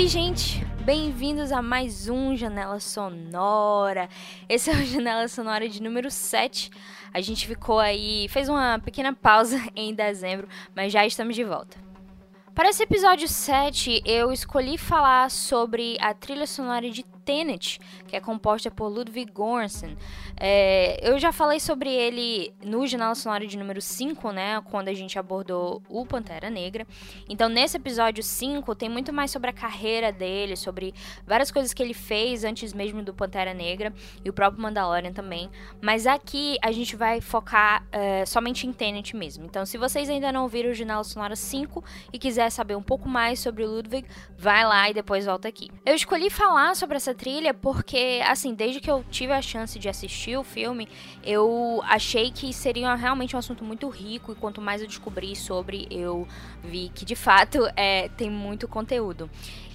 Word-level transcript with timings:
Oi, 0.00 0.08
gente! 0.08 0.64
Bem-vindos 0.82 1.52
a 1.52 1.60
mais 1.60 2.08
um 2.08 2.34
Janela 2.34 2.80
Sonora. 2.80 4.08
Esse 4.48 4.70
é 4.70 4.72
o 4.72 4.80
Janela 4.82 5.28
Sonora 5.28 5.68
de 5.68 5.82
número 5.82 6.10
7. 6.10 6.70
A 7.12 7.20
gente 7.20 7.46
ficou 7.46 7.78
aí, 7.78 8.26
fez 8.30 8.48
uma 8.48 8.78
pequena 8.78 9.12
pausa 9.12 9.60
em 9.76 9.94
dezembro, 9.94 10.48
mas 10.74 10.90
já 10.90 11.04
estamos 11.04 11.36
de 11.36 11.44
volta. 11.44 11.76
Para 12.54 12.70
esse 12.70 12.82
episódio 12.82 13.28
7, 13.28 14.00
eu 14.06 14.32
escolhi 14.32 14.78
falar 14.78 15.30
sobre 15.30 15.98
a 16.00 16.14
trilha 16.14 16.46
sonora 16.46 16.88
de 16.88 17.04
Tenet, 17.24 17.78
que 18.06 18.16
é 18.16 18.20
composta 18.20 18.70
por 18.70 18.88
Ludwig 18.88 19.30
Göransson. 19.32 19.94
É, 20.36 20.98
eu 21.02 21.18
já 21.18 21.32
falei 21.32 21.60
sobre 21.60 21.90
ele 21.90 22.52
no 22.64 22.86
Janela 22.86 23.14
Sonora 23.14 23.46
de 23.46 23.56
número 23.56 23.80
5, 23.80 24.32
né, 24.32 24.60
quando 24.70 24.88
a 24.88 24.94
gente 24.94 25.18
abordou 25.18 25.82
o 25.88 26.04
Pantera 26.06 26.50
Negra. 26.50 26.86
Então, 27.28 27.48
nesse 27.48 27.76
episódio 27.76 28.22
5, 28.22 28.74
tem 28.74 28.88
muito 28.88 29.12
mais 29.12 29.30
sobre 29.30 29.50
a 29.50 29.52
carreira 29.52 30.12
dele, 30.12 30.56
sobre 30.56 30.94
várias 31.26 31.50
coisas 31.50 31.72
que 31.72 31.82
ele 31.82 31.94
fez 31.94 32.44
antes 32.44 32.72
mesmo 32.72 33.02
do 33.02 33.12
Pantera 33.12 33.52
Negra 33.54 33.92
e 34.24 34.30
o 34.30 34.32
próprio 34.32 34.62
Mandalorian 34.62 35.12
também. 35.12 35.50
Mas 35.80 36.06
aqui 36.06 36.56
a 36.62 36.72
gente 36.72 36.96
vai 36.96 37.20
focar 37.20 37.86
é, 37.92 38.24
somente 38.26 38.66
em 38.66 38.72
Tenet 38.72 39.14
mesmo. 39.16 39.44
Então, 39.44 39.66
se 39.66 39.76
vocês 39.76 40.08
ainda 40.08 40.32
não 40.32 40.48
viram 40.48 40.70
o 40.70 40.74
Janela 40.74 41.04
Sonora 41.04 41.36
5 41.36 41.84
e 42.12 42.18
quiser 42.18 42.50
saber 42.50 42.76
um 42.76 42.82
pouco 42.82 43.08
mais 43.08 43.40
sobre 43.40 43.64
o 43.64 43.70
Ludwig, 43.70 44.06
vai 44.36 44.64
lá 44.64 44.88
e 44.88 44.94
depois 44.94 45.26
volta 45.26 45.48
aqui. 45.48 45.70
Eu 45.84 45.94
escolhi 45.94 46.30
falar 46.30 46.74
sobre 46.76 46.96
essa 46.96 47.14
trilha 47.20 47.52
porque, 47.52 48.22
assim, 48.26 48.54
desde 48.54 48.80
que 48.80 48.90
eu 48.90 49.04
tive 49.10 49.34
a 49.34 49.42
chance 49.42 49.78
de 49.78 49.90
assistir 49.90 50.38
o 50.38 50.42
filme, 50.42 50.88
eu 51.22 51.82
achei 51.84 52.30
que 52.30 52.50
seria 52.50 52.94
realmente 52.94 53.36
um 53.36 53.38
assunto 53.38 53.62
muito 53.62 53.86
rico 53.90 54.32
e 54.32 54.34
quanto 54.34 54.58
mais 54.58 54.80
eu 54.80 54.88
descobri 54.88 55.36
sobre, 55.36 55.86
eu 55.90 56.26
vi 56.64 56.90
que 56.94 57.04
de 57.04 57.14
fato 57.14 57.58
é, 57.76 58.08
tem 58.16 58.30
muito 58.30 58.66
conteúdo. 58.66 59.28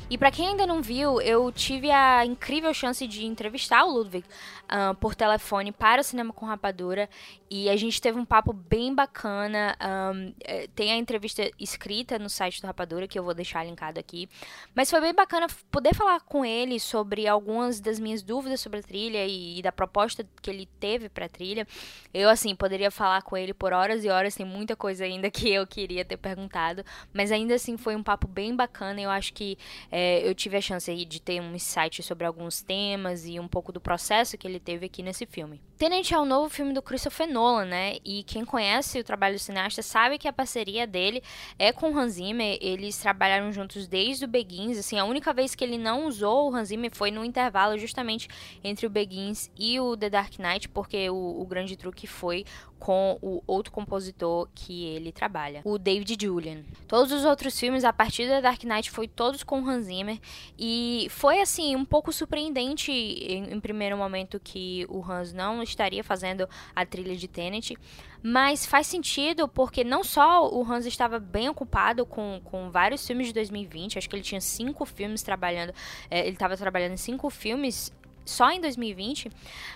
E 0.08 0.18
para 0.20 0.30
quem 0.30 0.50
ainda 0.50 0.68
não 0.68 0.84
viu, 0.84 1.20
eu 1.20 1.52
tive 1.52 1.90
a 1.90 2.24
incrível 2.24 2.72
chance 2.74 3.08
de 3.08 3.26
entrevistar 3.26 3.84
o 3.86 3.92
Ludwig 3.92 4.24
uh, 4.66 4.94
por 4.96 5.16
telefone 5.16 5.72
para 5.72 6.02
o 6.02 6.04
Cinema 6.04 6.32
com 6.32 6.46
Rapadura 6.46 7.10
e 7.50 7.70
a 7.70 7.76
gente 7.76 8.02
teve 8.02 8.20
um 8.20 8.26
papo 8.26 8.52
bem 8.52 8.94
bacana. 8.94 9.76
Um, 10.14 10.34
é, 10.44 10.68
tem 10.76 10.92
a 10.92 10.98
entrevista 10.98 11.50
escrita 11.60 12.18
no 12.18 12.30
site 12.30 12.60
do 12.60 12.68
Rapadura 12.68 13.08
que 13.08 13.18
eu 13.18 13.24
vou 13.24 13.34
deixar 13.34 13.64
linkado 13.64 14.00
aqui. 14.00 14.28
Mas 14.74 14.90
foi 14.90 15.00
bem 15.00 15.14
bacana 15.14 15.48
poder 15.70 15.94
falar 15.94 16.20
com 16.22 16.44
ele 16.44 16.80
sobre 16.80 17.28
algumas 17.28 17.80
das 17.80 18.00
minhas 18.00 18.24
dúvidas 18.24 18.62
sobre 18.62 18.80
a 18.80 18.84
trilha 18.84 19.26
e, 19.26 19.60
e 19.60 19.62
da 19.62 19.72
proposta 19.72 20.26
que 20.42 20.50
ele 20.50 20.68
teve 20.80 21.08
para 21.08 21.26
a 21.26 21.30
trilha. 21.30 21.68
Eu, 22.14 22.30
assim, 22.30 22.56
poderia 22.56 22.90
falar 22.90 23.22
com 23.22 23.38
ele 23.38 23.54
por 23.54 23.74
horas 23.74 24.04
e 24.04 24.10
horas, 24.10 24.36
tem 24.36 24.46
muita 24.46 24.76
coisa 24.76 25.06
ainda 25.06 25.30
que 25.32 25.50
eu 25.50 25.68
queria 25.68 26.04
ter 26.04 26.18
perguntado, 26.18 26.84
mas 27.14 27.32
ainda 27.32 27.56
assim 27.56 27.78
foi 27.78 27.96
um 27.96 28.04
papo 28.04 28.28
bem 28.28 28.56
bacana. 28.56 29.00
Eu 29.00 29.12
acho 29.12 29.34
que 29.34 29.58
é, 29.98 30.28
eu 30.28 30.36
tive 30.36 30.58
a 30.58 30.62
chance 30.62 30.94
de 31.06 31.22
ter 31.22 31.40
um 31.42 31.56
insight 31.56 32.04
sobre 32.04 32.28
alguns 32.28 32.62
temas 32.62 33.26
e 33.26 33.40
um 33.40 33.48
pouco 33.48 33.72
do 33.72 33.80
processo 33.80 34.38
que 34.38 34.46
ele 34.46 34.60
teve 34.60 34.88
aqui 34.88 35.02
nesse 35.02 35.26
filme. 35.26 35.62
Tenet 35.78 36.14
é 36.14 36.20
o 36.20 36.26
novo 36.26 36.50
filme 36.50 36.74
do 36.74 36.82
Christopher 36.82 37.32
Nolan, 37.32 37.64
né? 37.64 37.96
E 38.04 38.22
quem 38.24 38.44
conhece 38.44 39.00
o 39.00 39.04
trabalho 39.06 39.36
do 39.36 39.40
cineasta 39.40 39.82
sabe 39.82 40.18
que 40.18 40.28
a 40.28 40.34
parceria 40.34 40.86
dele 40.86 41.24
é 41.58 41.72
com 41.72 41.92
o 41.92 41.98
Hans 41.98 42.14
Zimmer. 42.14 42.58
Eles 42.60 42.98
trabalharam 42.98 43.54
juntos 43.54 43.88
desde 43.88 44.26
o 44.26 44.28
Begins. 44.28 44.78
Assim, 44.78 45.00
a 45.00 45.06
única 45.06 45.34
vez 45.34 45.56
que 45.56 45.64
ele 45.64 45.78
não 45.78 46.08
usou 46.08 46.52
o 46.52 46.54
Hans 46.54 46.68
Zimmer 46.68 46.92
foi 46.94 47.10
no 47.10 47.24
intervalo 47.24 47.78
justamente 47.78 48.28
entre 48.66 48.86
o 48.86 48.90
Begins 48.90 49.50
e 49.58 49.80
o 49.80 49.96
The 49.96 50.10
Dark 50.10 50.38
Knight, 50.40 50.68
porque 50.68 51.10
o, 51.10 51.42
o 51.42 51.46
grande 51.46 51.78
truque 51.78 52.06
foi 52.06 52.44
com 52.80 53.18
o 53.22 53.42
outro 53.48 53.72
compositor 53.72 54.48
que 54.54 54.86
ele 54.86 55.12
trabalha, 55.12 55.62
o 55.64 55.78
David 55.78 56.18
Julian. 56.20 56.64
Todos 56.88 57.12
os 57.12 57.26
outros 57.26 57.60
filmes 57.60 57.84
a 57.84 57.94
partir 57.94 58.28
da 58.28 58.42
Dark 58.42 58.64
Knight 58.64 58.92
foi 58.92 59.08
todos 59.08 59.44
com 59.44 59.68
Hans 59.68 59.86
Zimmer 59.86 60.20
e 60.58 61.08
foi 61.10 61.42
assim 61.42 61.76
um 61.76 61.86
pouco 61.86 62.12
surpreendente 62.12 62.92
em, 62.92 63.54
em 63.54 63.60
primeiro 63.60 63.98
momento 63.98 64.40
que 64.40 64.86
o 64.90 65.04
Hans 65.04 65.34
não 65.34 65.64
estaria 65.64 66.04
fazendo 66.04 66.48
a 66.76 66.86
trilha 66.86 67.16
de 67.16 67.28
Tenet, 67.28 67.78
mas 68.22 68.66
faz 68.66 68.88
sentido 68.88 69.48
porque 69.48 69.84
não 69.84 70.04
só 70.04 70.50
o 70.52 70.64
Hans 70.64 70.86
estava 70.86 71.20
bem 71.20 71.48
ocupado 71.48 72.06
com, 72.06 72.42
com 72.44 72.72
vários 72.72 73.06
filmes 73.06 73.28
de 73.28 73.34
2020, 73.34 73.98
acho 73.98 74.10
que 74.10 74.16
ele 74.16 74.24
tinha 74.24 74.42
cinco 74.42 74.86
filmes 74.86 75.22
trabalhando, 75.22 75.74
é, 76.10 76.22
ele 76.22 76.32
estava 76.32 76.58
trabalhando 76.58 76.94
em 76.94 76.98
cinco 76.98 77.30
filmes 77.30 77.94
só 78.26 78.52
em 78.52 78.60
2020, 78.60 79.32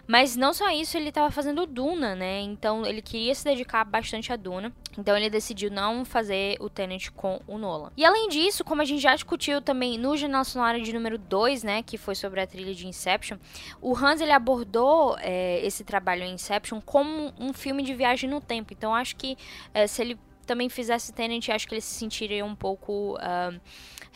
mas 0.07 0.35
não 0.35 0.53
só 0.53 0.69
isso, 0.71 0.97
ele 0.97 1.09
estava 1.09 1.29
fazendo 1.31 1.65
Duna, 1.65 2.15
né? 2.15 2.41
Então 2.41 2.85
ele 2.85 3.01
queria 3.01 3.33
se 3.35 3.43
dedicar 3.43 3.83
bastante 3.85 4.33
a 4.33 4.35
Duna. 4.35 4.73
Então 4.97 5.15
ele 5.15 5.29
decidiu 5.29 5.69
não 5.69 6.03
fazer 6.03 6.57
o 6.59 6.69
Tenet 6.69 7.11
com 7.11 7.39
o 7.47 7.57
Nolan. 7.57 7.91
E 7.95 8.03
além 8.03 8.27
disso, 8.27 8.63
como 8.63 8.81
a 8.81 8.85
gente 8.85 9.01
já 9.01 9.13
discutiu 9.13 9.61
também 9.61 9.97
no 9.97 10.17
Jornal 10.17 10.43
Sonora 10.43 10.79
de 10.81 10.91
número 10.91 11.17
2, 11.17 11.63
né, 11.63 11.83
que 11.83 11.97
foi 11.97 12.15
sobre 12.15 12.41
a 12.41 12.47
trilha 12.47 12.73
de 12.73 12.87
Inception, 12.87 13.37
o 13.81 13.95
Hans 13.95 14.19
ele 14.19 14.31
abordou 14.31 15.15
é, 15.19 15.63
esse 15.65 15.83
trabalho 15.83 16.23
em 16.23 16.33
Inception 16.33 16.81
como 16.81 17.31
um 17.39 17.53
filme 17.53 17.83
de 17.83 17.93
viagem 17.93 18.29
no 18.29 18.41
tempo. 18.41 18.73
Então 18.73 18.95
acho 18.95 19.15
que 19.15 19.37
é, 19.73 19.85
se 19.85 20.01
ele 20.01 20.19
também 20.49 20.67
fizesse 20.67 21.13
Tenet, 21.13 21.51
acho 21.51 21.67
que 21.67 21.75
ele 21.75 21.81
se 21.81 21.93
sentiria 21.93 22.43
um 22.43 22.55
pouco 22.55 23.15
uh, 23.17 23.61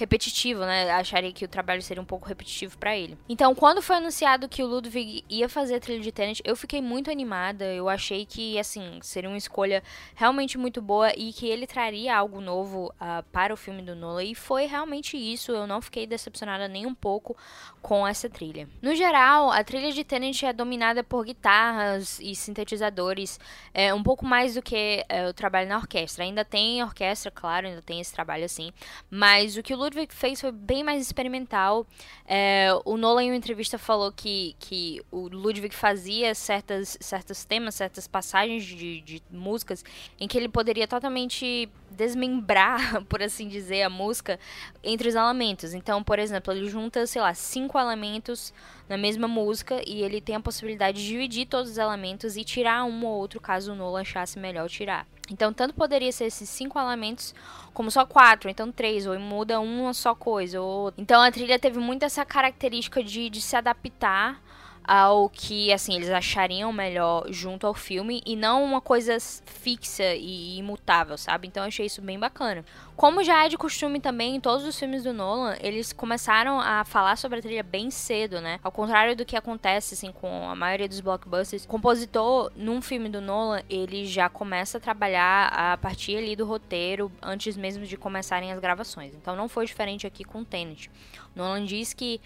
repetitivo, 0.04 0.62
né? 0.62 0.92
Acharia 0.92 1.32
que 1.32 1.46
o 1.46 1.48
trabalho 1.48 1.82
seria 1.82 2.02
um 2.02 2.06
pouco 2.06 2.28
repetitivo 2.28 2.78
para 2.78 2.96
ele. 2.96 3.18
Então, 3.28 3.56
quando 3.56 3.82
foi 3.82 3.96
anunciado 3.96 4.50
que 4.50 4.62
o 4.62 4.68
Ludwig 4.68 5.24
ia 5.30 5.48
fazer 5.48 5.76
a 5.76 5.80
trilha 5.80 6.02
de 6.02 6.12
Tenet, 6.12 6.42
eu 6.44 6.56
fiquei 6.56 6.82
muito 6.82 7.10
animada. 7.10 7.66
Eu 7.66 7.88
achei 7.88 8.26
que, 8.26 8.60
assim, 8.60 9.00
seria 9.02 9.30
uma 9.30 9.38
escolha 9.38 9.82
realmente 10.14 10.58
muito 10.58 10.82
boa 10.82 11.14
e 11.16 11.32
que 11.32 11.48
ele 11.48 11.66
traria 11.66 12.16
algo 12.16 12.42
novo 12.42 12.94
uh, 13.00 13.24
para 13.32 13.54
o 13.54 13.58
filme 13.58 13.82
do 13.82 13.96
Nolan. 13.96 14.24
E 14.24 14.36
foi 14.36 14.66
realmente 14.66 15.16
isso. 15.16 15.52
Eu 15.54 15.66
não 15.66 15.82
fiquei 15.82 16.06
decepcionada 16.06 16.68
nem 16.68 16.86
um 16.86 16.94
pouco 16.94 17.36
com 17.82 18.06
essa 18.06 18.30
trilha. 18.30 18.68
No 18.82 18.94
geral, 18.96 19.52
a 19.52 19.64
trilha 19.64 19.92
de 19.92 20.04
Tenet 20.04 20.46
é 20.46 20.52
dominada 20.52 21.04
por 21.04 21.24
guitarras 21.24 22.20
e 22.20 22.36
sintetizadores, 22.36 23.40
é, 23.74 23.94
um 23.94 24.04
pouco 24.04 24.26
mais 24.26 24.56
do 24.56 24.62
que 24.62 25.06
é, 25.08 25.30
o 25.30 25.34
trabalho 25.34 25.70
na 25.70 25.78
orquestra. 25.78 26.24
Ainda 26.24 26.44
tem 26.44 26.84
orquestra, 26.84 27.32
claro, 27.32 27.68
ainda 27.68 27.82
tem 27.82 28.02
esse 28.02 28.14
trabalho 28.14 28.44
assim, 28.44 28.72
mas 29.10 29.56
o 29.56 29.64
que 29.64 29.74
o 29.74 29.78
Ludwig 29.78 29.93
fez 30.10 30.42
foi 30.42 30.52
bem 30.52 30.84
mais 30.84 31.02
experimental. 31.02 31.86
É, 32.26 32.70
o 32.86 32.98
Nolan, 32.98 33.24
em 33.24 33.30
uma 33.32 33.36
entrevista, 33.36 33.78
falou 33.78 34.12
que, 34.12 34.56
que 34.60 35.02
o 35.12 35.28
Ludwig 35.28 35.74
fazia 35.74 36.34
certas, 36.36 36.98
certos 37.00 37.46
temas, 37.46 37.76
certas 37.76 38.08
passagens 38.08 38.64
de, 38.64 39.02
de 39.02 39.24
músicas 39.30 39.84
em 40.20 40.28
que 40.28 40.38
ele 40.38 40.50
poderia 40.50 40.88
totalmente 40.88 41.70
desmembrar, 41.92 43.04
por 43.06 43.22
assim 43.22 43.48
dizer, 43.48 43.84
a 43.84 43.90
música 43.90 44.40
entre 44.84 45.08
os 45.10 45.16
elementos. 45.16 45.74
Então, 45.74 46.04
por 46.04 46.20
exemplo, 46.20 46.54
ele 46.54 46.68
junta, 46.70 47.06
sei 47.08 47.22
lá, 47.22 47.34
cinco 47.34 47.80
elementos 47.80 48.54
na 48.90 48.98
mesma 48.98 49.28
música 49.28 49.82
e 49.88 50.02
ele 50.04 50.20
tem 50.20 50.36
a 50.36 50.40
possibilidade 50.40 51.02
de 51.02 51.08
dividir 51.08 51.48
todos 51.48 51.72
os 51.72 51.78
elementos 51.78 52.36
e 52.36 52.44
tirar 52.44 52.84
um 52.84 53.06
ou 53.06 53.14
outro 53.20 53.40
caso 53.40 53.74
o 53.74 53.76
Nolan 53.76 54.02
achasse 54.02 54.38
melhor 54.38 54.70
tirar. 54.70 55.08
Então, 55.32 55.54
tanto 55.54 55.74
poderia 55.74 56.12
ser 56.12 56.26
esses 56.26 56.50
cinco 56.50 56.78
elementos, 56.78 57.34
como 57.74 57.90
só 57.90 58.06
quatro, 58.06 58.50
então 58.50 58.72
três, 58.72 59.08
ou 59.08 59.18
muda 59.18 59.60
uma 59.60 59.94
só 59.94 60.14
coisa. 60.14 60.62
Ou... 60.62 60.94
Então, 60.98 61.22
a 61.22 61.32
trilha 61.32 61.58
teve 61.58 61.80
muito 61.80 62.04
essa 62.04 62.26
característica 62.26 63.04
de, 63.04 63.30
de 63.30 63.42
se 63.42 63.56
adaptar 63.56 64.42
ao 64.84 65.30
que 65.30 65.72
assim 65.72 65.96
eles 65.96 66.10
achariam 66.10 66.72
melhor 66.74 67.26
junto 67.30 67.66
ao 67.66 67.74
filme 67.74 68.22
e 68.26 68.36
não 68.36 68.64
uma 68.64 68.82
coisa 68.82 69.18
fixa 69.46 70.14
e 70.16 70.58
imutável, 70.58 71.18
sabe? 71.18 71.48
Então 71.48 71.64
eu 71.64 71.68
achei 71.68 71.86
isso 71.86 72.02
bem 72.02 72.20
bacana. 72.20 72.66
Como 72.96 73.24
já 73.24 73.46
é 73.46 73.50
de 73.50 73.58
costume 73.58 74.00
também 74.00 74.36
em 74.36 74.40
todos 74.40 74.66
os 74.66 74.78
filmes 74.78 75.04
do 75.04 75.14
Nolan, 75.14 75.56
eles 75.62 75.92
começaram 75.92 76.60
a 76.60 76.84
falar 76.84 77.16
sobre 77.16 77.40
a 77.40 77.42
trilha 77.42 77.64
bem 77.64 77.90
cedo, 77.90 78.40
né? 78.40 78.60
Ao 78.64 78.72
contrário 78.72 79.16
do 79.16 79.26
que 79.26 79.36
acontece 79.36 79.96
assim 79.96 80.12
com 80.12 80.48
a 80.50 80.56
maioria 80.56 80.88
dos 80.88 81.00
blockbusters, 81.00 81.66
o 81.66 81.68
compositor 81.68 82.52
num 82.56 82.82
filme 82.82 83.10
do 83.10 83.20
Nolan, 83.20 83.62
ele 83.70 84.06
já 84.06 84.30
começa 84.30 84.78
a 84.78 84.82
trabalhar 84.82 85.48
a 85.48 85.78
partir 85.78 86.18
ali 86.18 86.36
do 86.36 86.46
roteiro 86.46 87.12
antes 87.22 87.58
mesmo 87.58 87.86
de 87.86 87.98
começarem 87.98 88.52
as 88.52 88.60
gravações. 88.60 89.14
Então 89.16 89.36
não 89.36 89.48
foi 89.48 89.66
diferente 89.66 90.06
aqui 90.06 90.24
com 90.24 90.44
Tenet. 90.44 90.92
Nolan 91.36 91.66
diz 91.66 91.94
que 91.94 92.22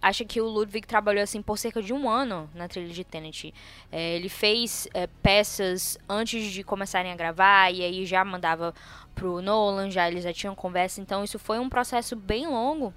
acha, 0.00 0.24
que 0.24 0.40
o 0.40 0.46
Ludwig 0.46 0.86
trabalhou 0.86 1.22
assim 1.22 1.42
por 1.42 1.58
cerca 1.58 1.82
de 1.82 1.92
um 1.92 2.08
ano 2.08 2.48
na 2.54 2.68
trilha 2.68 2.92
de 2.92 3.04
Tenet. 3.04 3.52
É, 3.92 4.16
ele 4.16 4.28
fez 4.28 4.88
é, 4.94 5.06
peças 5.06 5.98
antes 6.08 6.50
de 6.50 6.62
começarem 6.62 7.12
a 7.12 7.16
gravar 7.16 7.72
e 7.72 7.82
aí 7.82 8.06
já 8.06 8.24
mandava 8.24 8.74
pro 9.14 9.42
Nolan, 9.42 9.90
já 9.90 10.08
eles 10.08 10.24
já 10.24 10.32
tinham 10.32 10.54
conversa, 10.54 11.00
então 11.00 11.24
isso 11.24 11.38
foi 11.38 11.58
um 11.58 11.68
processo 11.68 12.14
bem 12.14 12.46
longo 12.46 12.94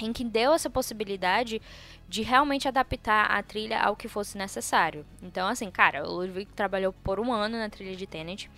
em 0.00 0.12
que 0.12 0.24
deu 0.24 0.52
essa 0.52 0.68
possibilidade 0.68 1.60
de 2.08 2.22
realmente 2.22 2.68
adaptar 2.68 3.26
a 3.26 3.42
trilha 3.42 3.80
ao 3.80 3.96
que 3.96 4.08
fosse 4.08 4.36
necessário. 4.36 5.06
Então, 5.22 5.48
assim, 5.48 5.70
cara, 5.70 6.06
o 6.06 6.12
Ludwig 6.12 6.50
trabalhou 6.54 6.92
por 6.92 7.20
um 7.20 7.32
ano 7.32 7.56
na 7.56 7.68
trilha 7.68 7.96
de 7.96 8.06
Tenet. 8.06 8.50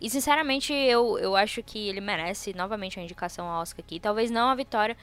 E, 0.00 0.10
sinceramente, 0.10 0.72
eu, 0.72 1.18
eu 1.18 1.34
acho 1.34 1.62
que 1.62 1.88
ele 1.88 2.00
merece 2.00 2.52
novamente 2.54 3.00
a 3.00 3.02
indicação 3.02 3.46
ao 3.46 3.62
Oscar 3.62 3.84
aqui. 3.84 3.98
Talvez 3.98 4.30
não 4.30 4.48
a 4.48 4.54
vitória, 4.54 4.96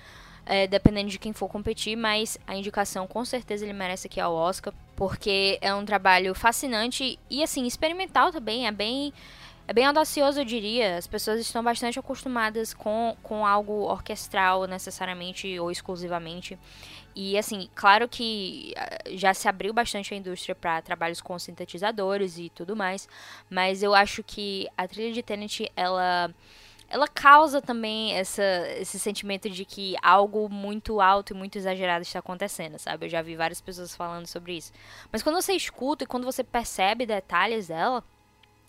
é, 0.45 0.67
dependendo 0.67 1.09
de 1.09 1.19
quem 1.19 1.33
for 1.33 1.47
competir, 1.47 1.95
mas 1.95 2.37
a 2.45 2.55
indicação 2.55 3.07
com 3.07 3.23
certeza 3.23 3.65
ele 3.65 3.73
merece 3.73 4.07
aqui 4.07 4.19
ao 4.19 4.33
Oscar, 4.33 4.73
porque 4.95 5.57
é 5.61 5.73
um 5.73 5.85
trabalho 5.85 6.33
fascinante 6.33 7.17
e, 7.29 7.43
assim, 7.43 7.65
experimental 7.65 8.31
também. 8.31 8.67
É 8.67 8.71
bem 8.71 9.13
é 9.67 9.73
bem 9.73 9.85
audacioso, 9.85 10.39
eu 10.39 10.43
diria. 10.43 10.97
As 10.97 11.07
pessoas 11.07 11.39
estão 11.39 11.63
bastante 11.63 11.97
acostumadas 11.97 12.73
com, 12.73 13.15
com 13.23 13.45
algo 13.45 13.83
orquestral, 13.83 14.65
necessariamente 14.65 15.57
ou 15.59 15.71
exclusivamente. 15.71 16.59
E 17.15 17.37
assim, 17.37 17.69
claro 17.73 18.07
que 18.07 18.73
ah, 18.75 18.99
já 19.11 19.33
se 19.33 19.47
abriu 19.47 19.73
bastante 19.73 20.13
a 20.13 20.17
indústria 20.17 20.55
para 20.55 20.81
trabalhos 20.81 21.21
com 21.21 21.37
sintetizadores 21.37 22.37
e 22.37 22.49
tudo 22.49 22.75
mais, 22.75 23.07
mas 23.49 23.83
eu 23.83 23.93
acho 23.93 24.23
que 24.23 24.67
a 24.77 24.87
trilha 24.87 25.13
de 25.13 25.21
Tenet, 25.21 25.71
ela 25.75 26.33
ela 26.91 27.07
causa 27.07 27.61
também 27.61 28.13
essa, 28.13 28.43
esse 28.77 28.99
sentimento 28.99 29.49
de 29.49 29.63
que 29.63 29.95
algo 30.01 30.49
muito 30.49 30.99
alto 30.99 31.31
e 31.31 31.33
muito 31.33 31.57
exagerado 31.57 32.01
está 32.01 32.19
acontecendo, 32.19 32.77
sabe? 32.77 33.05
Eu 33.05 33.09
já 33.09 33.21
vi 33.21 33.33
várias 33.33 33.61
pessoas 33.61 33.95
falando 33.95 34.27
sobre 34.27 34.57
isso. 34.57 34.73
Mas 35.09 35.23
quando 35.23 35.41
você 35.41 35.53
escuta 35.53 36.03
e 36.03 36.07
quando 36.07 36.25
você 36.25 36.43
percebe 36.43 37.05
detalhes 37.05 37.69
dela, 37.69 38.03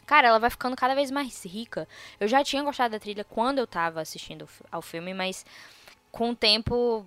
cara, 0.07 0.29
ela 0.29 0.39
vai 0.39 0.51
ficando 0.51 0.77
cada 0.77 0.95
vez 0.95 1.11
mais 1.11 1.45
rica. 1.45 1.89
Eu 2.21 2.29
já 2.29 2.45
tinha 2.45 2.63
gostado 2.63 2.93
da 2.93 3.01
trilha 3.01 3.25
quando 3.25 3.59
eu 3.59 3.67
tava 3.67 4.01
assistindo 4.01 4.49
ao 4.71 4.81
filme, 4.81 5.13
mas 5.13 5.45
com 6.13 6.31
o 6.31 6.37
tempo 6.37 7.05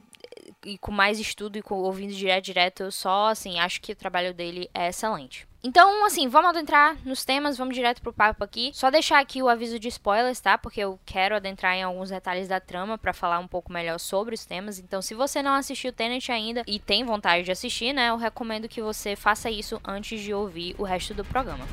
e 0.66 0.78
com 0.78 0.92
mais 0.92 1.20
estudo 1.20 1.58
e 1.58 1.62
com, 1.62 1.76
ouvindo 1.76 2.14
direto 2.14 2.46
direto, 2.46 2.84
eu 2.84 2.92
só, 2.92 3.28
assim, 3.28 3.60
acho 3.60 3.80
que 3.80 3.94
o 3.94 3.96
trabalho 3.96 4.34
dele 4.34 4.70
é 4.74 4.90
excelente. 4.90 5.48
Então, 5.64 6.06
assim, 6.06 6.28
vamos 6.28 6.52
adentrar 6.52 6.96
nos 7.04 7.26
temas, 7.26 7.58
vamos 7.58 7.74
direto 7.74 8.00
pro 8.00 8.14
papo 8.14 8.44
aqui. 8.44 8.70
Só 8.72 8.92
deixar 8.92 9.20
aqui 9.20 9.42
o 9.42 9.50
aviso 9.50 9.80
de 9.80 9.88
spoilers, 9.88 10.40
tá? 10.40 10.60
Porque 10.60 10.80
eu 10.80 11.00
quero 11.04 11.36
adentrar 11.36 11.76
em 11.76 11.82
alguns 11.82 12.10
detalhes 12.10 12.48
da 12.48 12.60
trama 12.60 13.00
para 13.00 13.14
falar 13.14 13.40
um 13.40 13.48
pouco 13.48 13.74
melhor 13.74 13.98
sobre 13.98 14.36
os 14.36 14.46
temas. 14.46 14.78
Então, 14.78 15.02
se 15.02 15.16
você 15.16 15.42
não 15.42 15.56
assistiu 15.56 15.92
Tenet 15.92 16.32
ainda 16.32 16.62
e 16.68 16.80
tem 16.80 17.04
vontade 17.04 17.46
de 17.46 17.52
assistir, 17.52 17.94
né, 17.94 18.10
eu 18.10 18.18
recomendo 18.18 18.70
que 18.70 18.82
você 18.82 19.16
faça 19.16 19.50
isso 19.50 19.82
antes 19.84 20.22
de 20.22 20.32
ouvir 20.32 20.76
o 20.78 20.84
resto 20.84 21.16
do 21.16 21.26
programa. 21.26 21.66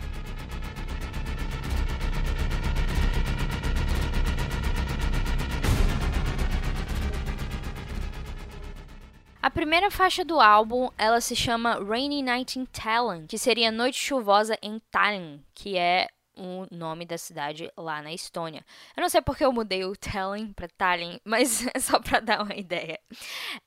A 9.42 9.50
primeira 9.50 9.90
faixa 9.90 10.24
do 10.24 10.40
álbum, 10.40 10.88
ela 10.96 11.20
se 11.20 11.34
chama 11.34 11.82
Rainy 11.84 12.22
Night 12.22 12.60
in 12.60 12.64
Tallinn, 12.64 13.26
que 13.26 13.36
seria 13.36 13.72
Noite 13.72 13.98
Chuvosa 13.98 14.56
em 14.62 14.80
Tallinn, 14.88 15.42
que 15.52 15.76
é 15.76 16.06
o 16.36 16.66
nome 16.70 17.04
da 17.04 17.18
cidade 17.18 17.68
lá 17.76 18.00
na 18.00 18.12
Estônia. 18.12 18.64
Eu 18.96 19.00
não 19.00 19.08
sei 19.08 19.20
porque 19.20 19.44
eu 19.44 19.52
mudei 19.52 19.84
o 19.84 19.96
Tallinn 19.96 20.52
para 20.52 20.68
Tallinn, 20.68 21.18
mas 21.26 21.66
é 21.74 21.80
só 21.80 21.98
para 21.98 22.20
dar 22.20 22.42
uma 22.42 22.54
ideia. 22.54 23.00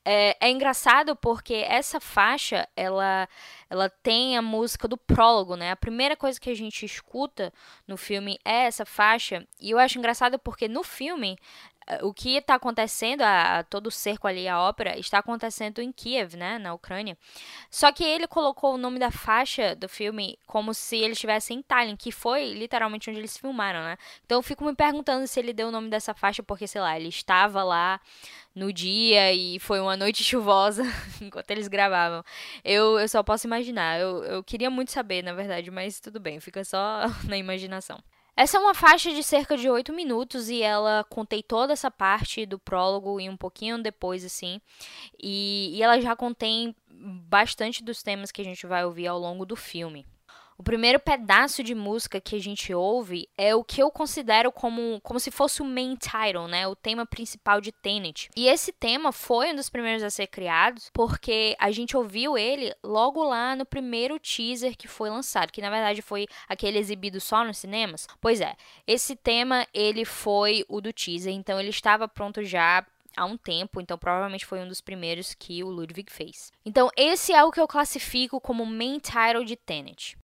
É, 0.06 0.38
é, 0.40 0.50
engraçado 0.50 1.14
porque 1.14 1.56
essa 1.56 2.00
faixa, 2.00 2.66
ela, 2.74 3.28
ela 3.70 3.90
tem 3.90 4.38
a 4.38 4.42
música 4.42 4.88
do 4.88 4.98
prólogo, 4.98 5.58
né? 5.58 5.72
A 5.72 5.76
primeira 5.76 6.16
coisa 6.16 6.40
que 6.40 6.50
a 6.50 6.56
gente 6.56 6.86
escuta 6.86 7.52
no 7.86 7.98
filme 7.98 8.40
é 8.46 8.64
essa 8.64 8.86
faixa, 8.86 9.46
e 9.60 9.72
eu 9.72 9.78
acho 9.78 10.00
engraçado 10.00 10.40
porque 10.40 10.70
no 10.70 10.84
filme 10.84 11.38
o 12.02 12.14
que 12.14 12.38
está 12.38 12.56
acontecendo, 12.56 13.22
a, 13.22 13.60
a, 13.60 13.64
todo 13.64 13.88
o 13.88 13.92
cerco 13.92 14.28
ali, 14.28 14.48
a 14.48 14.60
ópera, 14.60 14.98
está 14.98 15.20
acontecendo 15.20 15.82
em 15.82 15.92
Kiev, 15.92 16.36
né, 16.36 16.58
na 16.58 16.74
Ucrânia. 16.74 17.18
Só 17.70 17.92
que 17.92 18.04
ele 18.04 18.28
colocou 18.28 18.74
o 18.74 18.78
nome 18.78 18.98
da 19.00 19.12
faixa 19.12 19.76
do 19.76 19.88
filme 19.88 20.38
como 20.48 20.74
se 20.74 20.98
ele 20.98 21.14
estivesse 21.14 21.54
em 21.54 21.62
Tallinn, 21.62 21.96
que 21.96 22.12
foi 22.12 22.54
literalmente 22.54 23.10
onde 23.10 23.20
eles 23.20 23.38
filmaram, 23.38 23.82
né? 23.82 23.98
Então 24.26 24.40
eu 24.40 24.44
fico 24.44 24.66
me 24.66 24.76
perguntando 24.76 25.28
se 25.28 25.40
ele 25.40 25.54
deu 25.54 25.68
o 25.68 25.72
nome 25.72 25.90
dessa 25.90 26.14
faixa 26.14 26.42
porque, 26.42 26.68
sei 26.68 26.82
lá, 26.82 26.98
ele 26.98 27.10
estava 27.10 27.64
lá 27.64 28.00
no 28.56 28.72
dia 28.72 29.34
e 29.34 29.60
foi 29.60 29.80
uma 29.80 29.98
noite 29.98 30.24
chuvosa 30.26 30.84
enquanto 31.22 31.52
eles 31.52 31.68
gravavam. 31.68 32.24
Eu, 32.64 33.00
eu 33.00 33.08
só 33.08 33.22
posso 33.22 33.46
imaginar. 33.46 34.00
Eu, 34.00 34.24
eu 34.24 34.44
queria 34.44 34.70
muito 34.70 34.92
saber, 34.92 35.24
na 35.24 35.34
verdade, 35.34 35.70
mas 35.70 36.00
tudo 36.00 36.20
bem, 36.20 36.40
fica 36.40 36.64
só 36.64 37.02
na 37.28 37.38
imaginação. 37.38 38.02
Essa 38.38 38.58
é 38.58 38.60
uma 38.60 38.74
faixa 38.74 39.12
de 39.14 39.24
cerca 39.24 39.56
de 39.56 39.70
8 39.70 39.94
minutos 39.94 40.50
e 40.50 40.62
ela 40.62 41.06
contei 41.10 41.42
toda 41.42 41.72
essa 41.72 41.90
parte 41.90 42.46
do 42.46 42.60
prólogo 42.60 43.20
e 43.20 43.30
um 43.30 43.38
pouquinho 43.38 43.82
depois, 43.82 44.26
assim. 44.26 44.60
E, 45.18 45.72
e 45.74 45.82
ela 45.82 46.02
já 46.02 46.16
contém 46.16 46.76
bastante 46.90 47.84
dos 47.84 48.04
temas 48.04 48.32
que 48.32 48.42
a 48.42 48.46
gente 48.46 48.68
vai 48.68 48.84
ouvir 48.84 49.08
ao 49.08 49.18
longo 49.18 49.46
do 49.46 49.56
filme. 49.56 50.06
O 50.58 50.64
primeiro 50.64 51.02
pedaço 51.02 51.62
de 51.62 51.76
música 51.76 52.22
que 52.22 52.34
a 52.34 52.40
gente 52.40 52.74
ouve 52.74 53.28
é 53.38 53.54
o 53.54 53.62
que 53.62 53.84
eu 53.84 53.92
considero 53.92 54.54
como, 54.54 55.02
como 55.02 55.20
se 55.20 55.30
fosse 55.30 55.62
o 55.62 55.66
main 55.66 55.98
title, 55.98 56.48
né? 56.48 56.66
O 56.66 56.76
tema 56.76 57.06
principal 57.06 57.60
de 57.60 57.74
Tenet. 57.74 58.30
E 58.38 58.48
esse 58.48 58.72
tema 58.72 59.12
foi 59.12 59.52
um 59.52 59.56
dos 59.56 59.70
primeiros 59.70 60.02
a 60.02 60.10
ser 60.10 60.28
criados 60.28 60.90
porque 60.94 61.58
a 61.60 61.72
gente 61.72 61.98
ouviu 61.98 62.38
ele 62.38 62.74
logo 62.82 63.22
lá 63.22 63.54
no 63.54 63.66
primeiro 63.66 64.18
teaser 64.18 64.78
que 64.78 64.88
foi 64.88 65.10
lançado, 65.10 65.52
que 65.52 65.62
na 65.62 65.70
verdade 65.70 66.02
foi 66.02 66.26
aquele 66.48 66.80
exibido 66.80 67.20
só 67.20 67.44
nos 67.44 67.58
cinemas. 67.58 68.08
Pois 68.22 68.40
é, 68.40 68.56
esse 68.88 69.14
tema 69.14 69.68
ele 69.74 70.06
foi 70.06 70.64
o 70.70 70.80
do 70.80 70.94
teaser, 70.94 71.34
então 71.34 71.60
ele 71.60 71.70
estava 71.70 72.08
pronto 72.08 72.42
já 72.46 72.86
há 73.18 73.26
um 73.26 73.36
tempo, 73.36 73.82
então 73.82 73.98
provavelmente 73.98 74.46
foi 74.46 74.60
um 74.60 74.68
dos 74.70 74.80
primeiros 74.80 75.34
que 75.34 75.66
o 75.66 75.70
Ludwig 75.70 76.10
fez. 76.10 76.50
Então 76.66 76.90
esse 76.96 77.34
é 77.34 77.44
o 77.44 77.52
que 77.52 77.60
eu 77.60 77.68
classifico 77.68 78.40
como 78.40 78.66
main 78.66 79.00
title 79.00 79.44
de 79.44 79.58
Tenet. 79.58 80.18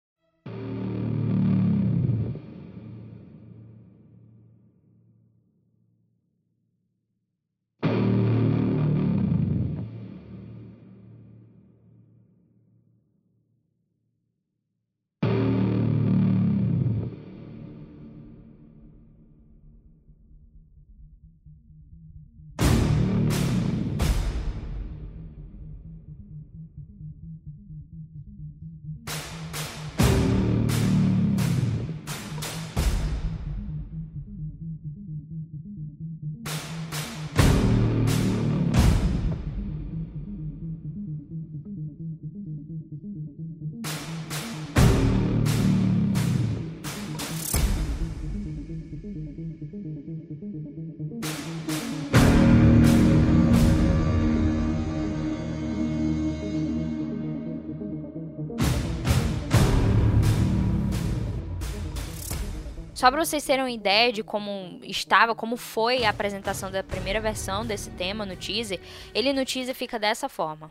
Só 63.01 63.11
para 63.11 63.25
vocês 63.25 63.43
terem 63.43 63.65
uma 63.65 63.71
ideia 63.71 64.13
de 64.13 64.23
como 64.23 64.79
estava, 64.83 65.35
como 65.35 65.57
foi 65.57 66.05
a 66.05 66.11
apresentação 66.11 66.71
da 66.71 66.85
primeira 66.85 67.19
versão 67.19 67.65
desse 67.65 67.89
tema 67.93 68.27
no 68.27 68.37
teaser, 68.37 68.79
ele 69.15 69.33
no 69.33 69.43
teaser 69.43 69.75
fica 69.75 69.99
dessa 69.99 70.29
forma. 70.29 70.71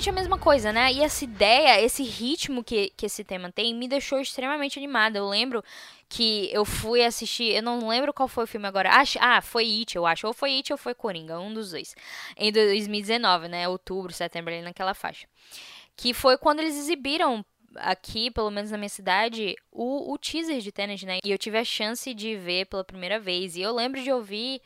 Basicamente 0.00 0.08
a 0.08 0.12
mesma 0.12 0.38
coisa, 0.38 0.72
né? 0.72 0.92
E 0.92 1.02
essa 1.02 1.24
ideia, 1.24 1.80
esse 1.80 2.02
ritmo 2.02 2.64
que, 2.64 2.90
que 2.96 3.06
esse 3.06 3.22
tema 3.22 3.52
tem, 3.52 3.74
me 3.74 3.86
deixou 3.86 4.18
extremamente 4.18 4.78
animada. 4.78 5.18
Eu 5.18 5.28
lembro 5.28 5.62
que 6.08 6.48
eu 6.52 6.64
fui 6.64 7.04
assistir, 7.04 7.54
eu 7.54 7.62
não 7.62 7.86
lembro 7.86 8.12
qual 8.12 8.26
foi 8.26 8.44
o 8.44 8.46
filme 8.46 8.66
agora. 8.66 8.90
Ah, 9.20 9.40
foi 9.42 9.64
It, 9.64 9.96
eu 9.96 10.06
acho. 10.06 10.26
Ou 10.26 10.32
foi 10.32 10.52
It 10.56 10.72
ou 10.72 10.78
foi 10.78 10.94
Coringa, 10.94 11.38
um 11.38 11.52
dos 11.52 11.70
dois. 11.70 11.94
Em 12.36 12.50
2019, 12.50 13.48
né? 13.48 13.68
Outubro, 13.68 14.12
setembro, 14.12 14.52
ali 14.52 14.62
naquela 14.62 14.94
faixa. 14.94 15.26
Que 15.96 16.14
foi 16.14 16.38
quando 16.38 16.60
eles 16.60 16.76
exibiram 16.76 17.44
aqui, 17.76 18.30
pelo 18.30 18.50
menos 18.50 18.70
na 18.70 18.78
minha 18.78 18.88
cidade, 18.88 19.54
o, 19.70 20.12
o 20.12 20.18
teaser 20.18 20.60
de 20.60 20.72
Tenet, 20.72 21.04
né? 21.04 21.18
E 21.22 21.30
eu 21.30 21.38
tive 21.38 21.58
a 21.58 21.64
chance 21.64 22.12
de 22.14 22.36
ver 22.36 22.66
pela 22.66 22.84
primeira 22.84 23.20
vez. 23.20 23.54
E 23.54 23.60
eu 23.60 23.74
lembro 23.74 24.02
de 24.02 24.10
ouvir 24.10 24.62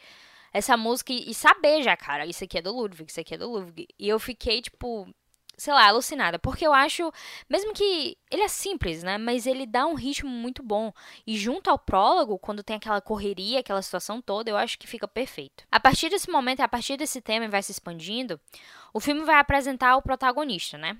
essa 0.53 0.77
música 0.77 1.13
e 1.13 1.35
saber 1.35 1.83
já, 1.83 1.97
cara, 1.97 2.25
isso 2.25 2.45
aqui 2.45 2.59
é 2.59 2.63
do 2.63 2.73
Ludwig, 2.73 3.11
isso 3.11 3.21
aqui 3.21 3.35
é 3.35 3.39
do 3.39 3.51
Ludwig. 3.51 3.89
E 3.99 4.09
eu 4.09 4.21
fiquei, 4.21 4.63
tipo, 4.63 5.13
sei 5.57 5.73
lá, 5.73 5.87
alucinada. 5.87 6.39
Porque 6.39 6.67
eu 6.67 6.73
acho, 6.73 7.13
mesmo 7.49 7.73
que 7.73 8.17
ele 8.31 8.43
é 8.43 8.49
simples, 8.49 9.03
né? 9.03 9.19
Mas 9.19 9.47
ele 9.47 9.67
dá 9.67 9.87
um 9.87 9.95
ritmo 9.95 10.31
muito 10.31 10.63
bom. 10.63 10.93
E 11.27 11.37
junto 11.37 11.71
ao 11.71 11.79
prólogo, 11.79 12.39
quando 12.39 12.63
tem 12.63 12.77
aquela 12.77 13.01
correria, 13.01 13.61
aquela 13.61 13.83
situação 13.83 14.21
toda, 14.21 14.51
eu 14.51 14.57
acho 14.57 14.79
que 14.79 14.87
fica 14.87 15.07
perfeito. 15.07 15.65
A 15.71 15.81
partir 15.81 16.09
desse 16.09 16.31
momento, 16.31 16.61
a 16.61 16.69
partir 16.69 16.97
desse 16.97 17.21
tema 17.21 17.49
vai 17.49 17.63
se 17.63 17.73
expandindo, 17.73 18.41
o 18.93 19.01
filme 19.01 19.23
vai 19.23 19.37
apresentar 19.37 19.97
o 19.97 20.03
protagonista, 20.03 20.79
né? 20.79 20.97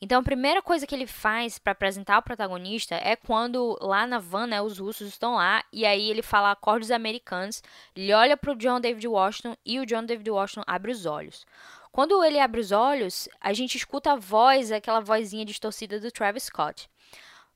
Então 0.00 0.20
a 0.20 0.24
primeira 0.24 0.60
coisa 0.60 0.86
que 0.86 0.94
ele 0.94 1.06
faz 1.06 1.58
para 1.58 1.72
apresentar 1.72 2.18
o 2.18 2.22
protagonista 2.22 2.96
é 2.96 3.14
quando 3.14 3.78
lá 3.80 4.06
na 4.06 4.18
van, 4.18 4.48
né, 4.48 4.60
os 4.60 4.78
russos 4.78 5.08
estão 5.08 5.36
lá 5.36 5.62
e 5.72 5.86
aí 5.86 6.10
ele 6.10 6.22
fala 6.22 6.50
acordes 6.50 6.90
americanos, 6.90 7.62
ele 7.94 8.12
olha 8.12 8.36
pro 8.36 8.56
John 8.56 8.80
David 8.80 9.06
Washington 9.06 9.56
e 9.64 9.78
o 9.78 9.86
John 9.86 10.04
David 10.04 10.28
Washington 10.28 10.64
abre 10.66 10.90
os 10.90 11.06
olhos. 11.06 11.46
Quando 11.92 12.24
ele 12.24 12.40
abre 12.40 12.58
os 12.58 12.72
olhos, 12.72 13.28
a 13.38 13.52
gente 13.52 13.76
escuta 13.76 14.12
a 14.12 14.16
voz, 14.16 14.72
aquela 14.72 15.00
vozinha 15.00 15.44
distorcida 15.44 16.00
do 16.00 16.10
Travis 16.10 16.44
Scott. 16.44 16.88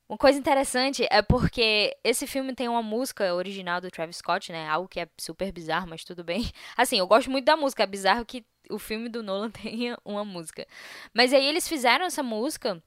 Uma 0.08 0.18
coisa 0.18 0.38
interessante 0.38 1.04
é 1.10 1.20
porque 1.20 1.96
esse 2.04 2.26
filme 2.28 2.54
tem 2.54 2.68
uma 2.68 2.82
música 2.82 3.34
original 3.34 3.80
do 3.80 3.90
Travis 3.90 4.18
Scott, 4.18 4.52
né? 4.52 4.68
Algo 4.68 4.86
que 4.86 5.00
é 5.00 5.08
super 5.18 5.50
bizarro, 5.50 5.88
mas 5.88 6.04
tudo 6.04 6.22
bem. 6.22 6.48
Assim, 6.76 6.98
eu 6.98 7.06
gosto 7.08 7.28
muito 7.30 7.46
da 7.46 7.56
música, 7.56 7.82
é 7.82 7.86
bizarro 7.86 8.24
que 8.24 8.44
o 8.70 8.78
filme 8.78 9.08
do 9.08 9.22
Nolan 9.22 9.50
tenha 9.50 9.98
uma 10.04 10.24
música. 10.24 10.66
Mas 11.12 11.32
aí 11.32 11.44
eles 11.44 11.66
fizeram 11.66 12.04
essa 12.04 12.22
música 12.22 12.80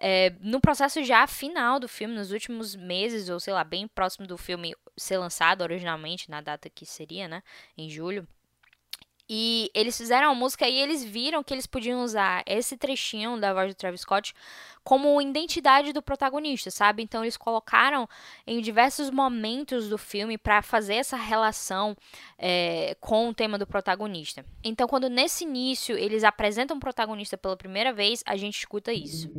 é, 0.00 0.34
no 0.40 0.60
processo 0.60 1.04
já 1.04 1.26
final 1.26 1.78
do 1.78 1.86
filme, 1.86 2.14
nos 2.14 2.32
últimos 2.32 2.74
meses, 2.74 3.28
ou 3.28 3.38
sei 3.38 3.52
lá, 3.52 3.62
bem 3.62 3.86
próximo 3.86 4.26
do 4.26 4.36
filme 4.36 4.74
ser 4.96 5.18
lançado 5.18 5.60
originalmente, 5.60 6.30
na 6.30 6.40
data 6.40 6.68
que 6.68 6.86
seria, 6.86 7.28
né? 7.28 7.42
Em 7.76 7.88
julho. 7.88 8.26
E 9.28 9.70
eles 9.74 9.96
fizeram 9.96 10.30
a 10.30 10.34
música 10.34 10.68
e 10.68 10.78
eles 10.78 11.02
viram 11.02 11.42
que 11.42 11.54
eles 11.54 11.66
podiam 11.66 12.02
usar 12.02 12.42
esse 12.46 12.76
trechinho 12.76 13.40
da 13.40 13.54
voz 13.54 13.72
do 13.72 13.76
Travis 13.76 14.02
Scott 14.02 14.34
como 14.82 15.20
identidade 15.20 15.94
do 15.94 16.02
protagonista, 16.02 16.70
sabe? 16.70 17.02
Então 17.02 17.24
eles 17.24 17.38
colocaram 17.38 18.06
em 18.46 18.60
diversos 18.60 19.10
momentos 19.10 19.88
do 19.88 19.96
filme 19.96 20.36
para 20.36 20.60
fazer 20.60 20.96
essa 20.96 21.16
relação 21.16 21.96
é, 22.38 22.94
com 23.00 23.30
o 23.30 23.34
tema 23.34 23.56
do 23.56 23.66
protagonista. 23.66 24.44
Então, 24.62 24.86
quando 24.86 25.08
nesse 25.08 25.44
início 25.44 25.96
eles 25.96 26.22
apresentam 26.22 26.76
o 26.76 26.80
protagonista 26.80 27.38
pela 27.38 27.56
primeira 27.56 27.94
vez, 27.94 28.22
a 28.26 28.36
gente 28.36 28.58
escuta 28.58 28.92
isso. 28.92 29.30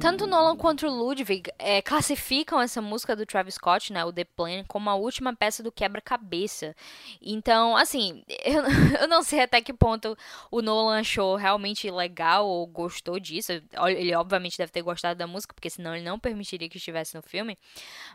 Tanto 0.00 0.26
Nolan 0.26 0.56
quanto 0.56 0.88
Ludwig 0.88 1.52
é, 1.58 1.82
classificam 1.82 2.58
essa 2.58 2.80
música 2.80 3.14
do 3.14 3.26
Travis 3.26 3.56
Scott, 3.56 3.92
né, 3.92 4.02
o 4.02 4.10
The 4.10 4.24
Plan, 4.24 4.64
como 4.66 4.88
a 4.88 4.94
última 4.94 5.36
peça 5.36 5.62
do 5.62 5.70
quebra-cabeça. 5.70 6.74
Então, 7.20 7.76
assim, 7.76 8.24
eu, 8.42 8.62
eu 9.02 9.06
não 9.06 9.22
sei 9.22 9.42
até 9.42 9.60
que 9.60 9.74
ponto 9.74 10.16
o 10.50 10.62
Nolan 10.62 11.00
achou 11.00 11.36
realmente 11.36 11.90
legal 11.90 12.48
ou 12.48 12.66
gostou 12.66 13.20
disso. 13.20 13.52
Ele 13.52 14.14
obviamente 14.14 14.56
deve 14.56 14.72
ter 14.72 14.80
gostado 14.80 15.18
da 15.18 15.26
música, 15.26 15.52
porque 15.52 15.68
senão 15.68 15.94
ele 15.94 16.04
não 16.04 16.18
permitiria 16.18 16.68
que 16.70 16.78
estivesse 16.78 17.14
no 17.14 17.20
filme. 17.20 17.58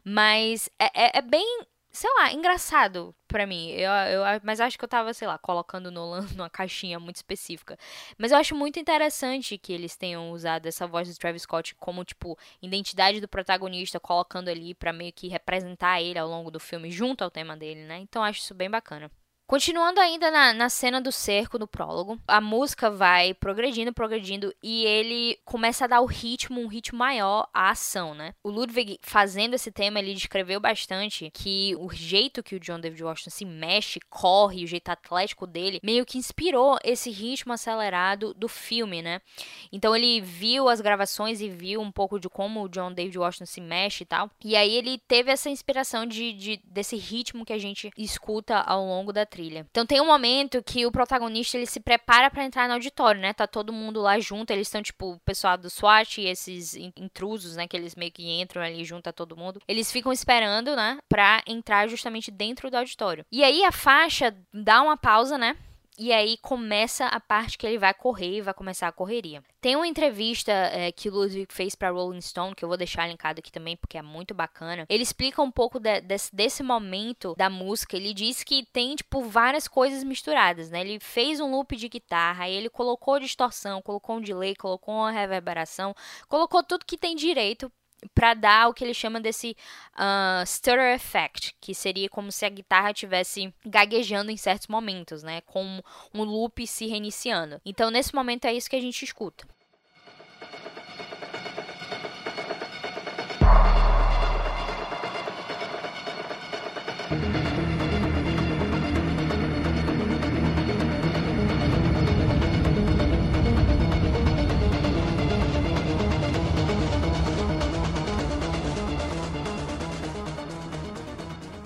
Mas 0.03 0.67
é, 0.79 0.85
é, 0.85 1.19
é 1.19 1.21
bem 1.21 1.67
sei 1.95 2.09
lá, 2.15 2.31
engraçado 2.33 3.15
para 3.27 3.47
mim. 3.47 3.71
Eu, 3.71 3.89
eu, 3.91 4.23
mas 4.43 4.59
acho 4.59 4.77
que 4.77 4.83
eu 4.83 4.89
tava, 4.89 5.13
sei 5.13 5.27
lá, 5.27 5.37
colocando 5.37 5.89
Nolan 5.89 6.27
numa 6.35 6.49
caixinha 6.49 6.99
muito 6.99 7.15
específica. 7.15 7.77
Mas 8.17 8.31
eu 8.31 8.37
acho 8.37 8.55
muito 8.55 8.79
interessante 8.79 9.57
que 9.57 9.73
eles 9.73 9.95
tenham 9.95 10.31
usado 10.31 10.67
essa 10.67 10.85
voz 10.85 11.07
do 11.07 11.17
Travis 11.17 11.43
Scott 11.43 11.73
como, 11.75 12.03
tipo, 12.03 12.37
identidade 12.61 13.21
do 13.21 13.27
protagonista, 13.27 13.99
colocando 13.99 14.49
ali 14.49 14.75
para 14.75 14.93
meio 14.93 15.13
que 15.13 15.27
representar 15.27 16.01
ele 16.01 16.19
ao 16.19 16.27
longo 16.27 16.51
do 16.51 16.59
filme, 16.59 16.91
junto 16.91 17.23
ao 17.23 17.31
tema 17.31 17.55
dele, 17.57 17.85
né? 17.85 17.97
Então 17.99 18.23
acho 18.23 18.41
isso 18.41 18.53
bem 18.53 18.69
bacana. 18.69 19.09
Continuando 19.47 19.99
ainda 19.99 20.31
na, 20.31 20.53
na 20.53 20.69
cena 20.69 20.99
do 20.99 21.11
cerco, 21.11 21.59
no 21.59 21.67
prólogo, 21.67 22.19
a 22.27 22.41
música 22.41 22.89
vai 22.89 23.31
progredindo, 23.35 23.93
progredindo 23.93 24.51
e 24.61 24.83
ele 24.85 25.37
começa 25.45 25.85
a 25.85 25.87
dar 25.87 26.01
o 26.01 26.07
ritmo, 26.07 26.59
um 26.59 26.67
ritmo 26.67 26.97
maior 26.97 27.47
à 27.53 27.69
ação, 27.69 28.15
né? 28.15 28.33
O 28.43 28.49
Ludwig, 28.49 28.97
fazendo 29.03 29.53
esse 29.53 29.71
tema, 29.71 29.99
ele 29.99 30.15
descreveu 30.15 30.59
bastante 30.59 31.29
que 31.31 31.75
o 31.77 31.91
jeito 31.93 32.41
que 32.41 32.55
o 32.55 32.59
John 32.59 32.79
David 32.79 33.03
Washington 33.03 33.29
se 33.29 33.45
mexe, 33.45 33.99
corre, 34.09 34.63
o 34.63 34.67
jeito 34.67 34.89
atlético 34.89 35.45
dele, 35.45 35.79
meio 35.83 36.07
que 36.07 36.17
inspirou 36.17 36.79
esse 36.83 37.11
ritmo 37.11 37.53
acelerado 37.53 38.33
do 38.33 38.47
filme, 38.47 39.03
né? 39.03 39.21
Então 39.71 39.95
ele 39.95 40.21
viu 40.21 40.67
as 40.67 40.81
gravações 40.81 41.39
e 41.39 41.49
viu 41.49 41.81
um 41.81 41.91
pouco 41.91 42.19
de 42.19 42.27
como 42.27 42.63
o 42.63 42.69
John 42.69 42.91
David 42.91 43.19
Washington 43.19 43.45
se 43.45 43.61
mexe 43.61 44.01
e 44.01 44.07
tal. 44.07 44.31
E 44.43 44.55
aí 44.55 44.73
ele 44.73 44.97
teve 45.07 45.29
essa 45.29 45.51
inspiração 45.51 46.03
de, 46.07 46.33
de 46.33 46.57
desse 46.65 46.95
ritmo 46.95 47.45
que 47.45 47.53
a 47.53 47.59
gente 47.59 47.91
escuta 47.95 48.57
ao 48.61 48.83
longo 48.83 49.13
da 49.13 49.23
trilha. 49.35 49.67
Então 49.69 49.85
tem 49.85 49.99
um 49.99 50.05
momento 50.05 50.63
que 50.63 50.85
o 50.85 50.91
protagonista 50.91 51.57
ele 51.57 51.65
se 51.65 51.81
prepara 51.81 52.31
para 52.31 52.45
entrar 52.45 52.67
no 52.67 52.75
auditório, 52.75 53.19
né? 53.19 53.33
Tá 53.33 53.45
todo 53.45 53.73
mundo 53.73 54.01
lá 54.01 54.17
junto, 54.17 54.51
eles 54.51 54.67
estão 54.67 54.81
tipo 54.81 55.11
o 55.11 55.19
pessoal 55.19 55.57
do 55.57 55.69
SWAT 55.69 56.21
e 56.21 56.27
esses 56.27 56.75
intrusos, 56.75 57.57
né, 57.57 57.67
que 57.67 57.75
eles 57.75 57.95
meio 57.95 58.11
que 58.11 58.23
entram 58.39 58.61
ali 58.61 58.85
junto 58.85 59.09
a 59.09 59.13
todo 59.13 59.35
mundo. 59.35 59.59
Eles 59.67 59.91
ficam 59.91 60.13
esperando, 60.13 60.75
né, 60.75 60.97
para 61.09 61.43
entrar 61.45 61.89
justamente 61.89 62.31
dentro 62.31 62.71
do 62.71 62.77
auditório. 62.77 63.25
E 63.29 63.43
aí 63.43 63.63
a 63.65 63.71
faixa 63.71 64.33
dá 64.53 64.81
uma 64.81 64.95
pausa, 64.95 65.37
né? 65.37 65.57
E 65.97 66.11
aí 66.11 66.37
começa 66.37 67.05
a 67.05 67.19
parte 67.21 67.57
que 67.57 67.65
ele 67.65 67.77
vai 67.77 67.93
correr 67.93 68.37
e 68.37 68.41
vai 68.41 68.53
começar 68.53 68.87
a 68.87 68.91
correria. 68.91 69.41
Tem 69.61 69.77
uma 69.77 69.87
entrevista 69.87 70.51
é, 70.51 70.91
que 70.91 71.07
o 71.07 71.13
Ludwig 71.13 71.47
fez 71.49 71.73
para 71.73 71.89
Rolling 71.89 72.19
Stone, 72.19 72.53
que 72.53 72.65
eu 72.65 72.67
vou 72.67 72.77
deixar 72.77 73.07
linkado 73.07 73.39
aqui 73.39 73.49
também, 73.49 73.77
porque 73.77 73.97
é 73.97 74.01
muito 74.01 74.33
bacana. 74.33 74.85
Ele 74.89 75.03
explica 75.03 75.41
um 75.41 75.49
pouco 75.49 75.79
de, 75.79 76.01
desse, 76.01 76.35
desse 76.35 76.61
momento 76.61 77.33
da 77.37 77.49
música. 77.49 77.95
Ele 77.95 78.13
diz 78.13 78.43
que 78.43 78.65
tem, 78.73 78.95
tipo, 78.95 79.21
várias 79.23 79.69
coisas 79.69 80.03
misturadas, 80.03 80.69
né? 80.69 80.81
Ele 80.81 80.99
fez 80.99 81.39
um 81.39 81.49
loop 81.49 81.75
de 81.77 81.87
guitarra, 81.87 82.43
aí 82.43 82.53
ele 82.53 82.69
colocou 82.69 83.17
distorção, 83.17 83.81
colocou 83.81 84.17
um 84.17 84.21
delay, 84.21 84.53
colocou 84.53 84.95
uma 84.95 85.11
reverberação, 85.11 85.95
colocou 86.27 86.61
tudo 86.61 86.85
que 86.85 86.97
tem 86.97 87.15
direito 87.15 87.71
para 88.13 88.33
dar 88.33 88.69
o 88.69 88.73
que 88.73 88.83
ele 88.83 88.93
chama 88.93 89.19
desse 89.19 89.55
uh, 89.93 90.45
stutter 90.45 90.93
effect, 90.93 91.55
que 91.59 91.73
seria 91.73 92.09
como 92.09 92.31
se 92.31 92.45
a 92.45 92.49
guitarra 92.49 92.91
estivesse 92.91 93.53
gaguejando 93.65 94.31
em 94.31 94.37
certos 94.37 94.67
momentos, 94.67 95.23
né, 95.23 95.41
com 95.41 95.81
um 96.13 96.23
loop 96.23 96.65
se 96.67 96.87
reiniciando. 96.87 97.59
Então, 97.65 97.89
nesse 97.89 98.13
momento 98.13 98.45
é 98.45 98.53
isso 98.53 98.69
que 98.69 98.75
a 98.75 98.81
gente 98.81 99.03
escuta. 99.03 99.45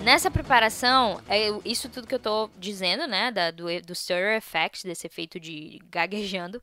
Nessa 0.09 0.31
preparação, 0.31 1.21
é 1.29 1.49
isso 1.63 1.87
tudo 1.87 2.07
que 2.07 2.15
eu 2.15 2.19
tô 2.19 2.49
dizendo, 2.57 3.05
né, 3.05 3.29
da, 3.29 3.51
do, 3.51 3.65
do 3.85 3.93
stir 3.93 4.35
effect, 4.35 4.83
desse 4.83 5.05
efeito 5.05 5.39
de 5.39 5.79
gaguejando. 5.91 6.59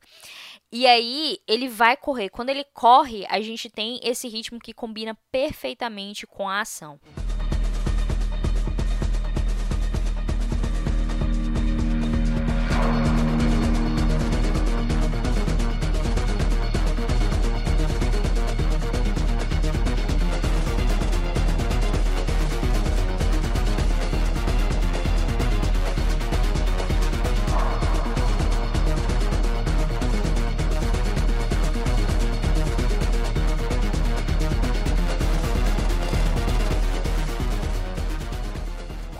E 0.69 0.85
aí, 0.85 1.39
ele 1.47 1.69
vai 1.69 1.95
correr. 1.95 2.27
Quando 2.27 2.49
ele 2.49 2.65
corre, 2.73 3.25
a 3.29 3.39
gente 3.39 3.69
tem 3.69 4.01
esse 4.03 4.27
ritmo 4.27 4.59
que 4.59 4.73
combina 4.73 5.17
perfeitamente 5.31 6.27
com 6.27 6.49
a 6.49 6.59
ação. 6.59 6.99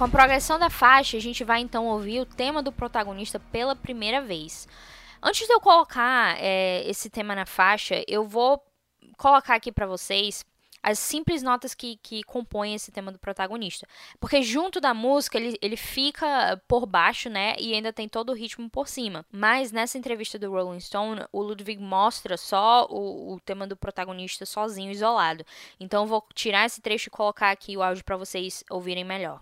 A 0.08 0.10
progressão 0.10 0.58
da 0.58 0.70
faixa, 0.70 1.18
a 1.18 1.20
gente 1.20 1.44
vai 1.44 1.60
então 1.60 1.86
ouvir 1.86 2.22
o 2.22 2.26
tema 2.26 2.64
do 2.64 2.72
protagonista 2.72 3.40
pela 3.40 3.76
primeira 3.76 4.22
vez. 4.22 4.66
Antes 5.22 5.46
de 5.46 5.54
eu 5.54 5.60
colocar 5.60 6.38
é, 6.40 6.82
esse 6.90 7.10
tema 7.10 7.36
na 7.36 7.46
faixa, 7.46 8.04
eu 8.08 8.26
vou 8.26 8.64
colocar 9.18 9.56
aqui 9.56 9.70
para 9.70 9.86
vocês 9.86 10.46
as 10.82 10.98
simples 10.98 11.44
notas 11.44 11.76
que, 11.76 11.98
que 11.98 12.24
compõem 12.24 12.74
esse 12.74 12.90
tema 12.90 13.12
do 13.12 13.20
protagonista. 13.20 13.86
Porque 14.18 14.42
junto 14.42 14.80
da 14.80 14.94
música 14.94 15.38
ele, 15.38 15.58
ele 15.62 15.76
fica 15.76 16.62
por 16.70 16.86
baixo, 16.86 17.30
né? 17.30 17.56
E 17.60 17.74
ainda 17.74 17.92
tem 17.92 18.08
todo 18.08 18.30
o 18.30 18.36
ritmo 18.36 18.70
por 18.70 18.88
cima. 18.88 19.26
Mas 19.30 19.74
nessa 19.74 19.98
entrevista 19.98 20.40
do 20.40 20.50
Rolling 20.50 20.80
Stone, 20.80 21.26
o 21.34 21.42
Ludwig 21.42 21.82
mostra 21.82 22.38
só 22.38 22.88
o, 22.90 23.34
o 23.34 23.40
tema 23.42 23.68
do 23.68 23.76
protagonista 23.76 24.46
sozinho, 24.46 24.92
isolado. 24.92 25.44
Então 25.78 26.04
eu 26.04 26.08
vou 26.08 26.24
tirar 26.34 26.66
esse 26.66 26.80
trecho 26.80 27.10
e 27.10 27.12
colocar 27.12 27.52
aqui 27.52 27.76
o 27.76 27.84
áudio 27.84 28.06
para 28.06 28.16
vocês 28.16 28.64
ouvirem 28.70 29.04
melhor. 29.04 29.42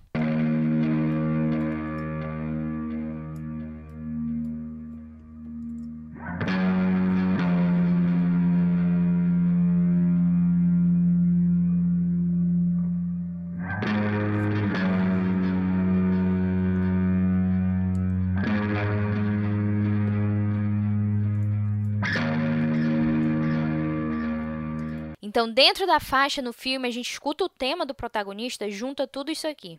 Então, 25.36 25.52
dentro 25.52 25.86
da 25.86 26.00
faixa 26.00 26.42
no 26.42 26.54
filme, 26.54 26.88
a 26.88 26.92
gente 26.92 27.12
escuta 27.12 27.44
o 27.44 27.50
tema 27.50 27.86
do 27.86 27.94
protagonista, 27.94 28.72
junta 28.72 29.06
tudo 29.06 29.30
isso 29.30 29.46
aqui. 29.46 29.78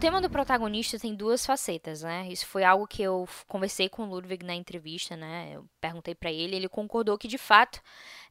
Tema 0.00 0.20
do 0.20 0.30
protagonista 0.30 0.98
tem 0.98 1.14
duas 1.14 1.44
facetas, 1.44 2.02
né? 2.02 2.26
Isso 2.30 2.46
foi 2.46 2.64
algo 2.64 2.86
que 2.86 3.02
eu 3.02 3.28
conversei 3.46 3.86
com 3.86 4.04
o 4.04 4.06
Ludwig 4.06 4.44
na 4.44 4.54
entrevista, 4.54 5.14
né? 5.14 5.50
Eu 5.52 5.68
perguntei 5.78 6.14
para 6.14 6.32
ele, 6.32 6.56
ele 6.56 6.68
concordou 6.70 7.18
que 7.18 7.28
de 7.28 7.36
fato 7.36 7.82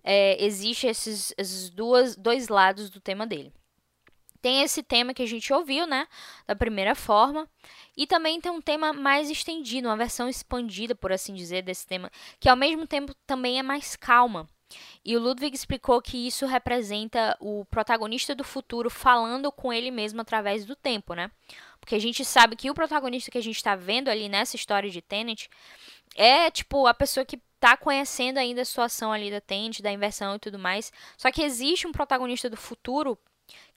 é, 0.04 0.44
existe 0.44 0.88
esses, 0.88 1.32
esses 1.38 1.70
duas, 1.70 2.16
dois 2.16 2.48
lados 2.48 2.90
do 2.90 3.00
tema 3.00 3.28
dele. 3.28 3.54
Tem 4.42 4.64
esse 4.64 4.82
tema 4.82 5.14
que 5.14 5.22
a 5.22 5.28
gente 5.28 5.54
ouviu, 5.54 5.86
né? 5.86 6.08
Da 6.48 6.56
primeira 6.56 6.96
forma. 6.96 7.48
E 7.96 8.08
também 8.08 8.42
tem 8.42 8.52
um 8.52 8.62
tema 8.62 8.92
mais 8.92 9.30
estendido, 9.30 9.90
uma 9.90 9.98
versão 9.98 10.28
expandida, 10.28 10.96
por 10.96 11.12
assim 11.12 11.36
dizer, 11.36 11.62
desse 11.62 11.86
tema, 11.86 12.10
que 12.40 12.50
ao 12.50 12.56
mesmo 12.56 12.88
tempo 12.88 13.14
também 13.28 13.60
é 13.60 13.64
mais 13.64 13.96
calma. 13.96 14.50
E 15.04 15.16
o 15.16 15.20
Ludwig 15.20 15.56
explicou 15.56 16.02
que 16.02 16.28
isso 16.28 16.46
representa 16.46 17.36
o 17.40 17.66
protagonista 17.66 18.36
do 18.36 18.44
futuro 18.44 18.90
falando 18.90 19.52
com 19.52 19.74
ele 19.74 19.92
mesmo 19.92 20.22
através 20.22 20.66
do 20.66 20.76
tempo, 20.76 21.14
né? 21.14 21.32
Porque 21.80 21.96
a 21.96 22.00
gente 22.00 22.24
sabe 22.24 22.56
que 22.56 22.70
o 22.70 22.74
protagonista 22.74 23.32
que 23.32 23.38
a 23.38 23.44
gente 23.44 23.56
está 23.56 23.76
vendo 23.76 24.10
ali 24.10 24.30
nessa 24.30 24.56
história 24.56 24.90
de 24.90 25.02
Tenet 25.02 25.50
é, 26.16 26.50
tipo, 26.52 26.88
a 26.88 26.94
pessoa 26.94 27.26
que 27.26 27.40
tá 27.60 27.76
conhecendo 27.76 28.38
ainda 28.38 28.62
a 28.62 28.66
situação 28.66 29.12
ali 29.12 29.30
da 29.30 29.42
Tenet, 29.42 29.82
da 29.82 29.92
inversão 29.92 30.36
e 30.36 30.40
tudo 30.40 30.58
mais. 30.58 30.92
Só 31.18 31.32
que 31.32 31.42
existe 31.42 31.88
um 31.88 31.92
protagonista 31.92 32.50
do 32.50 32.58
futuro 32.58 33.18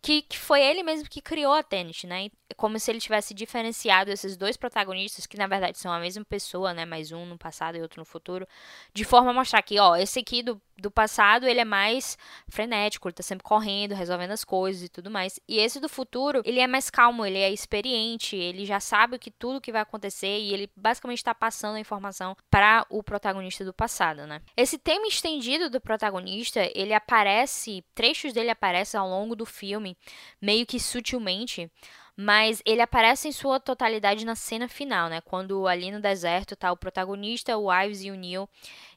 que, 0.03 0.23
que 0.23 0.37
foi 0.37 0.61
ele 0.61 0.83
mesmo 0.83 1.09
que 1.09 1.23
criou 1.23 1.53
a 1.53 1.63
Tenet, 1.63 2.07
né? 2.09 2.27
É 2.51 2.55
como 2.55 2.79
se 2.79 2.91
ele 2.91 2.99
tivesse 2.99 3.33
diferenciado 3.33 4.11
esses 4.11 4.37
dois 4.37 4.57
protagonistas, 4.57 5.27
que 5.27 5.39
na 5.39 5.47
verdade 5.47 5.79
são 5.79 5.93
a 5.93 6.01
mesma 6.01 6.25
pessoa, 6.25 6.75
né? 6.75 6.85
Mais 6.85 7.13
um 7.13 7.25
no 7.25 7.39
passado 7.39 7.79
e 7.79 7.81
outro 7.81 8.01
no 8.01 8.05
futuro, 8.05 8.47
de 8.93 9.05
forma 9.05 9.31
a 9.31 9.35
mostrar 9.35 9.63
que, 9.63 9.79
ó, 9.79 9.95
esse 9.97 10.19
aqui 10.19 10.43
do, 10.43 10.61
do 10.77 10.91
passado, 10.91 11.47
ele 11.47 11.61
é 11.61 11.65
mais 11.65 12.19
frenético, 12.49 13.09
ele 13.09 13.15
tá 13.15 13.23
sempre 13.23 13.45
correndo, 13.45 13.95
resolvendo 13.95 14.33
as 14.33 14.45
coisas 14.45 14.83
e 14.83 14.89
tudo 14.89 15.11
mais. 15.11 15.39
E 15.49 15.59
esse 15.59 15.79
do 15.79 15.89
futuro, 15.89 16.43
ele 16.45 16.59
é 16.59 16.67
mais 16.67 16.91
calmo, 16.91 17.25
ele 17.25 17.39
é 17.39 17.51
experiente, 17.51 18.35
ele 18.35 18.67
já 18.67 18.81
sabe 18.81 19.19
que 19.19 19.31
tudo 19.31 19.61
que 19.61 19.73
vai 19.73 19.83
acontecer 19.83 20.39
e 20.39 20.53
ele 20.53 20.69
basicamente 20.77 21.19
está 21.19 21.35
passando 21.35 21.77
a 21.77 21.81
informação 21.81 22.37
para 22.51 22.85
o 22.91 23.03
protagonista 23.05 23.65
do 23.65 23.73
passado, 23.73 24.27
né? 24.27 24.43
Esse 24.57 24.79
tema 24.79 25.07
estendido 25.07 25.71
do 25.71 25.81
protagonista, 25.81 26.69
ele 26.75 26.93
aparece, 26.93 27.85
trechos 27.95 28.33
dele 28.33 28.51
aparecem 28.51 28.99
ao 28.99 29.09
longo 29.09 29.37
do 29.37 29.47
filme, 29.47 29.92
meio 30.41 30.67
que 30.67 30.79
sutilmente, 30.79 31.71
mas 32.17 32.63
ele 32.67 32.83
aparece 32.83 33.29
em 33.29 33.33
sua 33.33 33.59
totalidade 33.59 34.25
na 34.25 34.35
cena 34.35 34.69
final, 34.69 35.09
né? 35.09 35.21
Quando 35.21 35.67
ali 35.67 35.91
no 35.91 36.01
deserto 36.01 36.55
tá 36.55 36.71
o 36.71 36.77
protagonista, 36.77 37.57
o 37.57 37.73
Ives 37.73 38.03
e 38.03 38.11
o 38.11 38.15
Neil, 38.15 38.49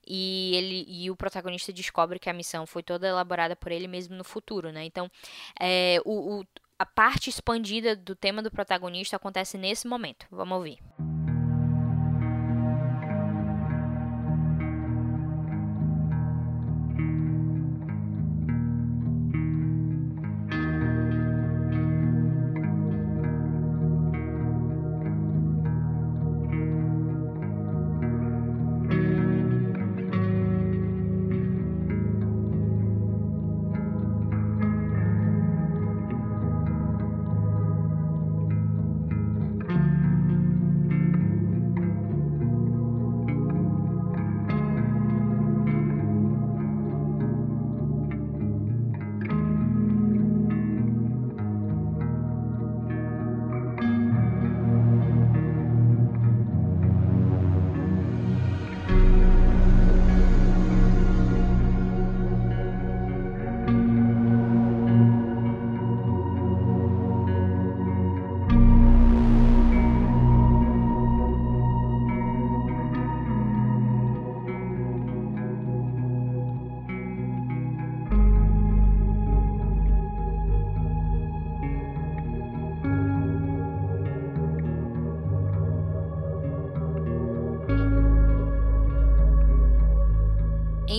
e 0.06 0.52
ele 0.56 0.86
e 0.88 1.10
o 1.10 1.16
protagonista 1.16 1.72
descobre 1.72 2.20
que 2.20 2.30
a 2.30 2.34
missão 2.34 2.66
foi 2.66 2.84
toda 2.84 3.08
elaborada 3.08 3.56
por 3.56 3.72
ele 3.72 3.88
mesmo 3.88 4.16
no 4.16 4.24
futuro, 4.24 4.72
né? 4.72 4.86
Então, 4.86 5.10
é, 5.60 6.00
o, 6.06 6.40
o 6.40 6.46
a 6.78 6.86
parte 6.86 7.30
expandida 7.30 7.96
do 7.96 8.16
tema 8.16 8.42
do 8.44 8.52
protagonista 8.52 9.16
acontece 9.16 9.58
nesse 9.58 9.88
momento. 9.88 10.26
Vamos 10.30 10.58
ouvir. 10.58 11.25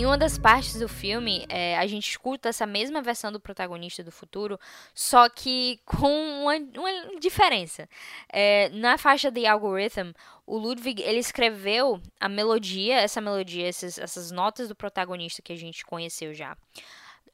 Em 0.07 0.09
uma 0.09 0.17
das 0.17 0.39
partes 0.39 0.79
do 0.79 0.89
filme, 0.89 1.45
é, 1.49 1.77
a 1.77 1.85
gente 1.85 2.09
escuta 2.11 2.51
essa 2.51 2.65
mesma 2.65 3.03
versão 3.03 3.33
do 3.33 3.41
protagonista 3.41 4.05
do 4.05 4.13
futuro, 4.13 4.57
só 4.95 5.29
que 5.29 5.81
com 5.85 6.07
uma, 6.43 6.55
uma 6.55 7.19
diferença. 7.19 7.89
É, 8.29 8.69
na 8.69 8.97
faixa 8.97 9.33
The 9.33 9.49
Algorithm, 9.49 10.13
o 10.47 10.59
Ludwig 10.59 11.03
ele 11.03 11.19
escreveu 11.19 12.01
a 12.21 12.29
melodia, 12.29 13.01
essa 13.01 13.21
melodia, 13.21 13.67
essas, 13.67 13.99
essas 13.99 14.31
notas 14.31 14.69
do 14.69 14.77
protagonista 14.77 15.43
que 15.43 15.53
a 15.53 15.57
gente 15.57 15.85
conheceu 15.85 16.33
já, 16.33 16.57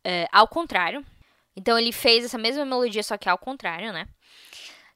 é, 0.02 0.26
ao 0.32 0.48
contrário. 0.48 1.04
Então 1.54 1.78
ele 1.78 1.92
fez 1.92 2.24
essa 2.24 2.38
mesma 2.38 2.64
melodia, 2.64 3.02
só 3.02 3.18
que 3.18 3.28
ao 3.28 3.36
contrário, 3.36 3.92
né? 3.92 4.08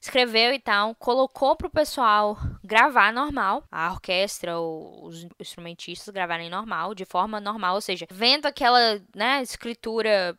Escreveu 0.07 0.53
e 0.53 0.59
tal, 0.59 0.95
colocou 0.95 1.55
pro 1.55 1.69
pessoal 1.69 2.37
gravar 2.63 3.11
normal, 3.11 3.63
a 3.69 3.91
orquestra 3.91 4.59
os 4.59 5.27
instrumentistas 5.39 6.13
gravarem 6.13 6.49
normal, 6.49 6.95
de 6.95 7.05
forma 7.05 7.39
normal, 7.39 7.75
ou 7.75 7.81
seja, 7.81 8.07
vendo 8.09 8.45
aquela, 8.45 9.01
né, 9.13 9.41
escritura 9.41 10.37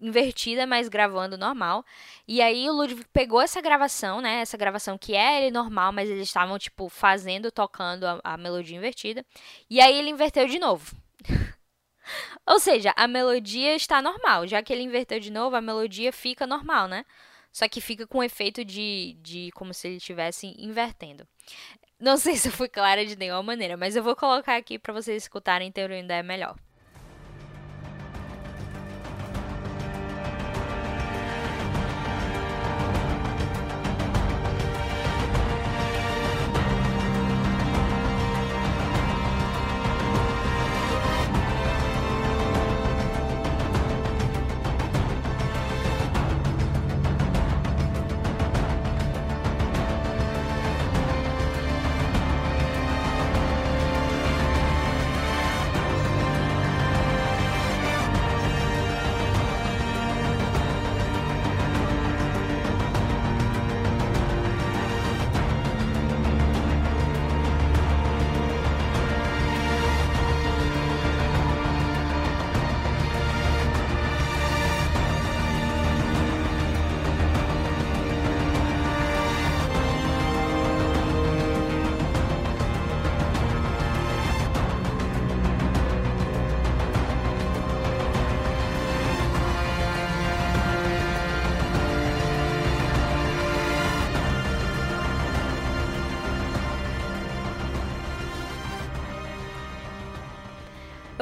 invertida, 0.00 0.66
mas 0.66 0.88
gravando 0.88 1.36
normal. 1.36 1.84
E 2.26 2.40
aí 2.40 2.68
o 2.68 2.72
Ludwig 2.72 3.04
pegou 3.12 3.40
essa 3.40 3.60
gravação, 3.60 4.20
né? 4.20 4.40
Essa 4.42 4.56
gravação 4.56 4.96
que 4.96 5.14
é 5.14 5.42
ele 5.42 5.50
normal, 5.50 5.92
mas 5.92 6.08
eles 6.08 6.28
estavam, 6.28 6.56
tipo, 6.56 6.88
fazendo, 6.88 7.50
tocando 7.50 8.04
a, 8.04 8.20
a 8.22 8.36
melodia 8.36 8.76
invertida. 8.76 9.26
E 9.68 9.80
aí 9.80 9.98
ele 9.98 10.10
inverteu 10.10 10.46
de 10.46 10.58
novo. 10.58 10.94
Ou 12.46 12.60
seja, 12.60 12.94
a 12.96 13.08
melodia 13.08 13.74
está 13.74 14.00
normal. 14.00 14.46
Já 14.46 14.62
que 14.62 14.72
ele 14.72 14.82
inverteu 14.82 15.18
de 15.18 15.32
novo, 15.32 15.56
a 15.56 15.60
melodia 15.60 16.12
fica 16.12 16.46
normal, 16.46 16.86
né? 16.86 17.04
Só 17.52 17.68
que 17.68 17.80
fica 17.80 18.06
com 18.06 18.18
o 18.18 18.22
efeito 18.22 18.64
de, 18.64 19.16
de 19.20 19.50
como 19.54 19.74
se 19.74 19.88
ele 19.88 19.96
estivesse 19.96 20.54
invertendo. 20.58 21.26
Não 21.98 22.16
sei 22.16 22.36
se 22.36 22.48
eu 22.48 22.52
fui 22.52 22.68
clara 22.68 23.04
de 23.04 23.16
nenhuma 23.16 23.42
maneira, 23.42 23.76
mas 23.76 23.96
eu 23.96 24.02
vou 24.02 24.14
colocar 24.14 24.56
aqui 24.56 24.78
para 24.78 24.94
vocês 24.94 25.22
escutarem 25.22 25.72
ter 25.72 25.90
uma 25.90 25.98
ideia 25.98 26.22
melhor. 26.22 26.56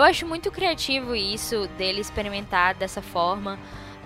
Acho 0.07 0.27
muito 0.27 0.51
criativo 0.51 1.15
isso 1.15 1.67
dele 1.77 2.01
experimentar 2.01 2.75
dessa 2.75 3.03
forma. 3.03 3.59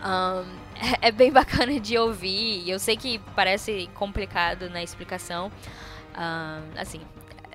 Um, 0.05 0.61
é 1.01 1.13
bem 1.13 1.31
bacana 1.31 1.79
de 1.79 1.97
ouvir. 1.99 2.69
Eu 2.69 2.79
sei 2.79 2.97
que 2.97 3.19
parece 3.37 3.89
complicado 3.95 4.69
na 4.71 4.83
explicação. 4.83 5.53
Um, 6.17 6.81
assim, 6.81 7.01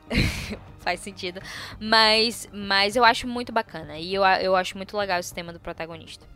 faz 0.80 1.00
sentido. 1.00 1.42
Mas, 1.80 2.48
mas 2.54 2.96
eu 2.96 3.04
acho 3.04 3.28
muito 3.28 3.52
bacana. 3.52 3.98
E 3.98 4.14
eu, 4.14 4.24
eu 4.24 4.56
acho 4.56 4.78
muito 4.78 4.96
legal 4.98 5.20
esse 5.20 5.34
tema 5.34 5.52
do 5.52 5.60
protagonista. 5.60 6.35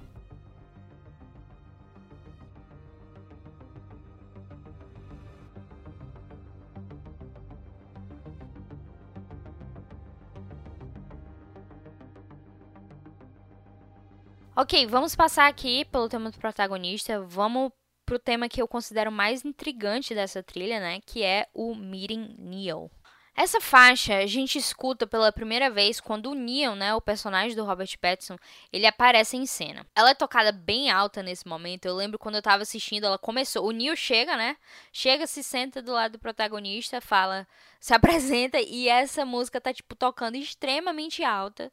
Ok, 14.61 14.85
vamos 14.87 15.15
passar 15.15 15.47
aqui 15.47 15.85
pelo 15.85 16.09
tema 16.09 16.29
do 16.29 16.37
protagonista. 16.37 17.21
Vamos 17.21 17.71
pro 18.05 18.19
tema 18.19 18.49
que 18.49 18.61
eu 18.61 18.67
considero 18.67 19.09
mais 19.09 19.45
intrigante 19.45 20.13
dessa 20.13 20.43
trilha, 20.43 20.81
né? 20.81 20.99
Que 21.05 21.23
é 21.23 21.47
o 21.53 21.73
Meeting 21.73 22.35
Neil. 22.37 22.91
Essa 23.33 23.61
faixa 23.61 24.17
a 24.17 24.25
gente 24.25 24.57
escuta 24.57 25.07
pela 25.07 25.31
primeira 25.31 25.69
vez 25.69 26.01
quando 26.01 26.29
o 26.29 26.35
Neil, 26.35 26.75
né, 26.75 26.93
o 26.93 26.99
personagem 26.99 27.55
do 27.55 27.63
Robert 27.63 27.97
Pattinson, 28.01 28.35
ele 28.73 28.85
aparece 28.85 29.37
em 29.37 29.45
cena. 29.45 29.85
Ela 29.95 30.09
é 30.09 30.13
tocada 30.13 30.51
bem 30.51 30.91
alta 30.91 31.23
nesse 31.23 31.47
momento. 31.47 31.85
Eu 31.85 31.95
lembro 31.95 32.19
quando 32.19 32.35
eu 32.35 32.41
tava 32.41 32.63
assistindo, 32.63 33.05
ela 33.05 33.17
começou. 33.17 33.65
O 33.65 33.71
Neil 33.71 33.95
chega, 33.95 34.35
né? 34.35 34.57
Chega, 34.91 35.25
se 35.25 35.41
senta 35.41 35.81
do 35.81 35.93
lado 35.93 36.13
do 36.13 36.19
protagonista, 36.19 36.99
fala, 36.99 37.47
se 37.79 37.93
apresenta 37.95 38.59
e 38.59 38.89
essa 38.89 39.23
música 39.25 39.61
tá 39.61 39.73
tipo 39.73 39.95
tocando 39.95 40.35
extremamente 40.35 41.23
alta. 41.23 41.71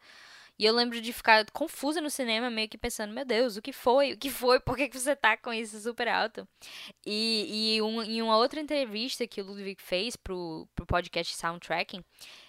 E 0.58 0.64
eu 0.64 0.74
lembro 0.74 1.00
de 1.00 1.12
ficar 1.12 1.44
confusa 1.50 2.00
no 2.00 2.08
cinema, 2.08 2.48
meio 2.48 2.68
que 2.68 2.78
pensando, 2.78 3.12
meu 3.12 3.24
Deus, 3.24 3.56
o 3.56 3.62
que 3.62 3.72
foi? 3.72 4.12
O 4.12 4.18
que 4.18 4.30
foi? 4.30 4.58
Por 4.58 4.76
que, 4.76 4.88
que 4.88 4.98
você 4.98 5.14
tá 5.14 5.36
com 5.36 5.52
isso 5.52 5.78
super 5.80 6.08
alto? 6.08 6.48
E, 7.04 7.76
e 7.76 7.82
um, 7.82 8.02
em 8.02 8.22
uma 8.22 8.36
outra 8.36 8.58
entrevista 8.58 9.26
que 9.26 9.40
o 9.42 9.44
Ludwig 9.44 9.80
fez 9.82 10.16
pro, 10.16 10.66
pro 10.74 10.86
podcast 10.86 11.36
Soundtracking, 11.36 12.02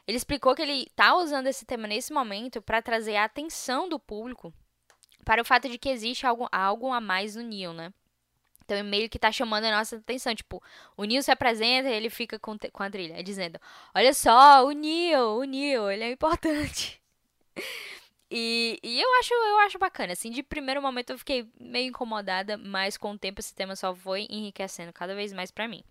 ele 0.08 0.18
explicou 0.18 0.56
que 0.56 0.62
ele 0.62 0.88
tá 0.96 1.18
usando 1.18 1.48
esse 1.48 1.66
tema 1.66 1.86
nesse 1.88 2.14
momento 2.14 2.62
para 2.62 2.82
trazer 2.82 3.18
a 3.18 3.26
atenção 3.26 3.90
do 3.90 4.00
público 4.00 4.54
para 5.26 5.42
o 5.42 5.46
fato 5.46 5.68
de 5.68 5.78
que 5.78 5.90
existe 5.90 6.26
algo, 6.26 6.48
algo 6.50 6.92
a 6.94 7.02
mais 7.02 7.36
no 7.36 7.44
Neil, 7.44 7.74
né? 7.74 7.94
Então, 8.64 8.82
meio 8.84 9.10
que 9.10 9.20
tá 9.20 9.32
chamando 9.32 9.66
a 9.66 9.72
nossa 9.72 9.98
atenção. 9.98 10.34
Tipo, 10.34 10.62
o 10.96 11.04
Neil 11.04 11.22
se 11.24 11.32
apresenta 11.32 11.90
e 11.90 11.94
ele 11.94 12.10
fica 12.10 12.40
com, 12.40 12.58
com 12.72 12.84
a 12.84 12.90
trilha, 12.90 13.22
dizendo: 13.24 13.60
Olha 13.94 14.14
só, 14.14 14.66
o 14.66 14.72
Neil, 14.72 15.38
o 15.38 15.44
Neil, 15.44 15.90
ele 15.90 16.04
é 16.04 16.12
importante. 16.12 17.02
E, 18.30 18.78
e, 18.84 19.02
eu 19.02 19.20
acho 19.20 19.34
eu 19.34 19.60
acho 19.60 19.80
bacana, 19.80 20.14
assim, 20.14 20.30
de 20.30 20.44
primeiro 20.44 20.82
momento 20.82 21.12
eu 21.12 21.18
fiquei 21.18 21.48
meio 21.60 21.88
incomodada, 21.88 22.58
mas 22.58 22.98
com 22.98 23.12
o 23.12 23.18
tempo 23.18 23.40
esse 23.40 23.56
tema 23.56 23.76
só 23.76 23.96
foi 23.96 24.28
enriquecendo 24.30 24.92
cada 24.92 25.16
vez 25.16 25.32
mais 25.32 25.50
para 25.50 25.68
mim. 25.68 25.84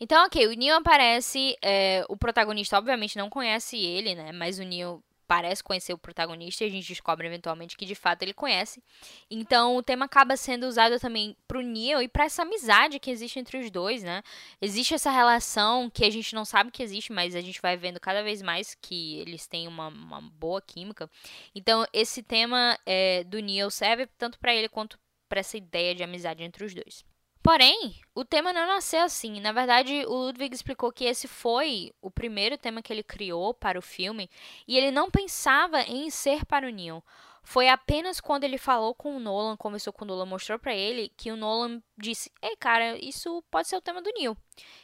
Então, 0.00 0.24
ok, 0.24 0.46
o 0.46 0.52
Neil 0.54 0.76
aparece, 0.76 1.56
é, 1.62 2.04
o 2.08 2.16
protagonista 2.16 2.78
obviamente 2.78 3.18
não 3.18 3.28
conhece 3.28 3.76
ele, 3.76 4.14
né, 4.14 4.32
mas 4.32 4.58
o 4.58 4.62
Neil 4.62 5.02
parece 5.30 5.62
conhecer 5.62 5.92
o 5.92 5.98
protagonista 5.98 6.64
e 6.64 6.66
a 6.66 6.70
gente 6.70 6.88
descobre 6.88 7.24
eventualmente 7.24 7.76
que 7.76 7.86
de 7.86 7.94
fato 7.94 8.22
ele 8.22 8.34
conhece. 8.34 8.82
Então 9.30 9.76
o 9.76 9.82
tema 9.82 10.06
acaba 10.06 10.36
sendo 10.36 10.66
usado 10.66 10.98
também 10.98 11.36
pro 11.46 11.62
Neil 11.62 12.02
e 12.02 12.08
para 12.08 12.24
essa 12.24 12.42
amizade 12.42 12.98
que 12.98 13.12
existe 13.12 13.38
entre 13.38 13.56
os 13.56 13.70
dois, 13.70 14.02
né? 14.02 14.24
Existe 14.60 14.92
essa 14.92 15.08
relação 15.08 15.88
que 15.88 16.04
a 16.04 16.10
gente 16.10 16.34
não 16.34 16.44
sabe 16.44 16.72
que 16.72 16.82
existe, 16.82 17.12
mas 17.12 17.36
a 17.36 17.40
gente 17.40 17.62
vai 17.62 17.76
vendo 17.76 18.00
cada 18.00 18.24
vez 18.24 18.42
mais 18.42 18.74
que 18.74 19.20
eles 19.20 19.46
têm 19.46 19.68
uma, 19.68 19.86
uma 19.86 20.20
boa 20.20 20.60
química. 20.60 21.08
Então 21.54 21.86
esse 21.92 22.24
tema 22.24 22.76
é, 22.84 23.22
do 23.22 23.38
Neil 23.38 23.70
serve 23.70 24.08
tanto 24.18 24.36
para 24.36 24.52
ele 24.52 24.68
quanto 24.68 24.98
para 25.28 25.38
essa 25.38 25.56
ideia 25.56 25.94
de 25.94 26.02
amizade 26.02 26.42
entre 26.42 26.64
os 26.64 26.74
dois. 26.74 27.04
Porém, 27.42 27.94
o 28.14 28.24
tema 28.24 28.52
não 28.52 28.66
nasceu 28.66 29.02
assim. 29.02 29.40
Na 29.40 29.52
verdade, 29.52 30.04
o 30.06 30.14
Ludwig 30.14 30.54
explicou 30.54 30.92
que 30.92 31.04
esse 31.04 31.26
foi 31.26 31.92
o 32.02 32.10
primeiro 32.10 32.58
tema 32.58 32.82
que 32.82 32.92
ele 32.92 33.02
criou 33.02 33.54
para 33.54 33.78
o 33.78 33.82
filme 33.82 34.28
e 34.68 34.76
ele 34.76 34.90
não 34.90 35.10
pensava 35.10 35.80
em 35.82 36.10
ser 36.10 36.44
para 36.44 36.66
o 36.66 36.70
Neil. 36.70 37.02
Foi 37.42 37.68
apenas 37.68 38.20
quando 38.20 38.44
ele 38.44 38.58
falou 38.58 38.94
com 38.94 39.16
o 39.16 39.20
Nolan, 39.20 39.56
conversou 39.56 39.92
com 39.92 40.04
o 40.04 40.08
Nolan, 40.08 40.26
mostrou 40.26 40.58
para 40.58 40.74
ele 40.74 41.10
que 41.16 41.32
o 41.32 41.36
Nolan 41.36 41.82
disse: 41.96 42.30
"Ei, 42.42 42.54
cara, 42.56 42.98
isso 42.98 43.42
pode 43.50 43.68
ser 43.68 43.76
o 43.76 43.80
tema 43.80 44.02
do 44.02 44.12
Neil". 44.12 44.36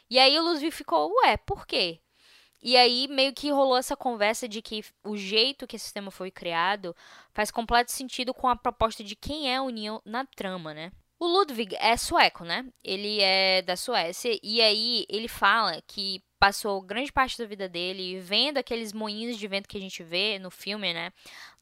E 0.09 0.17
aí 0.19 0.37
o 0.39 0.43
Ludwig 0.43 0.71
ficou: 0.71 1.11
"Ué, 1.23 1.37
por 1.37 1.67
quê?" 1.67 2.01
E 2.61 2.75
aí 2.75 3.07
meio 3.07 3.33
que 3.33 3.51
rolou 3.51 3.77
essa 3.77 3.95
conversa 3.95 4.47
de 4.47 4.61
que 4.63 4.83
o 5.03 5.15
jeito 5.15 5.67
que 5.67 5.75
esse 5.75 5.85
sistema 5.85 6.09
foi 6.11 6.31
criado 6.31 6.95
faz 7.31 7.51
completo 7.51 7.91
sentido 7.91 8.33
com 8.33 8.47
a 8.47 8.55
proposta 8.55 9.03
de 9.03 9.15
quem 9.15 9.53
é 9.53 9.61
o 9.61 9.69
Neil 9.69 10.01
na 10.03 10.25
trama, 10.25 10.73
né? 10.73 10.91
O 11.19 11.27
Ludwig 11.27 11.75
é 11.79 11.97
sueco, 11.97 12.43
né? 12.43 12.65
Ele 12.83 13.19
é 13.21 13.61
da 13.63 13.75
Suécia 13.75 14.37
e 14.43 14.61
aí 14.61 15.05
ele 15.09 15.27
fala 15.27 15.81
que 15.87 16.23
passou 16.39 16.81
grande 16.81 17.11
parte 17.11 17.37
da 17.37 17.45
vida 17.45 17.67
dele 17.67 18.19
vendo 18.19 18.57
aqueles 18.57 18.93
moinhos 18.93 19.37
de 19.37 19.47
vento 19.47 19.67
que 19.67 19.77
a 19.77 19.81
gente 19.81 20.03
vê 20.03 20.39
no 20.39 20.51
filme, 20.51 20.93
né? 20.93 21.11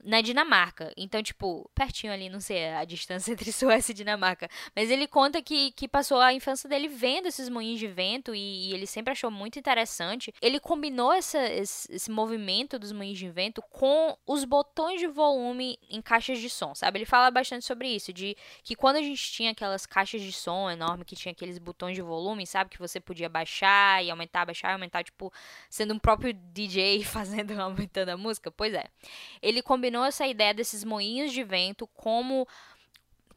Na 0.04 0.22
Dinamarca. 0.22 0.94
Então, 0.96 1.24
tipo, 1.24 1.70
pertinho 1.74 2.14
ali, 2.14 2.30
não 2.30 2.40
sei 2.40 2.70
a 2.74 2.86
distância 2.86 3.32
entre 3.34 3.52
Suécia 3.52 3.92
e 3.92 3.96
Dinamarca. 3.96 4.50
Mas 4.76 4.92
ele 4.92 5.08
conta 5.08 5.42
que, 5.42 5.72
que 5.72 5.88
passou 5.88 6.20
a 6.20 6.34
infância 6.34 6.70
dele 6.70 6.88
vendo 6.88 7.28
esses 7.28 7.50
moinhos 7.50 7.80
de 7.80 7.88
vento 7.88 8.36
e, 8.36 8.70
e 8.70 8.74
ele 8.74 8.86
sempre 8.86 9.12
achou 9.12 9.32
muito 9.32 9.58
interessante. 9.58 10.34
Ele 10.42 10.60
combinou 10.60 11.12
essa, 11.14 11.40
esse, 11.48 11.92
esse, 11.92 12.12
movimento 12.12 12.78
dos 12.78 12.92
moinhos 12.92 13.18
de 13.18 13.30
vento 13.30 13.62
com 13.64 14.18
os 14.28 14.46
botões 14.46 15.00
de 15.00 15.08
volume 15.08 15.80
em 15.90 16.02
caixas 16.02 16.40
de 16.40 16.50
som, 16.50 16.76
sabe? 16.76 17.00
Ele 17.00 17.06
fala 17.06 17.32
bastante 17.32 17.66
sobre 17.66 17.88
isso, 17.88 18.14
de 18.14 18.38
que 18.64 18.76
quando 18.76 18.98
a 18.98 19.02
gente 19.02 19.32
tinha 19.32 19.52
aquelas 19.52 19.86
caixas 19.86 20.22
de 20.22 20.32
som 20.32 20.70
enormes 20.70 21.06
que 21.08 21.16
tinha 21.16 21.32
aqueles 21.32 21.58
botões 21.58 21.96
de 21.96 22.02
volume, 22.02 22.46
sabe? 22.46 22.70
Que 22.70 22.80
você 22.80 23.00
podia 23.00 23.30
baixar 23.30 24.04
e 24.04 24.12
aumentar, 24.12 24.46
aumentar, 24.74 25.04
tipo, 25.04 25.32
sendo 25.70 25.94
um 25.94 26.00
próprio 26.00 26.34
DJ 26.34 27.04
fazendo, 27.06 27.60
aumentando 27.60 28.10
a 28.10 28.18
música. 28.18 28.52
Pois 28.52 28.74
é. 28.74 28.86
Ele 29.42 29.62
combinou 29.62 30.04
essa 30.04 30.28
ideia 30.28 30.54
desses 30.54 30.84
moinhos 30.84 31.32
de 31.32 31.44
vento 31.44 31.88
como 31.88 32.48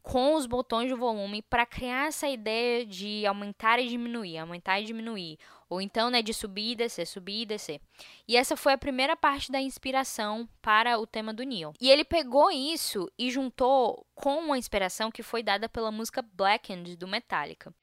com 0.01 0.35
os 0.35 0.45
botões 0.45 0.87
de 0.87 0.95
volume 0.95 1.41
para 1.41 1.65
criar 1.65 2.07
essa 2.07 2.27
ideia 2.27 2.85
de 2.85 3.25
aumentar 3.25 3.79
e 3.79 3.87
diminuir, 3.87 4.37
aumentar 4.37 4.79
e 4.79 4.85
diminuir, 4.85 5.37
ou 5.69 5.79
então, 5.79 6.09
né, 6.09 6.21
de 6.21 6.33
subir 6.33 6.71
e 6.71 6.75
descer, 6.75 7.05
subir 7.05 7.41
e 7.41 7.45
descer. 7.45 7.79
E 8.27 8.35
essa 8.35 8.57
foi 8.57 8.73
a 8.73 8.77
primeira 8.77 9.15
parte 9.15 9.51
da 9.51 9.61
inspiração 9.61 10.49
para 10.61 10.97
o 10.97 11.05
tema 11.05 11.33
do 11.33 11.43
Neil. 11.43 11.73
E 11.79 11.91
ele 11.91 12.03
pegou 12.03 12.49
isso 12.49 13.11
e 13.17 13.29
juntou 13.29 14.05
com 14.15 14.39
uma 14.39 14.57
inspiração 14.57 15.11
que 15.11 15.21
foi 15.21 15.43
dada 15.43 15.69
pela 15.69 15.91
música 15.91 16.21
Blackened 16.21 16.95
do 16.95 17.07
Metallica. 17.07 17.73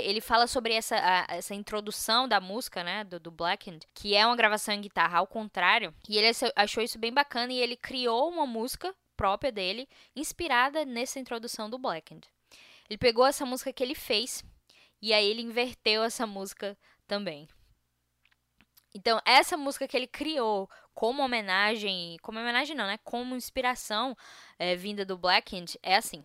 Ele 0.00 0.20
fala 0.20 0.46
sobre 0.46 0.74
essa, 0.74 0.96
a, 0.96 1.36
essa 1.36 1.54
introdução 1.54 2.28
da 2.28 2.40
música, 2.40 2.82
né, 2.82 3.04
do, 3.04 3.18
do 3.20 3.30
Blackened, 3.30 3.86
que 3.94 4.14
é 4.14 4.26
uma 4.26 4.36
gravação 4.36 4.74
em 4.74 4.80
guitarra 4.80 5.18
ao 5.18 5.26
contrário, 5.26 5.94
e 6.08 6.18
ele 6.18 6.30
achou 6.56 6.82
isso 6.82 6.98
bem 6.98 7.12
bacana 7.12 7.52
e 7.52 7.58
ele 7.58 7.76
criou 7.76 8.28
uma 8.28 8.46
música 8.46 8.94
própria 9.16 9.52
dele, 9.52 9.88
inspirada 10.16 10.84
nessa 10.84 11.20
introdução 11.20 11.68
do 11.68 11.78
Blackened. 11.78 12.26
Ele 12.88 12.98
pegou 12.98 13.26
essa 13.26 13.44
música 13.44 13.72
que 13.72 13.82
ele 13.82 13.94
fez 13.94 14.42
e 15.02 15.12
aí 15.12 15.26
ele 15.26 15.42
inverteu 15.42 16.02
essa 16.02 16.26
música 16.26 16.76
também. 17.06 17.48
Então, 18.94 19.20
essa 19.24 19.56
música 19.56 19.86
que 19.86 19.96
ele 19.96 20.06
criou 20.06 20.68
como 20.94 21.22
homenagem, 21.22 22.16
como 22.22 22.40
homenagem 22.40 22.74
não, 22.74 22.86
né? 22.86 22.98
Como 23.04 23.36
inspiração 23.36 24.16
é, 24.58 24.74
vinda 24.74 25.04
do 25.04 25.16
Blackened 25.16 25.78
é 25.82 25.96
assim. 25.96 26.24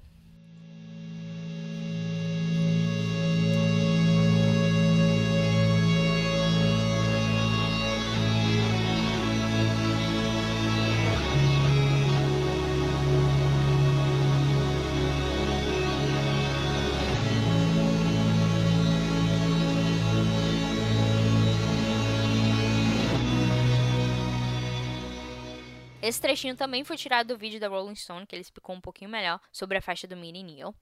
Esse 26.05 26.21
trechinho 26.21 26.55
também 26.55 26.83
foi 26.83 26.97
tirado 26.97 27.29
do 27.29 27.37
vídeo 27.37 27.59
da 27.59 27.67
Rolling 27.67 27.95
Stone, 27.95 28.27
que 28.27 28.35
ele 28.35 28.43
explicou 28.43 28.75
um 28.75 28.81
pouquinho 28.81 29.09
melhor 29.09 29.39
sobre 29.51 29.79
a 29.79 29.81
faixa 29.81 30.05
do 30.05 30.15
Mini 30.15 30.43
Neil. 30.43 30.73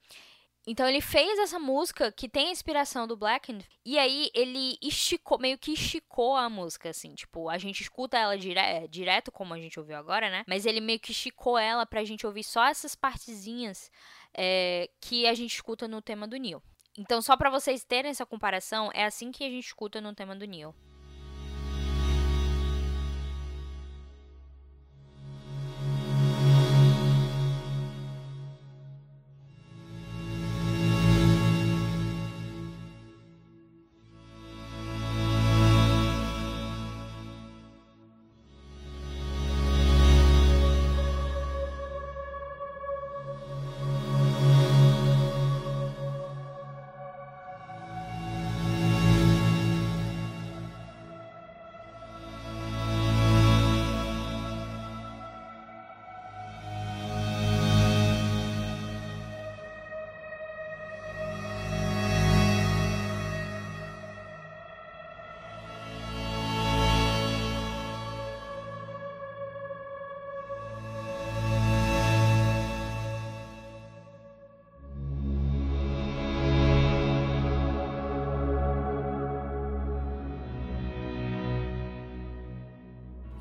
Então 0.68 0.88
ele 0.88 1.00
fez 1.00 1.40
essa 1.40 1.58
música 1.58 2.12
que 2.12 2.28
tem 2.28 2.48
a 2.48 2.52
inspiração 2.52 3.08
do 3.08 3.16
Blackened 3.16 3.66
e 3.86 3.98
aí 3.98 4.30
ele 4.34 4.78
esticou, 4.82 5.40
meio 5.40 5.58
que 5.58 5.72
esticou 5.74 6.36
a 6.36 6.50
música, 6.50 6.90
assim, 6.90 7.16
tipo, 7.16 7.50
a 7.50 7.58
gente 7.58 7.82
escuta 7.82 8.18
ela 8.18 8.38
dire 8.38 8.60
é, 8.60 8.86
direto, 8.86 9.32
como 9.32 9.54
a 9.54 9.60
gente 9.60 9.80
ouviu 9.80 9.96
agora, 9.96 10.30
né? 10.30 10.44
Mas 10.46 10.66
ele 10.66 10.82
meio 10.82 11.00
que 11.00 11.12
esticou 11.12 11.58
ela 11.58 11.86
pra 11.86 12.04
gente 12.04 12.28
ouvir 12.28 12.44
só 12.44 12.66
essas 12.66 12.94
partezinhas 12.94 13.90
é, 14.34 14.90
que 15.00 15.26
a 15.26 15.34
gente 15.34 15.54
escuta 15.54 15.88
no 15.88 16.02
tema 16.02 16.28
do 16.28 16.36
Neil. 16.36 16.62
Então, 16.98 17.22
só 17.22 17.38
para 17.38 17.50
vocês 17.50 17.86
terem 17.86 18.12
essa 18.12 18.26
comparação, 18.26 18.90
é 18.94 19.06
assim 19.06 19.32
que 19.32 19.44
a 19.44 19.50
gente 19.50 19.68
escuta 19.68 20.02
no 20.02 20.14
tema 20.14 20.36
do 20.36 20.46
Neil. 20.46 20.76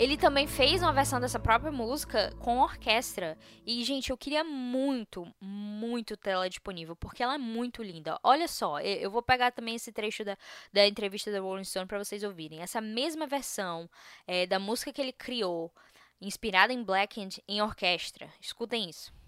Ele 0.02 0.16
também 0.16 0.48
fez 0.48 0.82
uma 0.82 0.92
versão 0.92 1.20
dessa 1.20 1.38
própria 1.38 1.70
música 1.70 2.34
com 2.40 2.58
orquestra. 2.58 3.38
E, 3.64 3.84
gente, 3.84 4.10
eu 4.10 4.18
queria 4.18 4.42
muito, 4.42 5.32
muito 5.40 6.16
tê-la 6.16 6.48
disponível, 6.48 6.96
porque 6.96 7.22
ela 7.22 7.36
é 7.36 7.38
muito 7.38 7.84
linda. 7.84 8.18
Olha 8.20 8.48
só, 8.48 8.80
eu 8.80 9.08
vou 9.12 9.22
pegar 9.22 9.52
também 9.52 9.76
esse 9.76 9.92
trecho 9.92 10.24
da, 10.24 10.36
da 10.72 10.88
entrevista 10.88 11.30
da 11.30 11.38
Rolling 11.38 11.62
Stone 11.62 11.86
para 11.86 12.02
vocês 12.02 12.24
ouvirem. 12.24 12.62
Essa 12.62 12.80
mesma 12.80 13.28
versão 13.28 13.88
é, 14.26 14.44
da 14.44 14.58
música 14.58 14.92
que 14.92 15.00
ele 15.00 15.12
criou, 15.12 15.72
inspirada 16.20 16.72
em 16.72 16.82
Blackened, 16.82 17.40
em 17.46 17.62
orquestra. 17.62 18.28
Escutem 18.40 18.90
isso. 18.90 19.21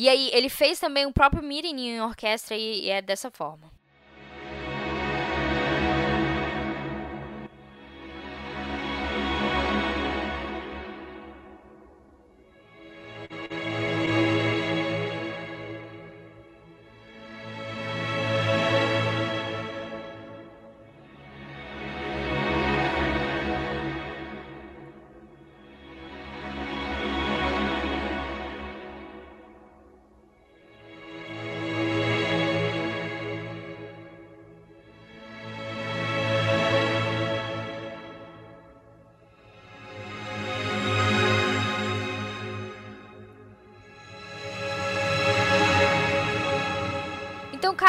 E 0.00 0.08
aí, 0.08 0.30
ele 0.32 0.48
fez 0.48 0.80
também 0.80 1.04
o 1.04 1.12
próprio 1.12 1.42
meeting 1.42 1.76
em 1.76 2.00
orquestra 2.00 2.56
e, 2.56 2.86
e 2.86 2.88
é 2.88 3.02
dessa 3.02 3.30
forma. 3.30 3.70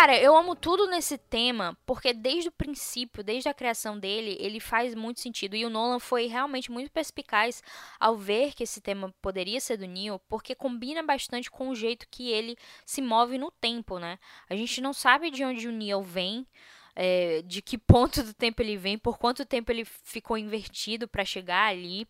Cara, 0.02 0.20
eu 0.20 0.36
amo 0.36 0.56
tudo 0.56 0.88
nesse 0.88 1.16
tema, 1.16 1.78
porque 1.86 2.12
desde 2.12 2.50
o 2.50 2.52
princípio, 2.52 3.24
desde 3.24 3.48
a 3.48 3.54
criação 3.54 4.00
dele, 4.00 4.36
ele 4.40 4.60
faz 4.60 4.96
muito 4.96 5.20
sentido. 5.20 5.56
E 5.56 5.64
o 5.64 5.70
Nolan 5.70 6.00
foi 6.00 6.26
realmente 6.26 6.72
muito 6.72 6.90
perspicaz 6.90 7.62
ao 8.00 8.18
ver 8.18 8.56
que 8.56 8.64
esse 8.64 8.82
tema 8.82 9.14
poderia 9.22 9.60
ser 9.60 9.78
do 9.78 9.86
Neil, 9.86 10.20
porque 10.28 10.56
combina 10.56 11.04
bastante 11.04 11.52
com 11.52 11.70
o 11.70 11.76
jeito 11.76 12.08
que 12.10 12.32
ele 12.32 12.58
se 12.84 13.00
move 13.00 13.38
no 13.38 13.52
tempo, 13.52 14.00
né? 14.00 14.18
A 14.50 14.56
gente 14.56 14.82
não 14.82 14.92
sabe 14.92 15.30
de 15.30 15.44
onde 15.44 15.68
o 15.68 15.72
Neil 15.72 16.02
vem. 16.02 16.48
É, 16.96 17.44
de 17.44 17.62
que 17.62 17.78
ponto 17.78 18.24
do 18.24 18.34
tempo 18.34 18.60
ele 18.60 18.78
vem, 18.78 18.98
por 18.98 19.20
quanto 19.20 19.46
tempo 19.46 19.72
ele 19.72 19.86
ficou 19.86 20.36
invertido 20.36 21.08
para 21.08 21.24
chegar 21.24 21.70
ali. 21.70 22.08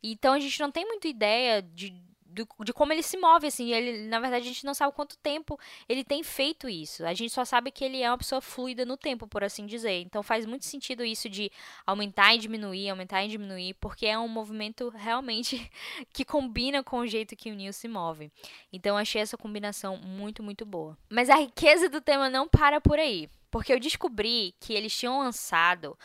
Então 0.00 0.34
a 0.34 0.38
gente 0.38 0.60
não 0.60 0.70
tem 0.70 0.86
muita 0.86 1.08
ideia 1.08 1.60
de 1.60 1.92
de, 2.32 2.46
de, 2.64 2.72
como 2.72 2.92
ele 2.92 3.02
se 3.02 3.16
move, 3.16 3.46
assim. 3.46 3.72
Ele, 3.72 4.06
na 4.08 4.18
verdade, 4.18 4.44
a 4.44 4.48
gente 4.48 4.64
não 4.64 4.74
sabe 4.74 4.94
quanto 4.94 5.16
tempo 5.18 5.58
ele 5.88 6.02
tem 6.02 6.22
feito 6.22 6.68
isso. 6.68 7.04
A 7.04 7.14
gente 7.14 7.32
só 7.32 7.44
sabe 7.44 7.70
que 7.70 7.84
ele 7.84 8.02
é 8.02 8.10
uma 8.10 8.18
pessoa 8.18 8.40
fluida 8.40 8.84
no 8.84 8.96
tempo, 8.96 9.26
por 9.26 9.44
assim 9.44 9.66
dizer. 9.66 10.00
Então 10.00 10.22
faz 10.22 10.46
muito 10.46 10.64
sentido 10.64 11.04
isso 11.04 11.28
de 11.28 11.50
aumentar 11.86 12.34
e 12.34 12.38
diminuir, 12.38 12.88
aumentar 12.88 13.24
e 13.24 13.28
diminuir, 13.28 13.74
porque 13.74 14.06
é 14.06 14.18
um 14.18 14.28
movimento 14.28 14.88
realmente 14.88 15.70
que 16.12 16.24
combina 16.24 16.82
com 16.82 16.98
o 16.98 17.06
jeito 17.06 17.36
que 17.36 17.50
o 17.50 17.54
Neil 17.54 17.72
se 17.72 17.88
move. 17.88 18.32
Então 18.72 18.96
achei 18.96 19.20
essa 19.20 19.36
combinação 19.36 19.96
muito, 19.96 20.42
muito 20.42 20.64
boa. 20.64 20.96
Mas 21.10 21.28
a 21.28 21.36
riqueza 21.36 21.88
do 21.88 22.00
tema 22.00 22.30
não 22.30 22.48
para 22.48 22.80
por 22.80 22.98
aí. 22.98 23.28
Porque 23.52 23.70
eu 23.70 23.78
descobri 23.78 24.54
que 24.58 24.72
eles 24.72 24.96
tinham 24.96 25.18
lançado 25.18 25.96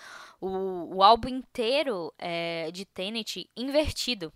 o, 0.42 0.98
o 0.98 1.02
álbum 1.02 1.30
inteiro 1.30 2.14
é, 2.18 2.70
de 2.72 2.84
Tenet 2.84 3.50
invertido. 3.56 4.34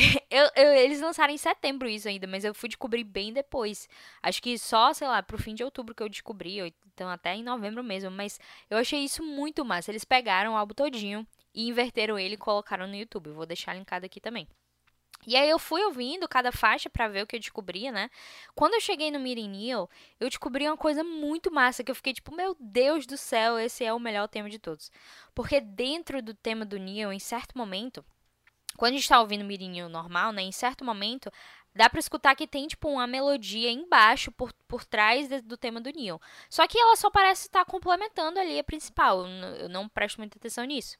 Eu, 0.30 0.48
eu, 0.54 0.72
eles 0.74 1.00
lançaram 1.00 1.32
em 1.32 1.36
setembro 1.36 1.88
isso 1.88 2.08
ainda, 2.08 2.26
mas 2.26 2.44
eu 2.44 2.54
fui 2.54 2.68
descobrir 2.68 3.02
bem 3.02 3.32
depois. 3.32 3.88
Acho 4.22 4.40
que 4.40 4.56
só, 4.58 4.92
sei 4.92 5.08
lá, 5.08 5.22
pro 5.22 5.36
fim 5.36 5.54
de 5.54 5.64
outubro 5.64 5.94
que 5.94 6.02
eu 6.02 6.08
descobri, 6.08 6.58
então 6.86 7.08
até 7.08 7.34
em 7.34 7.42
novembro 7.42 7.82
mesmo. 7.82 8.10
Mas 8.12 8.38
eu 8.70 8.78
achei 8.78 9.00
isso 9.00 9.22
muito 9.24 9.64
massa. 9.64 9.90
Eles 9.90 10.04
pegaram 10.04 10.52
o 10.52 10.56
álbum 10.56 10.72
todinho 10.72 11.26
e 11.52 11.68
inverteram 11.68 12.18
ele 12.18 12.34
e 12.34 12.38
colocaram 12.38 12.86
no 12.86 12.94
YouTube. 12.94 13.30
Vou 13.30 13.44
deixar 13.44 13.74
linkado 13.74 14.06
aqui 14.06 14.20
também. 14.20 14.46
E 15.26 15.36
aí 15.36 15.50
eu 15.50 15.58
fui 15.58 15.84
ouvindo 15.84 16.26
cada 16.26 16.50
faixa 16.50 16.88
para 16.88 17.08
ver 17.08 17.22
o 17.22 17.26
que 17.26 17.36
eu 17.36 17.40
descobria, 17.40 17.92
né? 17.92 18.08
Quando 18.54 18.74
eu 18.74 18.80
cheguei 18.80 19.10
no 19.10 19.18
Neil, 19.18 19.88
eu 20.18 20.28
descobri 20.28 20.66
uma 20.66 20.78
coisa 20.78 21.04
muito 21.04 21.52
massa, 21.52 21.84
que 21.84 21.90
eu 21.90 21.94
fiquei 21.94 22.14
tipo, 22.14 22.34
meu 22.34 22.56
Deus 22.58 23.04
do 23.04 23.18
céu, 23.18 23.58
esse 23.58 23.84
é 23.84 23.92
o 23.92 24.00
melhor 24.00 24.28
tema 24.28 24.48
de 24.48 24.58
todos. 24.58 24.90
Porque 25.34 25.60
dentro 25.60 26.22
do 26.22 26.32
tema 26.32 26.64
do 26.64 26.78
Neil, 26.78 27.12
em 27.12 27.18
certo 27.18 27.58
momento, 27.58 28.02
quando 28.80 28.94
a 28.94 28.96
gente 28.96 29.10
tá 29.10 29.20
ouvindo 29.20 29.42
o 29.42 29.44
Meeting 29.44 29.68
Neil 29.68 29.90
normal, 29.90 30.32
né? 30.32 30.40
Em 30.40 30.50
certo 30.50 30.82
momento, 30.82 31.30
dá 31.74 31.90
para 31.90 32.00
escutar 32.00 32.34
que 32.34 32.46
tem 32.46 32.66
tipo 32.66 32.88
uma 32.88 33.06
melodia 33.06 33.70
embaixo 33.70 34.32
por, 34.32 34.54
por 34.66 34.86
trás 34.86 35.28
de, 35.28 35.42
do 35.42 35.54
tema 35.54 35.82
do 35.82 35.90
Neil. 35.90 36.18
Só 36.48 36.66
que 36.66 36.80
ela 36.80 36.96
só 36.96 37.10
parece 37.10 37.42
estar 37.42 37.62
complementando 37.66 38.40
ali 38.40 38.58
a 38.58 38.64
principal. 38.64 39.26
Eu, 39.26 39.56
eu 39.56 39.68
não 39.68 39.86
presto 39.86 40.16
muita 40.16 40.38
atenção 40.38 40.64
nisso. 40.64 40.96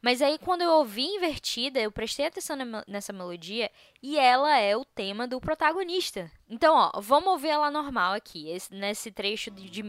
Mas 0.00 0.22
aí, 0.22 0.38
quando 0.38 0.62
eu 0.62 0.70
ouvi 0.70 1.04
invertida, 1.04 1.78
eu 1.78 1.92
prestei 1.92 2.24
atenção 2.24 2.56
nessa 2.88 3.12
melodia 3.12 3.70
e 4.02 4.18
ela 4.18 4.56
é 4.56 4.74
o 4.74 4.82
tema 4.82 5.28
do 5.28 5.38
protagonista. 5.42 6.32
Então, 6.48 6.74
ó, 6.74 7.02
vamos 7.02 7.32
ouvir 7.32 7.48
ela 7.48 7.70
normal 7.70 8.14
aqui, 8.14 8.48
esse, 8.48 8.72
nesse 8.72 9.12
trecho 9.12 9.50
de, 9.50 9.68
de. 9.68 9.82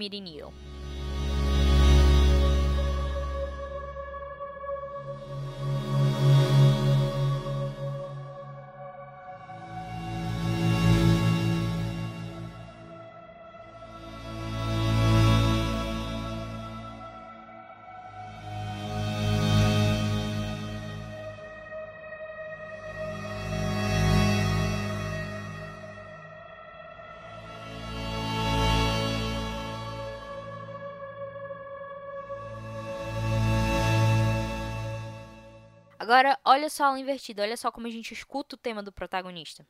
Agora, 36.12 36.38
olha 36.43 36.69
só 36.69 36.88
ela 36.88 37.00
invertida, 37.00 37.41
olha 37.41 37.56
só 37.56 37.71
como 37.71 37.88
a 37.88 37.89
gente 37.89 38.13
escuta 38.13 38.56
o 38.56 38.60
tema 38.60 38.84
do 38.84 38.91
protagonista. 38.91 39.65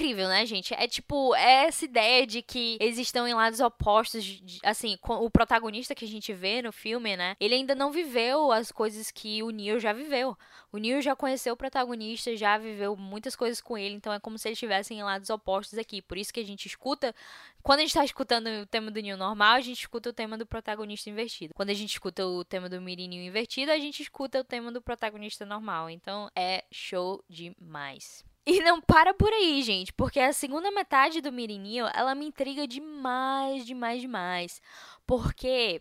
Incrível, 0.00 0.28
né, 0.28 0.46
gente? 0.46 0.72
É 0.74 0.88
tipo, 0.88 1.34
é 1.34 1.66
essa 1.66 1.84
ideia 1.84 2.26
de 2.26 2.40
que 2.40 2.78
eles 2.80 2.98
estão 2.98 3.28
em 3.28 3.34
lados 3.34 3.60
opostos, 3.60 4.24
de, 4.24 4.58
assim, 4.64 4.96
o 5.02 5.30
protagonista 5.30 5.94
que 5.94 6.04
a 6.04 6.08
gente 6.08 6.32
vê 6.32 6.62
no 6.62 6.72
filme, 6.72 7.16
né? 7.16 7.36
Ele 7.38 7.54
ainda 7.54 7.74
não 7.74 7.92
viveu 7.92 8.50
as 8.50 8.72
coisas 8.72 9.10
que 9.10 9.42
o 9.42 9.50
Neil 9.50 9.78
já 9.78 9.92
viveu. 9.92 10.36
O 10.72 10.78
Neil 10.78 11.02
já 11.02 11.14
conheceu 11.14 11.52
o 11.52 11.56
protagonista, 11.56 12.34
já 12.34 12.56
viveu 12.56 12.96
muitas 12.96 13.36
coisas 13.36 13.60
com 13.60 13.76
ele, 13.76 13.94
então 13.94 14.12
é 14.12 14.18
como 14.18 14.38
se 14.38 14.48
eles 14.48 14.56
estivessem 14.56 14.98
em 14.98 15.02
lados 15.02 15.28
opostos 15.28 15.78
aqui. 15.78 16.00
Por 16.00 16.16
isso 16.16 16.32
que 16.32 16.40
a 16.40 16.44
gente 16.44 16.66
escuta 16.66 17.14
quando 17.62 17.80
a 17.80 17.82
gente 17.82 17.92
tá 17.92 18.04
escutando 18.04 18.46
o 18.46 18.66
tema 18.66 18.90
do 18.90 19.00
Neil 19.00 19.18
normal, 19.18 19.56
a 19.56 19.60
gente 19.60 19.80
escuta 19.80 20.08
o 20.08 20.12
tema 20.14 20.38
do 20.38 20.46
protagonista 20.46 21.10
invertido. 21.10 21.52
Quando 21.54 21.68
a 21.68 21.74
gente 21.74 21.90
escuta 21.90 22.24
o 22.24 22.42
tema 22.42 22.70
do 22.70 22.80
Mirinho 22.80 23.22
invertido, 23.22 23.70
a 23.70 23.78
gente 23.78 24.02
escuta 24.02 24.40
o 24.40 24.44
tema 24.44 24.72
do 24.72 24.80
protagonista 24.80 25.44
normal. 25.44 25.90
Então 25.90 26.30
é 26.34 26.64
show 26.70 27.22
demais. 27.28 28.29
E 28.52 28.60
não 28.64 28.80
para 28.80 29.14
por 29.14 29.32
aí, 29.32 29.62
gente, 29.62 29.92
porque 29.92 30.18
a 30.18 30.32
segunda 30.32 30.72
metade 30.72 31.20
do 31.20 31.30
Mirinho, 31.30 31.86
ela 31.94 32.16
me 32.16 32.26
intriga 32.26 32.66
demais, 32.66 33.64
demais, 33.64 34.00
demais. 34.00 34.60
Porque 35.06 35.80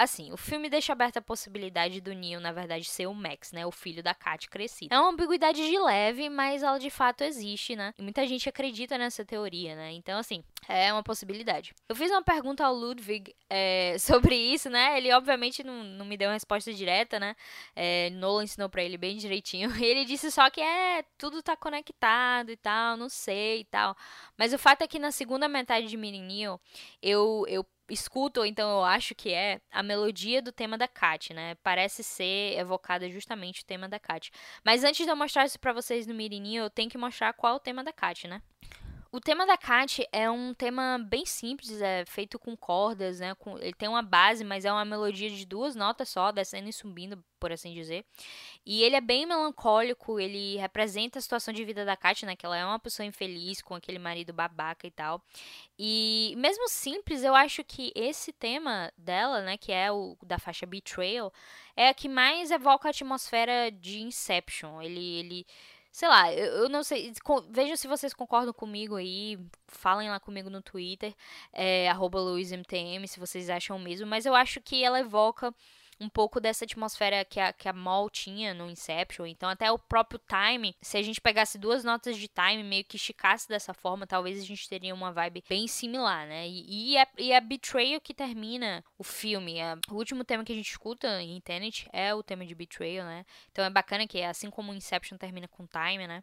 Assim, 0.00 0.32
o 0.32 0.36
filme 0.38 0.70
deixa 0.70 0.94
aberta 0.94 1.18
a 1.18 1.22
possibilidade 1.22 2.00
do 2.00 2.14
Neo, 2.14 2.40
na 2.40 2.52
verdade, 2.52 2.86
ser 2.86 3.06
o 3.06 3.12
Max, 3.12 3.52
né? 3.52 3.66
O 3.66 3.70
filho 3.70 4.02
da 4.02 4.14
Kat 4.14 4.48
crescido. 4.48 4.94
É 4.94 4.98
uma 4.98 5.10
ambiguidade 5.10 5.62
de 5.62 5.78
leve, 5.78 6.30
mas 6.30 6.62
ela 6.62 6.78
de 6.78 6.88
fato 6.88 7.22
existe, 7.22 7.76
né? 7.76 7.92
E 7.98 8.02
muita 8.02 8.26
gente 8.26 8.48
acredita 8.48 8.96
nessa 8.96 9.26
teoria, 9.26 9.76
né? 9.76 9.92
Então, 9.92 10.18
assim, 10.18 10.42
é 10.66 10.90
uma 10.90 11.02
possibilidade. 11.02 11.74
Eu 11.86 11.94
fiz 11.94 12.10
uma 12.10 12.22
pergunta 12.22 12.64
ao 12.64 12.72
Ludwig 12.74 13.36
é, 13.50 13.96
sobre 14.00 14.34
isso, 14.34 14.70
né? 14.70 14.96
Ele, 14.96 15.12
obviamente, 15.12 15.62
não, 15.62 15.84
não 15.84 16.06
me 16.06 16.16
deu 16.16 16.28
uma 16.30 16.34
resposta 16.34 16.72
direta, 16.72 17.20
né? 17.20 17.36
É, 17.76 18.08
Nolan 18.08 18.44
ensinou 18.44 18.70
pra 18.70 18.82
ele 18.82 18.96
bem 18.96 19.18
direitinho. 19.18 19.68
E 19.80 19.84
ele 19.84 20.06
disse 20.06 20.30
só 20.30 20.48
que 20.48 20.62
é, 20.62 21.04
tudo 21.18 21.42
tá 21.42 21.56
conectado 21.56 22.50
e 22.50 22.56
tal, 22.56 22.96
não 22.96 23.10
sei 23.10 23.60
e 23.60 23.64
tal. 23.64 23.94
Mas 24.34 24.54
o 24.54 24.58
fato 24.58 24.80
é 24.80 24.86
que 24.86 24.98
na 24.98 25.10
segunda 25.10 25.46
metade 25.46 25.88
de 25.88 25.96
Neo, 25.96 26.58
eu, 27.02 27.44
eu 27.48 27.66
escuto, 27.90 28.40
ou 28.40 28.46
então 28.46 28.70
eu 28.70 28.84
acho 28.84 29.14
que 29.14 29.30
é, 29.32 29.60
a 29.70 29.82
melodia 29.82 30.40
do 30.40 30.52
tema 30.52 30.78
da 30.78 30.88
Kat, 30.88 31.34
né? 31.34 31.56
Parece 31.62 32.02
ser 32.02 32.58
evocada 32.58 33.08
justamente 33.10 33.62
o 33.62 33.66
tema 33.66 33.88
da 33.88 33.98
Kat. 33.98 34.30
Mas 34.64 34.84
antes 34.84 35.04
de 35.04 35.10
eu 35.10 35.16
mostrar 35.16 35.44
isso 35.44 35.58
pra 35.58 35.72
vocês 35.72 36.06
no 36.06 36.14
Mirininho, 36.14 36.64
eu 36.64 36.70
tenho 36.70 36.90
que 36.90 36.98
mostrar 36.98 37.32
qual 37.32 37.54
é 37.54 37.56
o 37.56 37.60
tema 37.60 37.84
da 37.84 37.92
Kat, 37.92 38.26
né? 38.28 38.40
O 39.12 39.18
tema 39.18 39.44
da 39.44 39.56
Kat 39.56 40.06
é 40.12 40.30
um 40.30 40.54
tema 40.54 40.96
bem 40.96 41.26
simples, 41.26 41.82
é 41.82 42.04
feito 42.06 42.38
com 42.38 42.56
cordas, 42.56 43.18
né? 43.18 43.34
Com, 43.34 43.58
ele 43.58 43.72
tem 43.72 43.88
uma 43.88 44.02
base, 44.02 44.44
mas 44.44 44.64
é 44.64 44.70
uma 44.70 44.84
melodia 44.84 45.28
de 45.28 45.44
duas 45.44 45.74
notas 45.74 46.08
só, 46.08 46.30
descendo 46.30 46.68
e 46.68 46.72
subindo, 46.72 47.20
por 47.40 47.50
assim 47.50 47.74
dizer. 47.74 48.04
E 48.64 48.84
ele 48.84 48.94
é 48.94 49.00
bem 49.00 49.26
melancólico, 49.26 50.20
ele 50.20 50.56
representa 50.58 51.18
a 51.18 51.22
situação 51.22 51.52
de 51.52 51.64
vida 51.64 51.84
da 51.84 51.96
Kat, 51.96 52.24
né? 52.24 52.36
Que 52.36 52.46
ela 52.46 52.56
é 52.56 52.64
uma 52.64 52.78
pessoa 52.78 53.04
infeliz 53.04 53.60
com 53.60 53.74
aquele 53.74 53.98
marido 53.98 54.32
babaca 54.32 54.86
e 54.86 54.92
tal. 54.92 55.20
E 55.76 56.32
mesmo 56.36 56.68
simples, 56.68 57.24
eu 57.24 57.34
acho 57.34 57.64
que 57.64 57.90
esse 57.96 58.32
tema 58.32 58.92
dela, 58.96 59.42
né? 59.42 59.56
Que 59.56 59.72
é 59.72 59.90
o 59.90 60.16
da 60.22 60.38
faixa 60.38 60.66
Betrayal, 60.66 61.32
é 61.76 61.88
a 61.88 61.94
que 61.94 62.08
mais 62.08 62.52
evoca 62.52 62.88
a 62.88 62.90
atmosfera 62.90 63.72
de 63.72 64.00
Inception. 64.02 64.80
Ele. 64.80 65.18
ele 65.18 65.46
Sei 65.92 66.08
lá, 66.08 66.32
eu, 66.32 66.64
eu 66.64 66.68
não 66.68 66.82
sei. 66.82 67.12
Vejam 67.50 67.76
se 67.76 67.88
vocês 67.88 68.14
concordam 68.14 68.52
comigo 68.52 68.96
aí. 68.96 69.38
Falem 69.66 70.08
lá 70.08 70.20
comigo 70.20 70.48
no 70.48 70.62
Twitter, 70.62 71.14
é, 71.52 71.88
LuizMTM, 72.20 73.06
se 73.08 73.18
vocês 73.18 73.50
acham 73.50 73.78
mesmo. 73.78 74.06
Mas 74.06 74.26
eu 74.26 74.34
acho 74.34 74.60
que 74.60 74.84
ela 74.84 75.00
evoca 75.00 75.54
um 76.00 76.08
pouco 76.08 76.40
dessa 76.40 76.64
atmosfera 76.64 77.24
que 77.24 77.38
a, 77.38 77.52
que 77.52 77.68
a 77.68 77.72
Mall 77.72 78.08
tinha 78.08 78.54
no 78.54 78.70
Inception. 78.70 79.26
Então, 79.26 79.48
até 79.48 79.70
o 79.70 79.78
próprio 79.78 80.20
time, 80.26 80.74
se 80.80 80.96
a 80.96 81.02
gente 81.02 81.20
pegasse 81.20 81.58
duas 81.58 81.84
notas 81.84 82.16
de 82.16 82.26
time, 82.26 82.62
meio 82.62 82.84
que 82.84 82.96
esticasse 82.96 83.48
dessa 83.48 83.74
forma, 83.74 84.06
talvez 84.06 84.38
a 84.38 84.44
gente 84.44 84.68
teria 84.68 84.94
uma 84.94 85.12
vibe 85.12 85.44
bem 85.48 85.68
similar, 85.68 86.26
né? 86.26 86.48
E, 86.48 86.92
e, 86.92 86.96
é, 86.96 87.06
e 87.18 87.32
é 87.32 87.40
Betrayal 87.40 88.00
que 88.00 88.14
termina 88.14 88.82
o 88.98 89.04
filme. 89.04 89.58
É, 89.58 89.74
o 89.90 89.94
último 89.94 90.24
tema 90.24 90.44
que 90.44 90.52
a 90.52 90.56
gente 90.56 90.70
escuta 90.70 91.20
em 91.22 91.40
Tenet 91.40 91.88
é 91.92 92.14
o 92.14 92.22
tema 92.22 92.46
de 92.46 92.54
Betrayal, 92.54 93.04
né? 93.04 93.24
Então 93.52 93.64
é 93.64 93.70
bacana 93.70 94.06
que, 94.06 94.22
assim 94.22 94.50
como 94.50 94.72
Inception 94.72 95.18
termina 95.18 95.46
com 95.48 95.66
time, 95.66 96.06
né? 96.06 96.22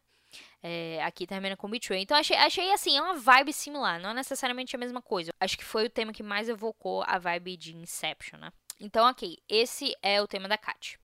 É, 0.62 1.02
aqui 1.04 1.26
termina 1.26 1.56
com 1.56 1.70
Betray. 1.70 2.02
Então 2.02 2.18
achei, 2.18 2.36
achei 2.36 2.72
assim, 2.74 2.98
é 2.98 3.02
uma 3.02 3.16
vibe 3.16 3.54
similar, 3.54 4.00
não 4.00 4.10
é 4.10 4.14
necessariamente 4.14 4.76
a 4.76 4.80
mesma 4.80 5.02
coisa. 5.02 5.32
Acho 5.40 5.58
que 5.58 5.64
foi 5.64 5.86
o 5.86 5.90
tema 5.90 6.12
que 6.12 6.24
mais 6.24 6.50
evocou 6.50 7.04
a 7.06 7.18
vibe 7.18 7.58
de 7.58 7.76
Inception, 7.76 8.40
né? 8.40 8.52
Então, 8.80 9.10
ok, 9.10 9.38
esse 9.50 9.96
é 10.02 10.22
o 10.22 10.28
tema 10.28 10.48
da 10.48 10.58
Kat. 10.58 11.00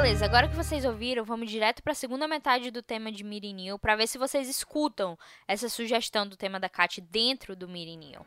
Beleza, 0.00 0.26
agora 0.26 0.46
que 0.46 0.54
vocês 0.54 0.84
ouviram, 0.84 1.24
vamos 1.24 1.50
direto 1.50 1.82
para 1.82 1.90
a 1.90 1.94
segunda 1.94 2.28
metade 2.28 2.70
do 2.70 2.80
tema 2.80 3.10
de 3.10 3.24
Mirinil 3.24 3.80
para 3.80 3.96
ver 3.96 4.06
se 4.06 4.16
vocês 4.16 4.48
escutam 4.48 5.18
essa 5.46 5.68
sugestão 5.68 6.24
do 6.24 6.36
tema 6.36 6.60
da 6.60 6.68
Kat 6.68 7.00
dentro 7.00 7.56
do 7.56 7.66
Mirinil. 7.66 8.24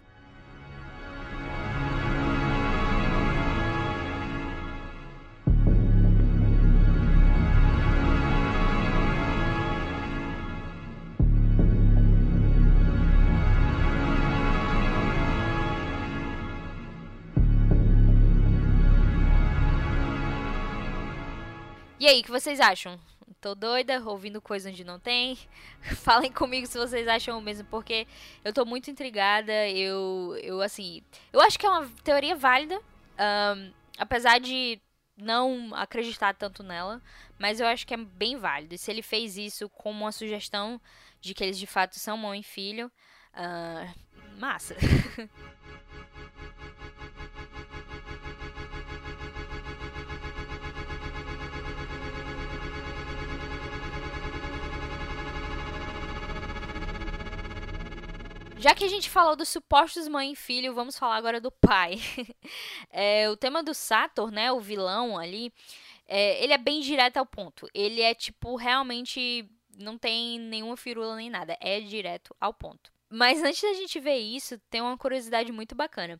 E 22.02 22.08
aí, 22.08 22.22
o 22.22 22.24
que 22.24 22.32
vocês 22.32 22.60
acham? 22.60 23.00
Tô 23.40 23.54
doida, 23.54 24.02
ouvindo 24.04 24.42
coisa 24.42 24.72
onde 24.72 24.84
não 24.84 25.00
tem. 25.00 25.38
Falem 26.02 26.32
comigo 26.32 26.66
se 26.66 26.76
vocês 26.76 27.08
acham 27.08 27.38
o 27.38 27.42
mesmo, 27.44 27.68
porque 27.70 28.08
eu 28.44 28.52
tô 28.52 28.66
muito 28.66 28.90
intrigada. 28.90 29.70
Eu, 29.70 30.36
eu 30.42 30.62
assim, 30.64 31.04
eu 31.32 31.40
acho 31.40 31.60
que 31.60 31.66
é 31.68 31.70
uma 31.70 31.88
teoria 32.04 32.36
válida, 32.36 32.76
um, 32.76 33.72
apesar 34.00 34.40
de 34.40 34.82
não 35.16 35.70
acreditar 35.76 36.34
tanto 36.34 36.64
nela, 36.64 37.00
mas 37.38 37.60
eu 37.60 37.68
acho 37.68 37.86
que 37.86 37.94
é 37.94 37.98
bem 37.98 38.36
válido. 38.36 38.74
E 38.74 38.80
se 38.80 38.90
ele 38.90 39.04
fez 39.04 39.38
isso 39.38 39.70
como 39.70 40.02
uma 40.02 40.12
sugestão 40.12 40.82
de 41.20 41.36
que 41.36 41.44
eles 41.44 41.60
de 41.60 41.68
fato 41.68 42.00
são 42.00 42.18
mãe 42.18 42.40
e 42.40 42.44
filho, 42.44 42.92
uh, 43.36 44.40
massa. 44.40 44.76
Já 58.62 58.76
que 58.76 58.86
a 58.86 58.88
gente 58.88 59.10
falou 59.10 59.36
dos 59.36 59.50
supostos 59.50 60.08
mãe 60.08 60.34
e 60.34 60.36
filho, 60.36 60.76
vamos 60.76 60.96
falar 60.96 61.16
agora 61.16 61.42
do 61.42 61.50
pai. 61.50 61.96
é, 62.92 63.28
o 63.28 63.36
tema 63.36 63.64
do 63.64 63.74
Sator, 63.74 64.30
né, 64.30 64.52
o 64.52 64.60
vilão 64.60 65.18
ali, 65.18 65.52
é, 66.08 66.44
ele 66.44 66.54
é 66.54 66.60
bem 66.60 66.80
direto 66.80 67.18
ao 67.18 67.26
ponto. 67.26 67.68
Ele 67.74 68.02
é 68.02 68.14
tipo 68.14 68.56
realmente 68.56 69.50
não 69.80 69.98
tem 69.98 70.40
nenhuma 70.40 70.78
firula 70.78 71.16
nem 71.16 71.28
nada, 71.28 71.58
é 71.60 71.80
direto 71.80 72.36
ao 72.40 72.54
ponto. 72.54 72.92
Mas 73.10 73.42
antes 73.42 73.64
da 73.64 73.74
gente 73.74 74.00
ver 74.00 74.18
isso, 74.18 74.60
tem 74.70 74.80
uma 74.80 74.96
curiosidade 74.96 75.52
muito 75.52 75.74
bacana. 75.74 76.20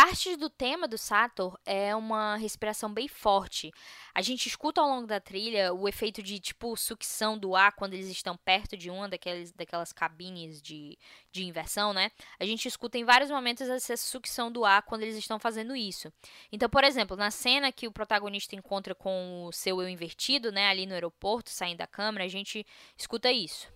Parte 0.00 0.36
do 0.36 0.48
tema 0.48 0.86
do 0.86 0.96
Sator 0.96 1.58
é 1.66 1.92
uma 1.92 2.36
respiração 2.36 2.88
bem 2.88 3.08
forte. 3.08 3.72
A 4.14 4.22
gente 4.22 4.46
escuta 4.46 4.80
ao 4.80 4.86
longo 4.86 5.08
da 5.08 5.18
trilha 5.18 5.74
o 5.74 5.88
efeito 5.88 6.22
de 6.22 6.38
tipo 6.38 6.76
sucção 6.76 7.36
do 7.36 7.56
ar 7.56 7.72
quando 7.72 7.94
eles 7.94 8.06
estão 8.06 8.36
perto 8.36 8.76
de 8.76 8.90
uma 8.90 9.08
daqueles, 9.08 9.50
daquelas 9.50 9.92
cabines 9.92 10.62
de, 10.62 10.96
de 11.32 11.44
inversão, 11.44 11.92
né? 11.92 12.12
A 12.38 12.44
gente 12.44 12.68
escuta 12.68 12.96
em 12.96 13.04
vários 13.04 13.28
momentos 13.28 13.68
essa 13.68 13.96
sucção 13.96 14.52
do 14.52 14.64
ar 14.64 14.82
quando 14.82 15.02
eles 15.02 15.16
estão 15.16 15.40
fazendo 15.40 15.74
isso. 15.74 16.12
Então, 16.52 16.70
por 16.70 16.84
exemplo, 16.84 17.16
na 17.16 17.32
cena 17.32 17.72
que 17.72 17.88
o 17.88 17.92
protagonista 17.92 18.54
encontra 18.54 18.94
com 18.94 19.46
o 19.46 19.52
seu 19.52 19.82
eu 19.82 19.88
invertido, 19.88 20.52
né, 20.52 20.68
ali 20.68 20.86
no 20.86 20.94
aeroporto, 20.94 21.50
saindo 21.50 21.78
da 21.78 21.88
câmera, 21.88 22.24
a 22.24 22.28
gente 22.28 22.64
escuta 22.96 23.32
isso. 23.32 23.66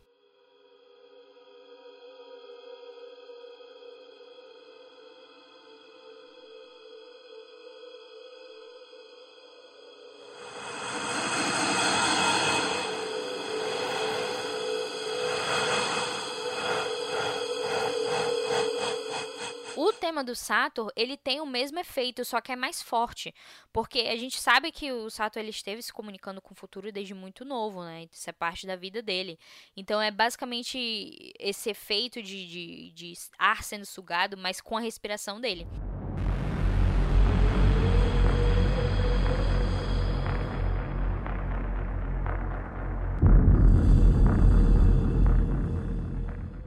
Tema 20.12 20.22
do 20.22 20.36
Sator, 20.36 20.92
ele 20.94 21.16
tem 21.16 21.40
o 21.40 21.46
mesmo 21.46 21.78
efeito, 21.78 22.22
só 22.22 22.40
que 22.40 22.52
é 22.52 22.56
mais 22.56 22.82
forte. 22.82 23.34
Porque 23.72 24.00
a 24.00 24.16
gente 24.16 24.38
sabe 24.38 24.70
que 24.70 24.92
o 24.92 25.08
Sator 25.08 25.40
ele 25.40 25.50
esteve 25.50 25.82
se 25.82 25.90
comunicando 25.90 26.40
com 26.42 26.52
o 26.52 26.56
futuro 26.56 26.92
desde 26.92 27.14
muito 27.14 27.44
novo, 27.44 27.82
né? 27.82 28.06
Isso 28.12 28.28
é 28.28 28.32
parte 28.32 28.66
da 28.66 28.76
vida 28.76 29.00
dele. 29.00 29.38
Então 29.74 30.00
é 30.02 30.10
basicamente 30.10 31.32
esse 31.38 31.70
efeito 31.70 32.22
de, 32.22 32.46
de, 32.46 32.90
de 32.90 33.14
ar 33.38 33.62
sendo 33.64 33.86
sugado, 33.86 34.36
mas 34.36 34.60
com 34.60 34.76
a 34.76 34.80
respiração 34.80 35.40
dele. 35.40 35.66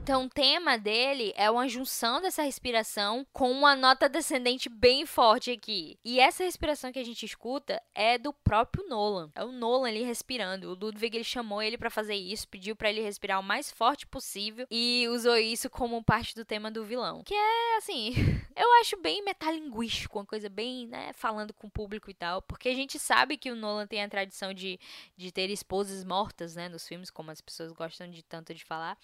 Então, 0.06 0.26
o 0.26 0.28
tema 0.28 0.78
dele 0.78 1.32
é 1.34 1.50
uma 1.50 1.68
junção 1.68 2.20
dessa 2.20 2.44
respiração 2.44 3.26
com 3.32 3.50
uma 3.50 3.74
nota 3.74 4.08
descendente 4.08 4.68
bem 4.68 5.04
forte 5.04 5.50
aqui. 5.50 5.98
E 6.04 6.20
essa 6.20 6.44
respiração 6.44 6.92
que 6.92 6.98
a 7.00 7.04
gente 7.04 7.26
escuta 7.26 7.82
é 7.92 8.16
do 8.16 8.32
próprio 8.32 8.88
Nolan. 8.88 9.32
É 9.34 9.42
o 9.42 9.50
Nolan 9.50 9.88
ali 9.88 10.04
respirando. 10.04 10.70
O 10.70 10.74
Ludwig 10.74 11.16
ele 11.16 11.24
chamou 11.24 11.60
ele 11.60 11.76
para 11.76 11.90
fazer 11.90 12.14
isso, 12.14 12.46
pediu 12.46 12.76
para 12.76 12.88
ele 12.88 13.00
respirar 13.00 13.40
o 13.40 13.42
mais 13.42 13.68
forte 13.72 14.06
possível 14.06 14.68
e 14.70 15.08
usou 15.10 15.36
isso 15.38 15.68
como 15.68 16.00
parte 16.04 16.36
do 16.36 16.44
tema 16.44 16.70
do 16.70 16.84
vilão. 16.84 17.24
Que 17.24 17.34
é 17.34 17.76
assim, 17.76 18.14
eu 18.54 18.80
acho 18.80 18.96
bem 18.98 19.24
metalinguístico, 19.24 20.20
uma 20.20 20.24
coisa 20.24 20.48
bem, 20.48 20.86
né, 20.86 21.12
falando 21.14 21.52
com 21.52 21.66
o 21.66 21.70
público 21.70 22.08
e 22.08 22.14
tal, 22.14 22.40
porque 22.42 22.68
a 22.68 22.74
gente 22.76 22.96
sabe 22.96 23.36
que 23.36 23.50
o 23.50 23.56
Nolan 23.56 23.88
tem 23.88 24.04
a 24.04 24.08
tradição 24.08 24.54
de, 24.54 24.78
de 25.16 25.32
ter 25.32 25.50
esposas 25.50 26.04
mortas, 26.04 26.54
né, 26.54 26.68
nos 26.68 26.86
filmes, 26.86 27.10
como 27.10 27.32
as 27.32 27.40
pessoas 27.40 27.72
gostam 27.72 28.08
de 28.08 28.22
tanto 28.22 28.54
de 28.54 28.64
falar. 28.64 28.96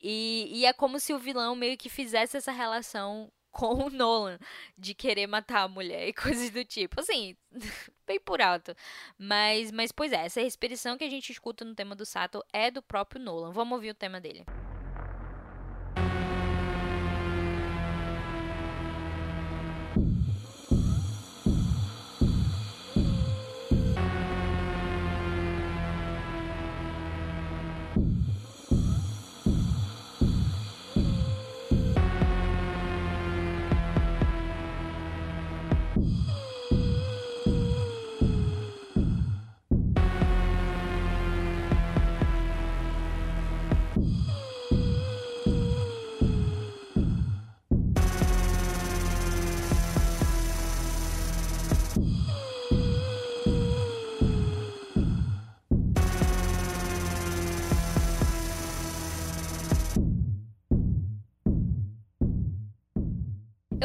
E 0.00 0.35
e, 0.44 0.66
é 0.66 0.72
como 0.72 0.98
se 1.00 1.12
o 1.12 1.18
vilão 1.18 1.54
meio 1.56 1.76
que 1.76 1.88
fizesse 1.88 2.36
essa 2.36 2.52
relação 2.52 3.30
com 3.50 3.86
o 3.86 3.90
Nolan 3.90 4.38
de 4.76 4.94
querer 4.94 5.26
matar 5.26 5.62
a 5.62 5.68
mulher 5.68 6.08
e 6.08 6.12
coisas 6.14 6.50
do 6.50 6.64
tipo. 6.64 7.00
Assim, 7.00 7.36
bem 8.06 8.20
por 8.20 8.40
alto. 8.40 8.74
Mas, 9.18 9.70
mas 9.72 9.92
pois 9.92 10.12
é, 10.12 10.26
essa 10.26 10.40
respiração 10.40 10.98
que 10.98 11.04
a 11.04 11.10
gente 11.10 11.32
escuta 11.32 11.64
no 11.64 11.74
tema 11.74 11.94
do 11.94 12.04
Sato 12.04 12.42
é 12.52 12.70
do 12.70 12.82
próprio 12.82 13.20
Nolan. 13.20 13.52
Vamos 13.52 13.74
ouvir 13.74 13.90
o 13.90 13.94
tema 13.94 14.20
dele. 14.20 14.44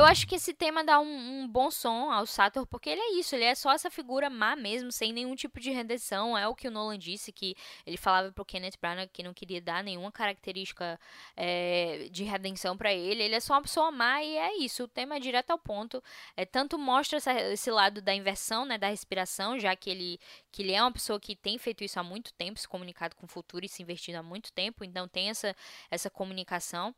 Eu 0.02 0.06
acho 0.06 0.26
que 0.26 0.34
esse 0.34 0.52
tema 0.52 0.84
dá 0.84 1.00
um, 1.00 1.44
um, 1.44 1.48
bom 1.48 1.70
som 1.70 2.12
ao 2.12 2.26
Sator, 2.26 2.66
porque 2.66 2.90
ele 2.90 3.00
é 3.00 3.20
isso, 3.20 3.36
ele 3.36 3.44
é 3.44 3.54
só 3.54 3.72
essa 3.72 3.92
figura 3.92 4.32
má 4.32 4.56
mesmo, 4.56 4.92
sem 4.92 5.14
nenhum 5.14 5.36
tipo 5.36 5.60
de 5.60 5.70
redenção. 5.70 6.36
É 6.36 6.48
o 6.48 6.56
que 6.56 6.68
o 6.68 6.72
Nolan 6.72 6.98
disse, 6.98 7.32
que 7.32 7.56
ele 7.86 7.98
falava 7.98 8.32
pro 8.32 8.44
Kenneth 8.44 8.80
Branagh 8.82 9.08
que 9.14 9.22
não 9.22 9.32
queria 9.32 9.62
dar 9.62 9.84
nenhuma 9.84 10.12
característica 10.12 11.00
é, 11.38 12.08
de 12.10 12.24
redenção 12.24 12.76
para 12.76 12.92
ele. 12.92 13.22
Ele 13.22 13.36
é 13.36 13.40
só 13.40 13.54
uma 13.54 13.62
pessoa 13.62 13.92
má 13.92 14.24
e 14.24 14.38
é 14.38 14.58
isso. 14.58 14.86
O 14.86 14.88
tema 14.88 15.18
é 15.18 15.20
direto 15.20 15.52
ao 15.52 15.60
ponto. 15.60 16.04
É, 16.36 16.46
tanto 16.46 16.80
mostra 16.80 17.18
essa, 17.18 17.40
esse 17.40 17.70
lado 17.70 18.02
da 18.02 18.12
inversão, 18.12 18.66
né, 18.66 18.80
da 18.80 18.88
respiração, 18.88 19.60
já 19.60 19.76
que 19.76 19.88
ele, 19.88 20.20
que 20.52 20.64
ele 20.64 20.72
é 20.72 20.82
uma 20.82 20.92
pessoa 20.92 21.20
que 21.20 21.36
tem 21.36 21.60
feito 21.60 21.84
isso 21.84 22.00
há 22.00 22.04
muito 22.04 22.34
tempo, 22.34 22.60
se 22.60 22.68
comunicado 22.68 23.16
com 23.16 23.28
o 23.28 23.30
futuro 23.30 23.64
e 23.64 23.70
se 23.70 23.84
investindo 23.84 24.16
há 24.16 24.24
muito 24.24 24.52
tempo, 24.52 24.84
então 24.84 25.08
tem 25.08 25.30
essa, 25.30 25.56
essa 25.92 26.10
comunicação. 26.10 26.96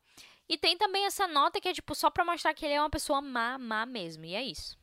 E 0.47 0.57
tem 0.57 0.77
também 0.77 1.05
essa 1.05 1.27
nota 1.27 1.59
que 1.59 1.67
é 1.67 1.73
tipo 1.73 1.95
só 1.95 2.09
pra 2.09 2.25
mostrar 2.25 2.53
que 2.53 2.65
ele 2.65 2.73
é 2.73 2.79
uma 2.79 2.89
pessoa 2.89 3.21
má, 3.21 3.57
má 3.57 3.85
mesmo. 3.85 4.25
E 4.25 4.35
é 4.35 4.43
isso. 4.43 4.77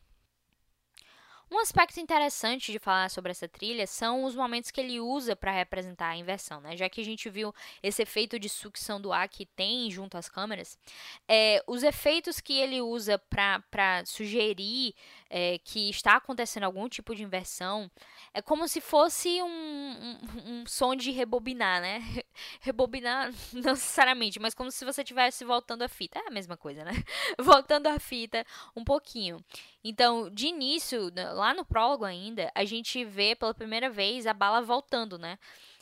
Um 1.53 1.59
aspecto 1.59 1.99
interessante 1.99 2.71
de 2.71 2.79
falar 2.79 3.11
sobre 3.11 3.33
essa 3.33 3.49
trilha 3.49 3.85
são 3.85 4.23
os 4.23 4.37
momentos 4.37 4.71
que 4.71 4.81
ele 4.81 5.01
usa 5.01 5.35
para 5.35 5.51
representar 5.51 6.11
a 6.11 6.17
inversão, 6.17 6.61
né? 6.61 6.77
Já 6.77 6.89
que 6.89 7.01
a 7.01 7.05
gente 7.05 7.29
viu 7.29 7.53
esse 7.83 8.01
efeito 8.03 8.39
de 8.39 8.49
sucção 8.49 9.01
do 9.01 9.13
ar 9.13 9.29
que 9.29 9.45
tem 9.45 9.91
junto 9.91 10.17
às 10.17 10.29
câmeras, 10.29 10.79
é, 11.27 11.61
os 11.67 11.83
efeitos 11.83 12.41
que 12.41 12.57
ele 12.57 12.81
usa 12.81 13.19
para 13.19 14.05
sugerir 14.07 14.95
é, 15.31 15.59
que 15.59 15.89
está 15.89 16.16
acontecendo 16.16 16.64
algum 16.64 16.89
tipo 16.89 17.14
de 17.14 17.22
inversão, 17.22 17.89
é 18.35 18.43
como 18.43 18.66
se 18.66 18.81
fosse 18.81 19.41
um, 19.41 19.47
um, 19.47 20.18
um 20.45 20.66
som 20.66 20.97
de 20.97 21.12
rebobinar, 21.12 21.81
né? 21.81 22.03
Rebobinar, 22.61 23.33
não 23.55 23.72
necessariamente, 23.72 24.41
mas 24.41 24.55
como 24.55 24.70
se 24.72 24.85
você 24.85 25.03
estivesse 25.03 25.45
voltando 25.45 25.83
a 25.83 25.89
fita. 25.89 26.18
É 26.18 26.26
a 26.26 26.31
mesma 26.33 26.57
coisa, 26.57 26.85
né? 26.85 26.93
voltando 27.39 27.87
a 27.87 27.99
fita 28.01 28.45
um 28.74 28.83
pouquinho. 28.83 29.43
Então, 29.85 30.28
de 30.31 30.49
início, 30.49 31.12
lá 31.35 31.55
no 31.55 31.64
prólogo 31.64 32.05
ainda, 32.05 32.51
a 32.55 32.64
gente 32.64 33.05
vê 33.05 33.37
pela 33.37 33.55
primeira 33.55 33.89
vez 33.89 34.26
a 34.26 34.35
bala 34.35 34.61
voltando, 34.61 35.16
né? 35.16 35.39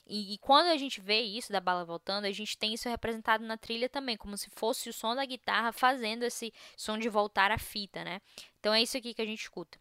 E, 0.09 0.33
e, 0.33 0.39
quando 0.39 0.69
a 0.69 0.77
gente 0.79 1.03
vê 1.03 1.21
isso 1.21 1.53
da 1.53 1.61
bala 1.61 1.85
voltando, 1.85 2.25
a 2.25 2.33
gente 2.33 2.57
tem 2.57 2.73
isso 2.73 2.89
representado 2.89 3.45
na 3.45 3.59
trilha 3.59 3.91
também, 3.91 4.17
como 4.17 4.39
se 4.39 4.49
fosse 4.51 4.89
o 4.89 4.93
som 4.93 5.15
da 5.15 5.25
guitarra 5.27 5.71
fazendo 5.71 6.23
esse 6.23 6.51
som 6.79 6.97
de 6.97 7.11
voltar 7.11 7.53
a 7.53 7.59
fita, 7.59 8.03
né? 8.03 8.23
Então 8.59 8.73
é 8.73 8.81
isso 8.81 8.97
aqui 8.97 9.13
que 9.13 9.21
a 9.21 9.27
gente 9.27 9.43
escuta. 9.43 9.79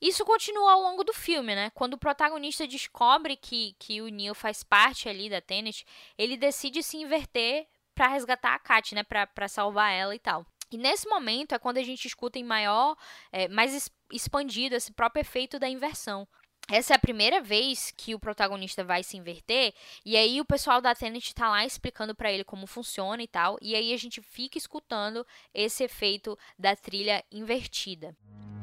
Isso 0.00 0.24
continua 0.24 0.72
ao 0.72 0.82
longo 0.82 1.04
do 1.04 1.12
filme, 1.12 1.54
né? 1.54 1.70
Quando 1.70 1.94
o 1.94 1.98
protagonista 1.98 2.66
descobre 2.66 3.36
que, 3.36 3.76
que 3.78 4.02
o 4.02 4.08
Neil 4.08 4.34
faz 4.34 4.64
parte 4.64 5.08
ali 5.08 5.30
da 5.30 5.40
Tenet, 5.40 5.86
ele 6.18 6.36
decide 6.36 6.82
se 6.82 6.96
inverter 6.96 7.68
para 8.02 8.08
resgatar 8.08 8.54
a 8.54 8.58
Kat, 8.58 8.96
né? 8.96 9.04
Pra, 9.04 9.46
salvar 9.46 9.92
ela 9.92 10.12
e 10.12 10.18
tal. 10.18 10.44
E 10.72 10.76
nesse 10.76 11.08
momento 11.08 11.54
é 11.54 11.58
quando 11.58 11.76
a 11.76 11.82
gente 11.84 12.08
escuta 12.08 12.36
em 12.36 12.42
maior, 12.42 12.96
é, 13.30 13.46
mais 13.46 13.88
expandido 14.10 14.74
esse 14.74 14.90
próprio 14.90 15.20
efeito 15.20 15.56
da 15.56 15.68
inversão. 15.68 16.26
Essa 16.68 16.94
é 16.94 16.96
a 16.96 16.98
primeira 16.98 17.40
vez 17.40 17.92
que 17.96 18.12
o 18.12 18.18
protagonista 18.18 18.82
vai 18.82 19.04
se 19.04 19.16
inverter, 19.16 19.72
e 20.04 20.16
aí 20.16 20.40
o 20.40 20.44
pessoal 20.44 20.80
da 20.80 20.94
Tenet 20.94 21.32
tá 21.32 21.48
lá 21.48 21.64
explicando 21.64 22.14
para 22.14 22.32
ele 22.32 22.42
como 22.42 22.66
funciona 22.66 23.22
e 23.22 23.28
tal, 23.28 23.56
e 23.60 23.74
aí 23.74 23.92
a 23.92 23.96
gente 23.96 24.20
fica 24.20 24.58
escutando 24.58 25.24
esse 25.54 25.84
efeito 25.84 26.36
da 26.58 26.74
trilha 26.74 27.24
invertida. 27.30 28.16
Aí 28.36 28.61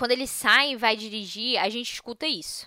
quando 0.00 0.12
ele 0.12 0.26
sai 0.26 0.72
e 0.72 0.76
vai 0.76 0.96
dirigir, 0.96 1.58
a 1.58 1.68
gente 1.68 1.92
escuta 1.92 2.26
isso. 2.26 2.66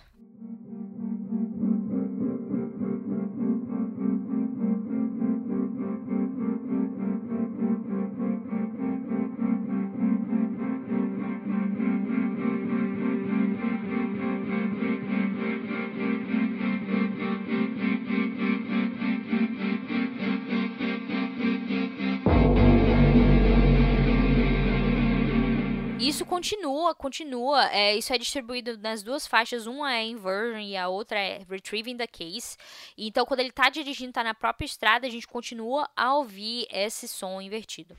Continua, 26.43 26.93
continua. 26.93 27.69
É, 27.71 27.95
isso 27.95 28.13
é 28.13 28.17
distribuído 28.17 28.77
nas 28.77 29.01
duas 29.01 29.25
faixas. 29.25 29.65
Uma 29.65 29.95
é 29.95 30.05
Inversion 30.05 30.59
e 30.59 30.75
a 30.75 30.89
outra 30.89 31.17
é 31.17 31.41
Retrieving 31.49 31.95
the 31.95 32.05
Case. 32.05 32.57
Então, 32.97 33.25
quando 33.25 33.39
ele 33.39 33.49
está 33.49 33.69
dirigindo, 33.69 34.09
está 34.09 34.25
na 34.25 34.33
própria 34.33 34.65
estrada, 34.65 35.07
a 35.07 35.09
gente 35.09 35.25
continua 35.25 35.89
a 35.95 36.13
ouvir 36.15 36.67
esse 36.69 37.07
som 37.07 37.41
invertido. 37.41 37.95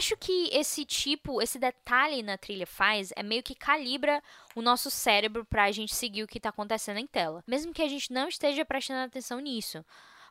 Acho 0.00 0.16
que 0.16 0.48
esse 0.50 0.82
tipo, 0.86 1.42
esse 1.42 1.58
detalhe 1.58 2.22
na 2.22 2.38
trilha 2.38 2.66
faz 2.66 3.12
é 3.14 3.22
meio 3.22 3.42
que 3.42 3.54
calibra 3.54 4.22
o 4.56 4.62
nosso 4.62 4.90
cérebro 4.90 5.44
para 5.44 5.64
a 5.64 5.70
gente 5.70 5.94
seguir 5.94 6.22
o 6.22 6.26
que 6.26 6.38
está 6.38 6.48
acontecendo 6.48 6.96
em 6.96 7.06
tela, 7.06 7.44
mesmo 7.46 7.72
que 7.74 7.82
a 7.82 7.88
gente 7.88 8.10
não 8.10 8.26
esteja 8.26 8.64
prestando 8.64 9.04
atenção 9.04 9.38
nisso. 9.40 9.84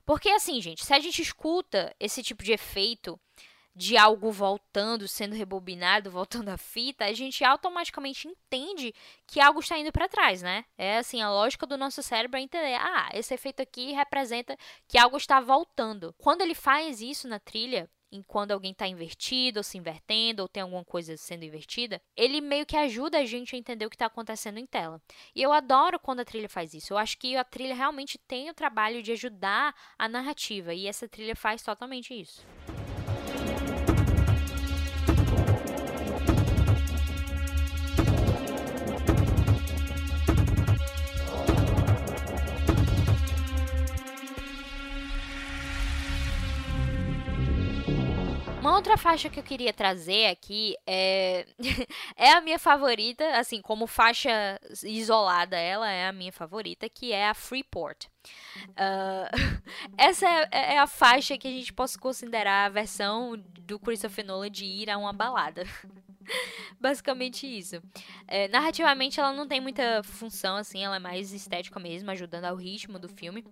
Porque 0.08 0.28
assim, 0.30 0.60
gente, 0.60 0.84
se 0.84 0.92
a 0.92 1.00
gente 1.00 1.22
escuta 1.22 1.96
esse 2.00 2.24
tipo 2.24 2.44
de 2.44 2.52
efeito 2.52 3.20
de 3.76 3.96
algo 3.96 4.32
voltando, 4.32 5.08
sendo 5.08 5.36
rebobinado, 5.36 6.10
voltando 6.12 6.50
a 6.50 6.58
fita, 6.58 7.06
a 7.06 7.14
gente 7.14 7.44
automaticamente 7.44 8.28
entende 8.28 8.92
que 9.28 9.40
algo 9.40 9.60
está 9.60 9.78
indo 9.78 9.92
para 9.92 10.10
trás, 10.10 10.42
né? 10.42 10.66
É 10.80 10.98
assim, 10.98 11.22
a 11.22 11.30
lógica 11.30 11.68
do 11.68 11.78
nosso 11.78 12.02
cérebro 12.02 12.40
é 12.40 12.42
entender, 12.42 12.74
ah, 12.74 13.10
esse 13.14 13.36
efeito 13.36 13.62
aqui 13.62 13.92
representa 13.92 14.58
que 14.88 14.98
algo 14.98 15.16
está 15.16 15.40
voltando. 15.40 16.16
Quando 16.18 16.42
ele 16.42 16.56
faz 16.56 17.02
isso 17.02 17.28
na 17.28 17.40
trilha, 17.40 17.88
em 18.12 18.22
quando 18.22 18.52
alguém 18.52 18.72
está 18.72 18.88
invertido, 18.88 19.60
ou 19.60 19.64
se 19.64 19.78
invertendo, 19.78 20.42
ou 20.42 20.48
tem 20.48 20.64
alguma 20.64 20.84
coisa 20.84 21.16
sendo 21.18 21.44
invertida, 21.46 22.02
ele 22.16 22.42
meio 22.42 22.66
que 22.66 22.76
ajuda 22.76 23.20
a 23.20 23.26
gente 23.26 23.56
a 23.56 23.60
entender 23.60 23.86
o 23.86 23.90
que 23.90 23.96
está 23.96 24.08
acontecendo 24.08 24.58
em 24.58 24.66
tela. 24.66 25.02
E 25.36 25.42
eu 25.42 25.52
adoro 25.52 26.00
quando 26.00 26.22
a 26.22 26.26
trilha 26.26 26.50
faz 26.50 26.74
isso. 26.74 26.94
Eu 26.94 26.98
acho 26.98 27.18
que 27.18 27.36
a 27.36 27.44
trilha 27.44 27.76
realmente 27.76 28.18
tem 28.18 28.50
o 28.50 28.54
trabalho 28.54 29.04
de 29.04 29.12
ajudar 29.12 29.76
a 29.98 30.08
narrativa, 30.08 30.74
e 30.74 30.88
essa 30.88 31.08
trilha 31.08 31.36
faz 31.36 31.62
totalmente 31.62 32.14
isso. 32.14 32.46
Uma 48.70 48.76
outra 48.76 48.98
faixa 48.98 49.32
que 49.32 49.40
eu 49.40 49.44
queria 49.44 49.74
trazer 49.74 50.28
aqui 50.28 50.78
é, 50.86 51.44
é 52.16 52.34
a 52.34 52.40
minha 52.40 52.60
favorita, 52.60 53.26
assim, 53.36 53.64
como 53.64 53.88
faixa 53.88 54.62
isolada, 54.84 55.58
ela 55.58 55.90
é 55.90 56.08
a 56.08 56.12
minha 56.12 56.32
favorita, 56.32 56.88
que 56.88 57.12
é 57.12 57.28
a 57.28 57.34
Freeport. 57.34 58.06
Uh, 58.06 59.26
essa 59.98 60.28
é, 60.52 60.76
é, 60.76 60.78
a 60.78 60.86
faixa 60.86 61.36
que 61.36 61.48
a 61.48 61.52
gente 61.52 61.74
pode 61.74 61.98
considerar 61.98 62.68
a 62.68 62.70
versão 62.70 63.36
do 63.60 63.80
Christopher 63.80 64.24
Nolan 64.24 64.52
de 64.52 64.66
ir 64.66 64.88
a 64.92 65.00
uma 65.00 65.14
balada. 65.14 65.64
Basicamente 66.80 67.46
isso. 67.46 67.82
É, 68.28 68.48
narrativamente 68.48 69.20
ela 69.20 69.34
não 69.34 69.48
tem 69.48 69.60
muita 69.60 70.02
função, 70.04 70.56
assim, 70.56 70.84
ela 70.84 70.96
é 70.96 71.00
mais 71.00 71.34
estética 71.34 71.80
mesmo, 71.80 72.10
ajudando 72.12 72.46
ao 72.46 72.56
ritmo 72.56 73.00
do 73.00 73.10
filme. 73.10 73.44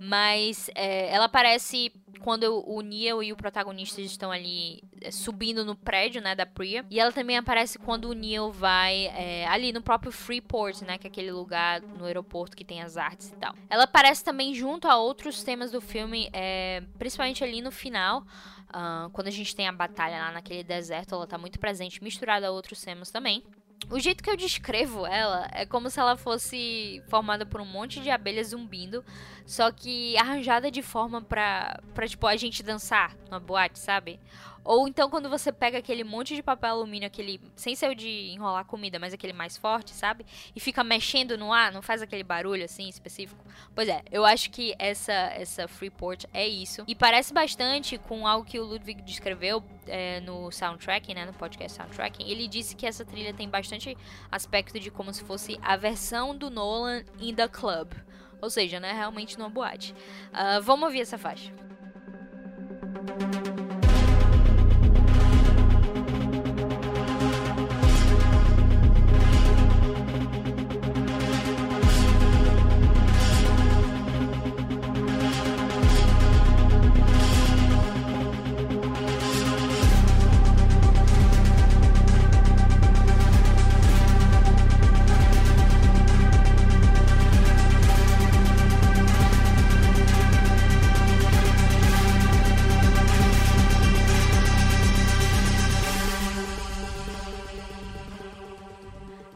Mas 0.00 0.70
é, 0.74 1.12
ela 1.12 1.24
aparece 1.24 1.92
quando 2.20 2.62
o 2.66 2.80
Neil 2.80 3.22
e 3.22 3.32
o 3.32 3.36
protagonista 3.36 4.00
estão 4.00 4.30
ali 4.30 4.82
é, 5.00 5.10
subindo 5.10 5.64
no 5.64 5.74
prédio, 5.74 6.20
né, 6.20 6.34
da 6.34 6.46
Priya. 6.46 6.84
E 6.90 7.00
ela 7.00 7.12
também 7.12 7.36
aparece 7.36 7.78
quando 7.78 8.06
o 8.06 8.12
Neil 8.12 8.50
vai 8.50 9.06
é, 9.06 9.46
ali 9.48 9.72
no 9.72 9.82
próprio 9.82 10.12
Freeport, 10.12 10.82
né, 10.82 10.98
que 10.98 11.06
é 11.06 11.10
aquele 11.10 11.32
lugar 11.32 11.80
no 11.80 12.04
aeroporto 12.04 12.56
que 12.56 12.64
tem 12.64 12.82
as 12.82 12.96
artes 12.96 13.30
e 13.30 13.36
tal. 13.36 13.54
Ela 13.68 13.84
aparece 13.84 14.24
também 14.24 14.54
junto 14.54 14.86
a 14.88 14.96
outros 14.96 15.42
temas 15.42 15.70
do 15.70 15.80
filme, 15.80 16.28
é, 16.32 16.82
principalmente 16.98 17.42
ali 17.42 17.60
no 17.60 17.70
final. 17.70 18.24
Uh, 18.68 19.08
quando 19.10 19.28
a 19.28 19.32
gente 19.32 19.56
tem 19.56 19.66
a 19.66 19.72
batalha 19.72 20.18
lá 20.18 20.32
naquele 20.32 20.62
deserto, 20.62 21.14
ela 21.14 21.26
tá 21.26 21.38
muito 21.38 21.58
presente, 21.58 22.02
misturada 22.02 22.48
a 22.48 22.50
outros 22.50 22.80
temas 22.82 23.10
também. 23.10 23.42
O 23.90 23.98
jeito 23.98 24.22
que 24.22 24.28
eu 24.28 24.36
descrevo 24.36 25.06
ela 25.06 25.48
é 25.52 25.64
como 25.64 25.88
se 25.88 25.98
ela 25.98 26.16
fosse 26.16 27.02
formada 27.08 27.46
por 27.46 27.60
um 27.60 27.64
monte 27.64 28.00
de 28.00 28.10
abelhas 28.10 28.48
zumbindo, 28.48 29.04
só 29.46 29.70
que 29.70 30.16
arranjada 30.18 30.70
de 30.70 30.82
forma 30.82 31.22
pra, 31.22 31.80
pra 31.94 32.06
tipo, 32.06 32.26
a 32.26 32.36
gente 32.36 32.62
dançar 32.62 33.16
numa 33.30 33.40
boate, 33.40 33.78
sabe? 33.78 34.20
Ou 34.68 34.86
então 34.86 35.08
quando 35.08 35.30
você 35.30 35.50
pega 35.50 35.78
aquele 35.78 36.04
monte 36.04 36.34
de 36.34 36.42
papel 36.42 36.72
alumínio, 36.72 37.06
aquele. 37.06 37.40
sem 37.56 37.74
ser 37.74 37.88
o 37.88 37.94
de 37.94 38.28
enrolar 38.34 38.66
comida, 38.66 38.98
mas 38.98 39.14
aquele 39.14 39.32
mais 39.32 39.56
forte, 39.56 39.92
sabe? 39.92 40.26
E 40.54 40.60
fica 40.60 40.84
mexendo 40.84 41.38
no 41.38 41.54
ar, 41.54 41.72
não 41.72 41.80
faz 41.80 42.02
aquele 42.02 42.22
barulho 42.22 42.62
assim 42.62 42.86
específico. 42.86 43.42
Pois 43.74 43.88
é, 43.88 44.02
eu 44.12 44.26
acho 44.26 44.50
que 44.50 44.74
essa, 44.78 45.10
essa 45.12 45.66
Freeport 45.66 46.26
é 46.34 46.46
isso. 46.46 46.84
E 46.86 46.94
parece 46.94 47.32
bastante 47.32 47.96
com 47.96 48.26
algo 48.26 48.44
que 48.44 48.60
o 48.60 48.64
Ludwig 48.64 49.00
descreveu 49.00 49.64
é, 49.86 50.20
no 50.20 50.52
soundtracking, 50.52 51.14
né? 51.14 51.24
No 51.24 51.32
podcast 51.32 51.74
soundtracking. 51.74 52.28
Ele 52.28 52.46
disse 52.46 52.76
que 52.76 52.86
essa 52.86 53.06
trilha 53.06 53.32
tem 53.32 53.48
bastante 53.48 53.96
aspecto 54.30 54.78
de 54.78 54.90
como 54.90 55.14
se 55.14 55.24
fosse 55.24 55.58
a 55.62 55.78
versão 55.78 56.36
do 56.36 56.50
Nolan 56.50 57.04
in 57.18 57.34
the 57.34 57.48
club. 57.48 57.94
Ou 58.42 58.50
seja, 58.50 58.78
né? 58.78 58.92
Realmente 58.92 59.38
numa 59.38 59.48
boate. 59.48 59.94
Uh, 60.28 60.60
vamos 60.60 60.84
ouvir 60.84 61.00
essa 61.00 61.16
faixa. 61.16 61.50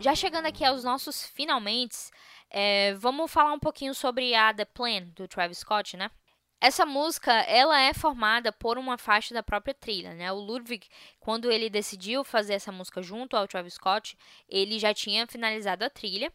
Já 0.03 0.16
chegando 0.16 0.46
aqui 0.46 0.64
aos 0.64 0.82
nossos 0.82 1.24
finalmente, 1.28 2.11
é, 2.50 2.92
vamos 2.94 3.30
falar 3.30 3.53
um 3.53 3.59
pouquinho 3.61 3.94
sobre 3.94 4.34
a 4.34 4.53
The 4.53 4.64
Plan 4.64 5.05
do 5.14 5.28
Travis 5.28 5.59
Scott, 5.59 5.96
né? 5.96 6.11
Essa 6.61 6.84
música, 6.84 7.32
ela 7.32 7.80
é 7.80 7.94
formada 7.94 8.50
por 8.50 8.78
uma 8.78 8.98
faixa 8.98 9.32
da 9.32 9.44
própria 9.44 9.72
trilha, 9.72 10.12
né? 10.12 10.32
O 10.32 10.40
Ludwig, 10.40 10.88
quando 11.20 11.53
ele 11.53 11.70
decidiu 11.70 12.24
fazer 12.24 12.55
essa 12.55 12.72
música 12.72 13.00
junto 13.00 13.36
ao 13.36 13.46
Travis 13.46 13.74
Scott, 13.74 14.18
ele 14.48 14.76
já 14.76 14.92
tinha 14.92 15.24
finalizado 15.24 15.84
a 15.84 15.90
trilha 15.90 16.32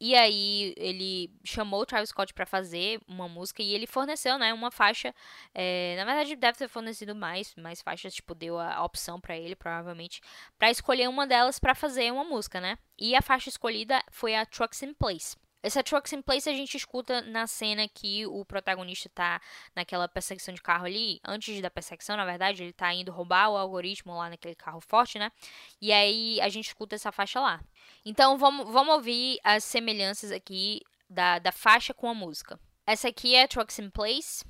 e 0.00 0.14
aí 0.14 0.74
ele 0.76 1.30
chamou 1.44 1.80
o 1.80 1.86
Travis 1.86 2.10
Scott 2.10 2.32
para 2.32 2.46
fazer 2.46 3.00
uma 3.06 3.28
música 3.28 3.62
e 3.62 3.74
ele 3.74 3.86
forneceu, 3.86 4.38
né, 4.38 4.52
uma 4.54 4.70
faixa. 4.70 5.14
É, 5.54 5.94
na 5.96 6.04
verdade, 6.04 6.36
deve 6.36 6.58
ter 6.58 6.68
fornecido 6.68 7.14
mais, 7.14 7.54
mais 7.56 7.82
faixas, 7.82 8.14
tipo, 8.14 8.34
deu 8.34 8.58
a 8.58 8.84
opção 8.84 9.20
para 9.20 9.36
ele, 9.36 9.56
provavelmente, 9.56 10.20
para 10.58 10.70
escolher 10.70 11.08
uma 11.08 11.26
delas 11.26 11.58
para 11.58 11.74
fazer 11.74 12.12
uma 12.12 12.24
música, 12.24 12.60
né? 12.60 12.78
E 12.98 13.14
a 13.16 13.22
faixa 13.22 13.48
escolhida 13.48 14.02
foi 14.10 14.34
a 14.34 14.46
Trucks 14.46 14.82
in 14.82 14.94
Place. 14.94 15.36
Essa 15.62 15.82
Trucks 15.82 16.12
in 16.12 16.22
Place 16.22 16.48
a 16.48 16.52
gente 16.52 16.76
escuta 16.76 17.20
na 17.22 17.46
cena 17.46 17.88
que 17.88 18.24
o 18.26 18.44
protagonista 18.44 19.10
tá 19.12 19.40
naquela 19.74 20.08
perseguição 20.08 20.54
de 20.54 20.62
carro 20.62 20.86
ali. 20.86 21.20
Antes 21.24 21.60
da 21.60 21.70
perseguição, 21.70 22.16
na 22.16 22.24
verdade, 22.24 22.62
ele 22.62 22.72
tá 22.72 22.92
indo 22.94 23.10
roubar 23.10 23.50
o 23.50 23.56
algoritmo 23.56 24.16
lá 24.16 24.30
naquele 24.30 24.54
carro 24.54 24.80
forte, 24.80 25.18
né? 25.18 25.32
E 25.80 25.92
aí 25.92 26.40
a 26.40 26.48
gente 26.48 26.68
escuta 26.68 26.94
essa 26.94 27.10
faixa 27.10 27.40
lá. 27.40 27.60
Então 28.04 28.38
vamos, 28.38 28.70
vamos 28.70 28.94
ouvir 28.94 29.38
as 29.42 29.64
semelhanças 29.64 30.30
aqui 30.30 30.80
da, 31.10 31.38
da 31.38 31.50
faixa 31.50 31.92
com 31.92 32.08
a 32.08 32.14
música. 32.14 32.58
Essa 32.86 33.08
aqui 33.08 33.34
é 33.34 33.46
Trucks 33.46 33.78
in 33.80 33.90
Place. 33.90 34.44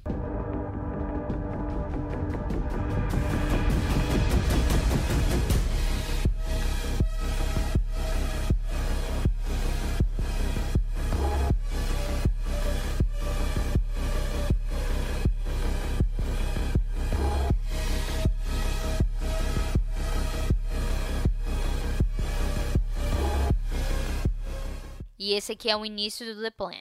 E 25.19 25.33
esse 25.33 25.51
aqui 25.51 25.69
é 25.69 25.77
o 25.77 25.85
início 25.85 26.25
do 26.33 26.41
The 26.41 26.51
Plan. 26.51 26.79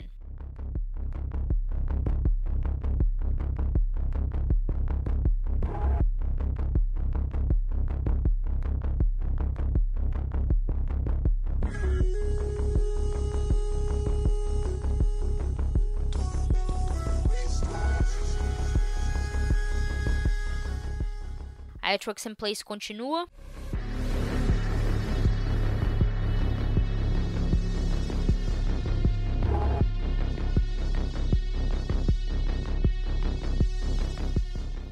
A 21.81 21.97
Trucks 21.97 22.25
in 22.27 22.35
Place 22.35 22.63
continua. 22.63 23.27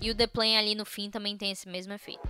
E 0.05 0.11
o 0.11 0.13
The 0.13 0.27
Plane 0.27 0.55
ali 0.55 0.75
no 0.75 0.85
fim 0.85 1.09
também 1.09 1.35
tem 1.35 1.49
esse 1.49 1.67
mesmo 1.67 1.91
efeito. 1.91 2.21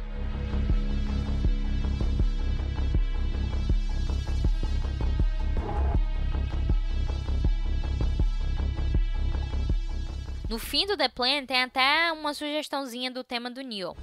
No 10.50 10.58
fim 10.58 10.88
do 10.88 10.96
The 10.96 11.10
Plan 11.10 11.46
tem 11.46 11.64
até 11.64 12.14
uma 12.14 12.34
sugestãozinha 12.34 13.12
do 13.12 13.26
tema 13.26 13.52
do 13.52 13.60
Neil. 13.60 13.94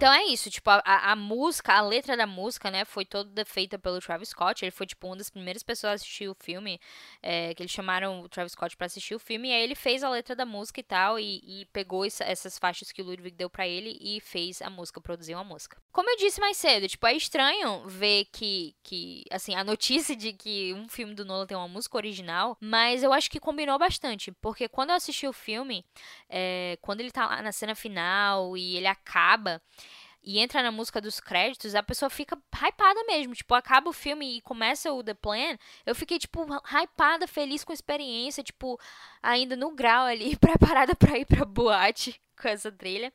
Então 0.00 0.10
é 0.14 0.24
isso, 0.24 0.48
tipo, 0.48 0.70
a, 0.70 0.80
a, 0.82 1.14
música, 1.14 1.74
a 1.74 1.82
letra 1.82 2.16
da 2.16 2.26
música, 2.26 2.70
né, 2.70 2.86
foi 2.86 3.04
toda 3.04 3.44
feita 3.44 3.78
pelo 3.78 4.00
Travis 4.00 4.30
Scott. 4.30 4.64
Ele 4.64 4.70
foi, 4.70 4.86
tipo, 4.86 5.06
uma 5.06 5.14
das 5.14 5.28
primeiras 5.28 5.62
pessoas 5.62 5.90
a 5.90 5.94
assistir 5.96 6.26
o 6.26 6.34
filme, 6.34 6.80
é, 7.22 7.52
que 7.52 7.62
eles 7.62 7.70
chamaram 7.70 8.22
o 8.22 8.28
Travis 8.30 8.52
Scott 8.52 8.78
para 8.78 8.86
assistir 8.86 9.14
o 9.14 9.18
filme. 9.18 9.50
E 9.50 9.52
aí 9.52 9.62
ele 9.62 9.74
fez 9.74 10.02
a 10.02 10.08
letra 10.08 10.34
da 10.34 10.46
música 10.46 10.80
e 10.80 10.82
tal, 10.82 11.18
e, 11.18 11.42
e 11.44 11.66
pegou 11.66 12.06
essa, 12.06 12.24
essas 12.24 12.58
faixas 12.58 12.90
que 12.90 13.02
o 13.02 13.04
Ludwig 13.04 13.36
deu 13.36 13.50
para 13.50 13.68
ele 13.68 13.98
e 14.00 14.22
fez 14.22 14.62
a 14.62 14.70
música, 14.70 15.02
produziu 15.02 15.36
a 15.36 15.44
música. 15.44 15.76
Como 15.92 16.08
eu 16.08 16.16
disse 16.16 16.40
mais 16.40 16.56
cedo, 16.56 16.88
tipo, 16.88 17.06
é 17.06 17.14
estranho 17.14 17.86
ver 17.86 18.24
que, 18.32 18.74
que, 18.82 19.24
assim, 19.30 19.54
a 19.54 19.62
notícia 19.62 20.16
de 20.16 20.32
que 20.32 20.72
um 20.72 20.88
filme 20.88 21.14
do 21.14 21.26
Nolan 21.26 21.46
tem 21.46 21.58
uma 21.58 21.68
música 21.68 21.98
original, 21.98 22.56
mas 22.58 23.02
eu 23.02 23.12
acho 23.12 23.30
que 23.30 23.38
combinou 23.38 23.78
bastante, 23.78 24.32
porque 24.40 24.66
quando 24.66 24.90
eu 24.90 24.96
assisti 24.96 25.28
o 25.28 25.32
filme, 25.34 25.84
é, 26.26 26.78
quando 26.80 27.00
ele 27.00 27.10
tá 27.10 27.26
lá 27.26 27.42
na 27.42 27.52
cena 27.52 27.74
final 27.74 28.56
e 28.56 28.78
ele 28.78 28.86
acaba 28.86 29.60
e 30.22 30.38
entra 30.38 30.62
na 30.62 30.70
música 30.70 31.00
dos 31.00 31.18
créditos, 31.18 31.74
a 31.74 31.82
pessoa 31.82 32.10
fica 32.10 32.38
hypada 32.54 33.02
mesmo. 33.04 33.34
Tipo, 33.34 33.54
acaba 33.54 33.88
o 33.88 33.92
filme 33.92 34.36
e 34.36 34.40
começa 34.40 34.92
o 34.92 35.02
The 35.02 35.14
Plan. 35.14 35.56
Eu 35.86 35.94
fiquei, 35.94 36.18
tipo, 36.18 36.46
hypada, 36.64 37.26
feliz 37.26 37.64
com 37.64 37.72
a 37.72 37.74
experiência, 37.74 38.42
tipo, 38.42 38.78
ainda 39.22 39.56
no 39.56 39.74
grau 39.74 40.06
ali, 40.06 40.36
preparada 40.38 40.94
para 40.94 41.18
ir 41.18 41.26
pra 41.26 41.44
boate 41.44 42.20
com 42.40 42.48
essa 42.48 42.70
trilha. 42.70 43.12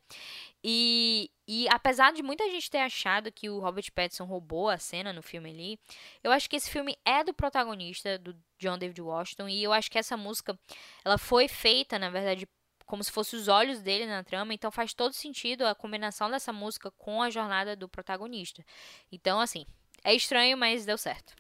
E, 0.64 1.30
e 1.48 1.68
apesar 1.70 2.12
de 2.12 2.24
muita 2.24 2.50
gente 2.50 2.72
ter 2.72 2.80
achado 2.80 3.32
que 3.32 3.50
o 3.50 3.60
Robert 3.60 3.92
Pattinson 3.94 4.26
roubou 4.26 4.68
a 4.68 4.80
cena 4.80 5.14
no 5.14 5.22
filme 5.22 5.52
ali, 5.52 5.80
eu 6.24 6.32
acho 6.32 6.50
que 6.50 6.56
esse 6.56 6.72
filme 6.72 6.98
é 7.06 7.24
do 7.24 7.34
protagonista, 7.36 8.18
do 8.18 8.36
John 8.58 8.78
David 8.78 9.00
Washington, 9.00 9.48
e 9.48 9.64
eu 9.64 9.72
acho 9.72 9.92
que 9.92 10.00
essa 10.00 10.18
música, 10.18 10.58
ela 11.04 11.20
foi 11.20 11.48
feita, 11.48 12.00
na 12.00 12.10
verdade, 12.10 12.48
como 12.86 13.04
se 13.04 13.12
fosse 13.12 13.36
os 13.36 13.48
olhos 13.48 13.82
dele 13.82 14.06
na 14.06 14.24
trama, 14.24 14.54
então 14.54 14.72
faz 14.72 14.94
todo 14.94 15.14
sentido 15.14 15.66
a 15.66 15.76
combinação 15.76 16.30
dessa 16.30 16.54
música 16.54 16.92
com 16.92 17.22
a 17.22 17.30
jornada 17.30 17.76
do 17.76 17.90
protagonista. 17.90 18.64
Então, 19.12 19.40
assim, 19.40 19.66
é 20.04 20.14
estranho, 20.14 20.58
mas 20.58 20.86
deu 20.86 20.98
certo. 20.98 21.36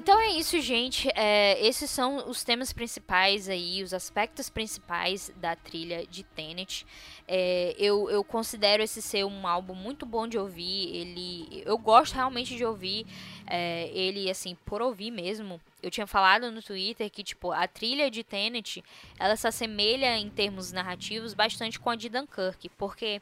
Então 0.00 0.18
é 0.18 0.30
isso, 0.30 0.58
gente. 0.62 1.10
É, 1.14 1.60
esses 1.60 1.90
são 1.90 2.26
os 2.26 2.42
temas 2.42 2.72
principais 2.72 3.50
aí, 3.50 3.82
os 3.82 3.92
aspectos 3.92 4.48
principais 4.48 5.30
da 5.36 5.54
trilha 5.54 6.06
de 6.06 6.22
Tenet. 6.22 6.86
É, 7.28 7.74
eu, 7.78 8.08
eu 8.08 8.24
considero 8.24 8.82
esse 8.82 9.02
ser 9.02 9.26
um 9.26 9.46
álbum 9.46 9.74
muito 9.74 10.06
bom 10.06 10.26
de 10.26 10.38
ouvir. 10.38 10.96
Ele, 10.96 11.62
eu 11.66 11.76
gosto 11.76 12.14
realmente 12.14 12.56
de 12.56 12.64
ouvir 12.64 13.06
é, 13.46 13.90
ele 13.92 14.30
assim 14.30 14.56
por 14.64 14.80
ouvir 14.80 15.10
mesmo. 15.10 15.60
Eu 15.82 15.90
tinha 15.90 16.06
falado 16.06 16.50
no 16.50 16.62
Twitter 16.62 17.10
que 17.10 17.22
tipo 17.22 17.52
a 17.52 17.68
trilha 17.68 18.10
de 18.10 18.24
Tenet 18.24 18.82
ela 19.18 19.36
se 19.36 19.46
assemelha 19.46 20.16
em 20.16 20.30
termos 20.30 20.72
narrativos 20.72 21.34
bastante 21.34 21.78
com 21.78 21.90
a 21.90 21.94
de 21.94 22.08
Dunkirk, 22.08 22.70
porque 22.70 23.20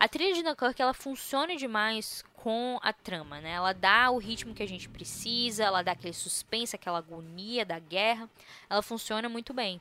a 0.00 0.08
trilha 0.08 0.32
de 0.32 0.42
Dunkirk 0.42 0.80
ela 0.80 0.94
funciona 0.94 1.54
demais 1.54 2.24
com 2.32 2.78
a 2.82 2.90
trama, 2.90 3.38
né? 3.38 3.50
Ela 3.50 3.74
dá 3.74 4.10
o 4.10 4.16
ritmo 4.16 4.54
que 4.54 4.62
a 4.62 4.66
gente 4.66 4.88
precisa, 4.88 5.64
ela 5.64 5.82
dá 5.82 5.92
aquele 5.92 6.14
suspense, 6.14 6.74
aquela 6.74 6.96
agonia 6.96 7.66
da 7.66 7.78
guerra. 7.78 8.26
Ela 8.70 8.80
funciona 8.80 9.28
muito 9.28 9.52
bem. 9.52 9.78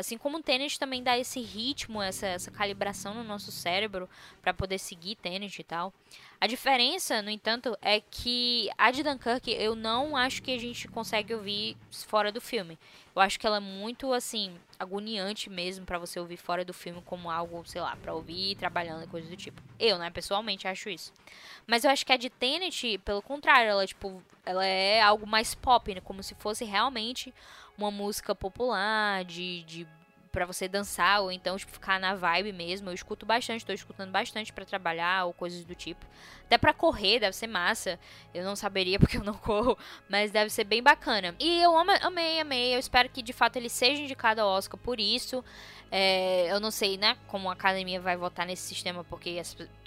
Assim 0.00 0.16
como 0.16 0.38
o 0.38 0.42
Tenet 0.42 0.78
também 0.78 1.02
dá 1.02 1.18
esse 1.18 1.40
ritmo, 1.40 2.00
essa, 2.00 2.26
essa 2.26 2.50
calibração 2.50 3.12
no 3.12 3.22
nosso 3.22 3.52
cérebro 3.52 4.08
para 4.40 4.54
poder 4.54 4.78
seguir 4.78 5.14
Tenet 5.14 5.60
e 5.60 5.62
tal. 5.62 5.92
A 6.40 6.46
diferença, 6.46 7.20
no 7.20 7.28
entanto, 7.28 7.76
é 7.82 8.00
que 8.00 8.70
a 8.78 8.90
de 8.90 9.02
Dunkirk 9.02 9.50
eu 9.50 9.74
não 9.74 10.16
acho 10.16 10.42
que 10.42 10.50
a 10.52 10.58
gente 10.58 10.88
consegue 10.88 11.34
ouvir 11.34 11.76
fora 11.90 12.32
do 12.32 12.40
filme. 12.40 12.78
Eu 13.14 13.20
acho 13.20 13.38
que 13.38 13.46
ela 13.46 13.58
é 13.58 13.60
muito, 13.60 14.10
assim, 14.14 14.56
agoniante 14.78 15.50
mesmo 15.50 15.84
para 15.84 15.98
você 15.98 16.18
ouvir 16.18 16.38
fora 16.38 16.64
do 16.64 16.72
filme 16.72 17.02
como 17.04 17.30
algo, 17.30 17.62
sei 17.66 17.82
lá, 17.82 17.94
pra 17.96 18.14
ouvir 18.14 18.56
trabalhando 18.56 19.04
e 19.04 19.06
coisas 19.06 19.28
do 19.28 19.36
tipo. 19.36 19.60
Eu, 19.78 19.98
né, 19.98 20.08
pessoalmente 20.08 20.66
acho 20.66 20.88
isso. 20.88 21.12
Mas 21.66 21.84
eu 21.84 21.90
acho 21.90 22.06
que 22.06 22.12
a 22.12 22.16
de 22.16 22.30
Tenet, 22.30 22.96
pelo 23.04 23.20
contrário, 23.20 23.68
ela, 23.68 23.86
tipo, 23.86 24.22
ela 24.46 24.64
é 24.64 25.02
algo 25.02 25.26
mais 25.26 25.54
pop, 25.54 25.94
né? 25.94 26.00
Como 26.00 26.22
se 26.22 26.34
fosse 26.36 26.64
realmente 26.64 27.34
uma 27.80 27.90
música 27.90 28.34
popular, 28.34 29.24
de, 29.24 29.62
de 29.64 29.86
para 30.30 30.46
você 30.46 30.68
dançar 30.68 31.22
ou 31.22 31.32
então 31.32 31.56
tipo, 31.56 31.72
ficar 31.72 31.98
na 31.98 32.14
vibe 32.14 32.52
mesmo. 32.52 32.88
Eu 32.88 32.94
escuto 32.94 33.26
bastante, 33.26 33.64
tô 33.64 33.72
escutando 33.72 34.10
bastante 34.10 34.52
para 34.52 34.64
trabalhar 34.64 35.24
ou 35.24 35.32
coisas 35.32 35.64
do 35.64 35.74
tipo. 35.74 36.06
Até 36.44 36.56
para 36.56 36.72
correr 36.72 37.20
deve 37.20 37.36
ser 37.36 37.46
massa. 37.46 37.98
Eu 38.32 38.44
não 38.44 38.54
saberia 38.54 38.98
porque 39.00 39.16
eu 39.16 39.24
não 39.24 39.34
corro, 39.34 39.76
mas 40.08 40.30
deve 40.30 40.50
ser 40.50 40.64
bem 40.64 40.82
bacana. 40.82 41.34
E 41.38 41.60
eu 41.60 41.76
amei, 41.76 42.40
amei. 42.40 42.74
Eu 42.74 42.78
espero 42.78 43.08
que 43.08 43.22
de 43.22 43.32
fato 43.32 43.56
ele 43.56 43.68
seja 43.68 44.02
indicado 44.02 44.40
ao 44.40 44.48
Oscar 44.48 44.78
por 44.78 45.00
isso. 45.00 45.44
É, 45.90 46.46
eu 46.52 46.60
não 46.60 46.70
sei, 46.70 46.96
né, 46.96 47.16
como 47.26 47.50
a 47.50 47.52
academia 47.52 48.00
vai 48.00 48.16
votar 48.16 48.46
nesse 48.46 48.62
sistema, 48.62 49.02
porque 49.02 49.40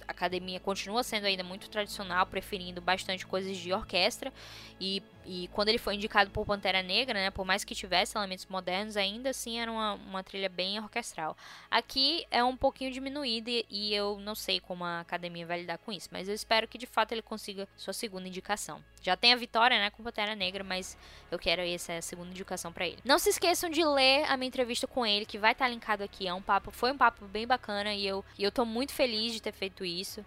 a 0.05 0.11
academia 0.11 0.59
continua 0.59 1.01
sendo 1.01 1.25
ainda 1.25 1.43
muito 1.43 1.69
tradicional, 1.69 2.25
preferindo 2.25 2.81
bastante 2.81 3.25
coisas 3.25 3.55
de 3.55 3.71
orquestra. 3.71 4.33
E, 4.81 5.01
e 5.25 5.47
quando 5.53 5.69
ele 5.69 5.77
foi 5.77 5.95
indicado 5.95 6.29
por 6.31 6.45
Pantera 6.45 6.81
Negra, 6.81 7.13
né, 7.13 7.31
por 7.31 7.45
mais 7.45 7.63
que 7.63 7.73
tivesse 7.73 8.17
elementos 8.17 8.45
modernos, 8.47 8.97
ainda 8.97 9.29
assim 9.29 9.59
era 9.59 9.71
uma, 9.71 9.93
uma 9.93 10.23
trilha 10.23 10.49
bem 10.49 10.79
orquestral. 10.79 11.37
Aqui 11.69 12.25
é 12.29 12.43
um 12.43 12.55
pouquinho 12.55 12.91
diminuído 12.91 13.49
e, 13.49 13.93
eu 13.93 14.19
não 14.19 14.35
sei 14.35 14.59
como 14.59 14.83
a 14.83 14.99
academia 14.99 15.45
vai 15.45 15.61
lidar 15.61 15.77
com 15.77 15.91
isso, 15.91 16.09
mas 16.11 16.27
eu 16.27 16.35
espero 16.35 16.67
que 16.67 16.77
de 16.77 16.85
fato 16.85 17.11
ele 17.11 17.21
consiga 17.21 17.67
sua 17.77 17.93
segunda 17.93 18.27
indicação. 18.27 18.83
Já 19.01 19.15
tem 19.15 19.33
a 19.33 19.35
vitória, 19.35 19.77
né, 19.77 19.89
com 19.89 20.03
Pantera 20.03 20.35
Negra, 20.35 20.63
mas 20.63 20.97
eu 21.31 21.39
quero 21.39 21.61
essa 21.61 22.01
segunda 22.01 22.29
indicação 22.29 22.71
para 22.71 22.87
ele. 22.87 22.99
Não 23.03 23.19
se 23.19 23.29
esqueçam 23.29 23.69
de 23.69 23.83
ler 23.83 24.25
a 24.25 24.37
minha 24.37 24.47
entrevista 24.47 24.87
com 24.87 25.05
ele, 25.05 25.25
que 25.25 25.37
vai 25.37 25.53
estar 25.53 25.67
linkado 25.67 26.03
aqui. 26.03 26.27
É 26.27 26.33
um 26.33 26.41
papo, 26.41 26.71
foi 26.71 26.91
um 26.91 26.97
papo 26.97 27.25
bem 27.25 27.47
bacana 27.47 27.93
e 27.93 28.05
eu, 28.05 28.23
e 28.37 28.43
eu 28.43 28.51
tô 28.51 28.65
muito 28.65 28.93
feliz 28.93 29.33
de 29.33 29.41
ter 29.41 29.51
feito 29.51 29.85
isso. 29.85 30.21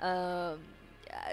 Uh, 0.00 0.58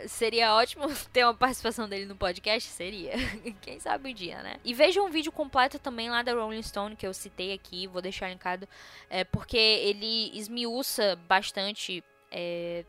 seria 0.08 0.54
ótimo 0.54 0.88
ter 1.12 1.24
uma 1.24 1.34
participação 1.34 1.88
dele 1.88 2.06
no 2.06 2.16
podcast? 2.16 2.70
Seria. 2.70 3.14
Quem 3.62 3.80
sabe 3.80 4.10
um 4.10 4.14
dia, 4.14 4.42
né? 4.42 4.58
E 4.64 4.74
veja 4.74 5.02
um 5.02 5.10
vídeo 5.10 5.32
completo 5.32 5.80
também 5.80 6.10
lá 6.10 6.22
da 6.22 6.34
Rolling 6.34 6.64
Stone 6.64 6.96
que 6.96 7.06
eu 7.06 7.14
citei 7.14 7.54
aqui, 7.54 7.88
vou 7.88 8.02
deixar 8.02 8.30
linkado, 8.30 8.68
é, 9.10 9.24
porque 9.24 9.58
ele 9.58 10.32
esmiuça 10.38 11.16
bastante. 11.28 12.04
É, 12.32 12.86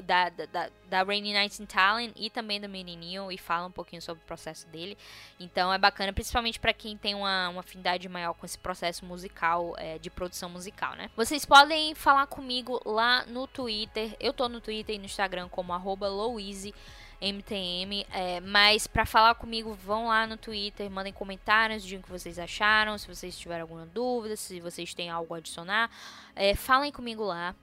da, 0.00 0.28
da, 0.28 0.70
da 0.88 1.02
Rainy 1.02 1.32
Nights 1.32 1.60
in 1.60 1.66
Talent 1.66 2.12
e 2.16 2.30
também 2.30 2.60
do 2.60 2.68
Menininho 2.68 3.30
e 3.30 3.38
fala 3.38 3.66
um 3.66 3.70
pouquinho 3.70 4.00
sobre 4.00 4.22
o 4.22 4.26
processo 4.26 4.66
dele. 4.68 4.96
Então 5.38 5.72
é 5.72 5.78
bacana, 5.78 6.12
principalmente 6.12 6.58
para 6.58 6.72
quem 6.72 6.96
tem 6.96 7.14
uma, 7.14 7.48
uma 7.48 7.60
afinidade 7.60 8.08
maior 8.08 8.34
com 8.34 8.46
esse 8.46 8.58
processo 8.58 9.04
musical, 9.04 9.74
é, 9.78 9.98
de 9.98 10.10
produção 10.10 10.48
musical, 10.48 10.94
né? 10.94 11.10
Vocês 11.16 11.44
podem 11.44 11.94
falar 11.94 12.26
comigo 12.26 12.80
lá 12.84 13.24
no 13.26 13.46
Twitter. 13.46 14.16
Eu 14.18 14.32
tô 14.32 14.48
no 14.48 14.60
Twitter 14.60 14.96
e 14.96 14.98
no 14.98 15.04
Instagram 15.04 15.48
como 15.48 15.72
arroba 15.72 16.08
MTM, 17.22 18.04
é, 18.10 18.40
mas 18.40 18.88
para 18.88 19.06
falar 19.06 19.36
comigo, 19.36 19.74
vão 19.74 20.08
lá 20.08 20.26
no 20.26 20.36
Twitter, 20.36 20.90
mandem 20.90 21.12
comentários, 21.12 21.84
digam 21.84 22.00
o 22.00 22.02
que 22.02 22.10
vocês 22.10 22.36
acharam, 22.36 22.98
se 22.98 23.06
vocês 23.06 23.38
tiverem 23.38 23.62
alguma 23.62 23.86
dúvida, 23.86 24.34
se 24.34 24.58
vocês 24.58 24.92
têm 24.92 25.08
algo 25.08 25.32
a 25.32 25.38
adicionar, 25.38 25.88
é, 26.34 26.56
falem 26.56 26.90
comigo 26.90 27.22
lá. 27.22 27.54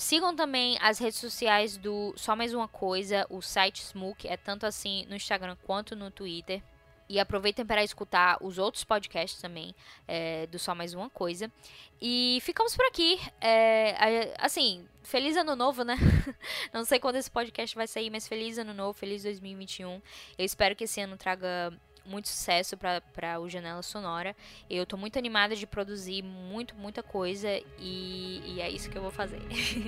Sigam 0.00 0.34
também 0.34 0.78
as 0.80 0.98
redes 0.98 1.18
sociais 1.18 1.76
do 1.76 2.14
Só 2.16 2.34
Mais 2.34 2.54
Uma 2.54 2.66
Coisa, 2.66 3.26
o 3.28 3.42
site 3.42 3.82
Smook, 3.82 4.26
é 4.26 4.34
tanto 4.34 4.64
assim 4.64 5.04
no 5.10 5.14
Instagram 5.14 5.54
quanto 5.66 5.94
no 5.94 6.10
Twitter. 6.10 6.62
E 7.06 7.20
aproveitem 7.20 7.66
para 7.66 7.84
escutar 7.84 8.38
os 8.40 8.56
outros 8.56 8.82
podcasts 8.82 9.42
também 9.42 9.74
é, 10.08 10.46
do 10.46 10.58
Só 10.58 10.74
Mais 10.74 10.94
Uma 10.94 11.10
Coisa. 11.10 11.52
E 12.00 12.38
ficamos 12.40 12.74
por 12.74 12.86
aqui. 12.86 13.20
É, 13.42 14.32
assim, 14.38 14.88
feliz 15.02 15.36
ano 15.36 15.54
novo, 15.54 15.84
né? 15.84 15.96
Não 16.72 16.82
sei 16.82 16.98
quando 16.98 17.16
esse 17.16 17.30
podcast 17.30 17.76
vai 17.76 17.86
sair, 17.86 18.08
mas 18.08 18.26
feliz 18.26 18.56
ano 18.56 18.72
novo, 18.72 18.94
feliz 18.94 19.22
2021. 19.24 20.00
Eu 20.38 20.44
espero 20.46 20.74
que 20.74 20.84
esse 20.84 20.98
ano 20.98 21.18
traga 21.18 21.78
muito 22.04 22.28
sucesso 22.28 22.76
para 22.76 23.40
o 23.40 23.48
Janela 23.48 23.82
Sonora. 23.82 24.34
Eu 24.68 24.86
tô 24.86 24.96
muito 24.96 25.18
animada 25.18 25.54
de 25.54 25.66
produzir 25.66 26.22
muito, 26.22 26.74
muita 26.74 27.02
coisa 27.02 27.48
e, 27.78 28.42
e 28.46 28.60
é 28.60 28.68
isso 28.70 28.90
que 28.90 28.96
eu 28.96 29.02
vou 29.02 29.10
fazer. 29.10 29.40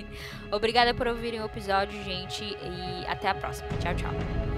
Obrigada 0.51 0.93
por 0.93 1.07
ouvirem 1.07 1.41
o 1.41 1.45
episódio, 1.45 2.01
gente, 2.03 2.43
e 2.43 3.05
até 3.07 3.27
a 3.29 3.35
próxima. 3.35 3.69
Tchau, 3.79 3.95
tchau. 3.95 4.52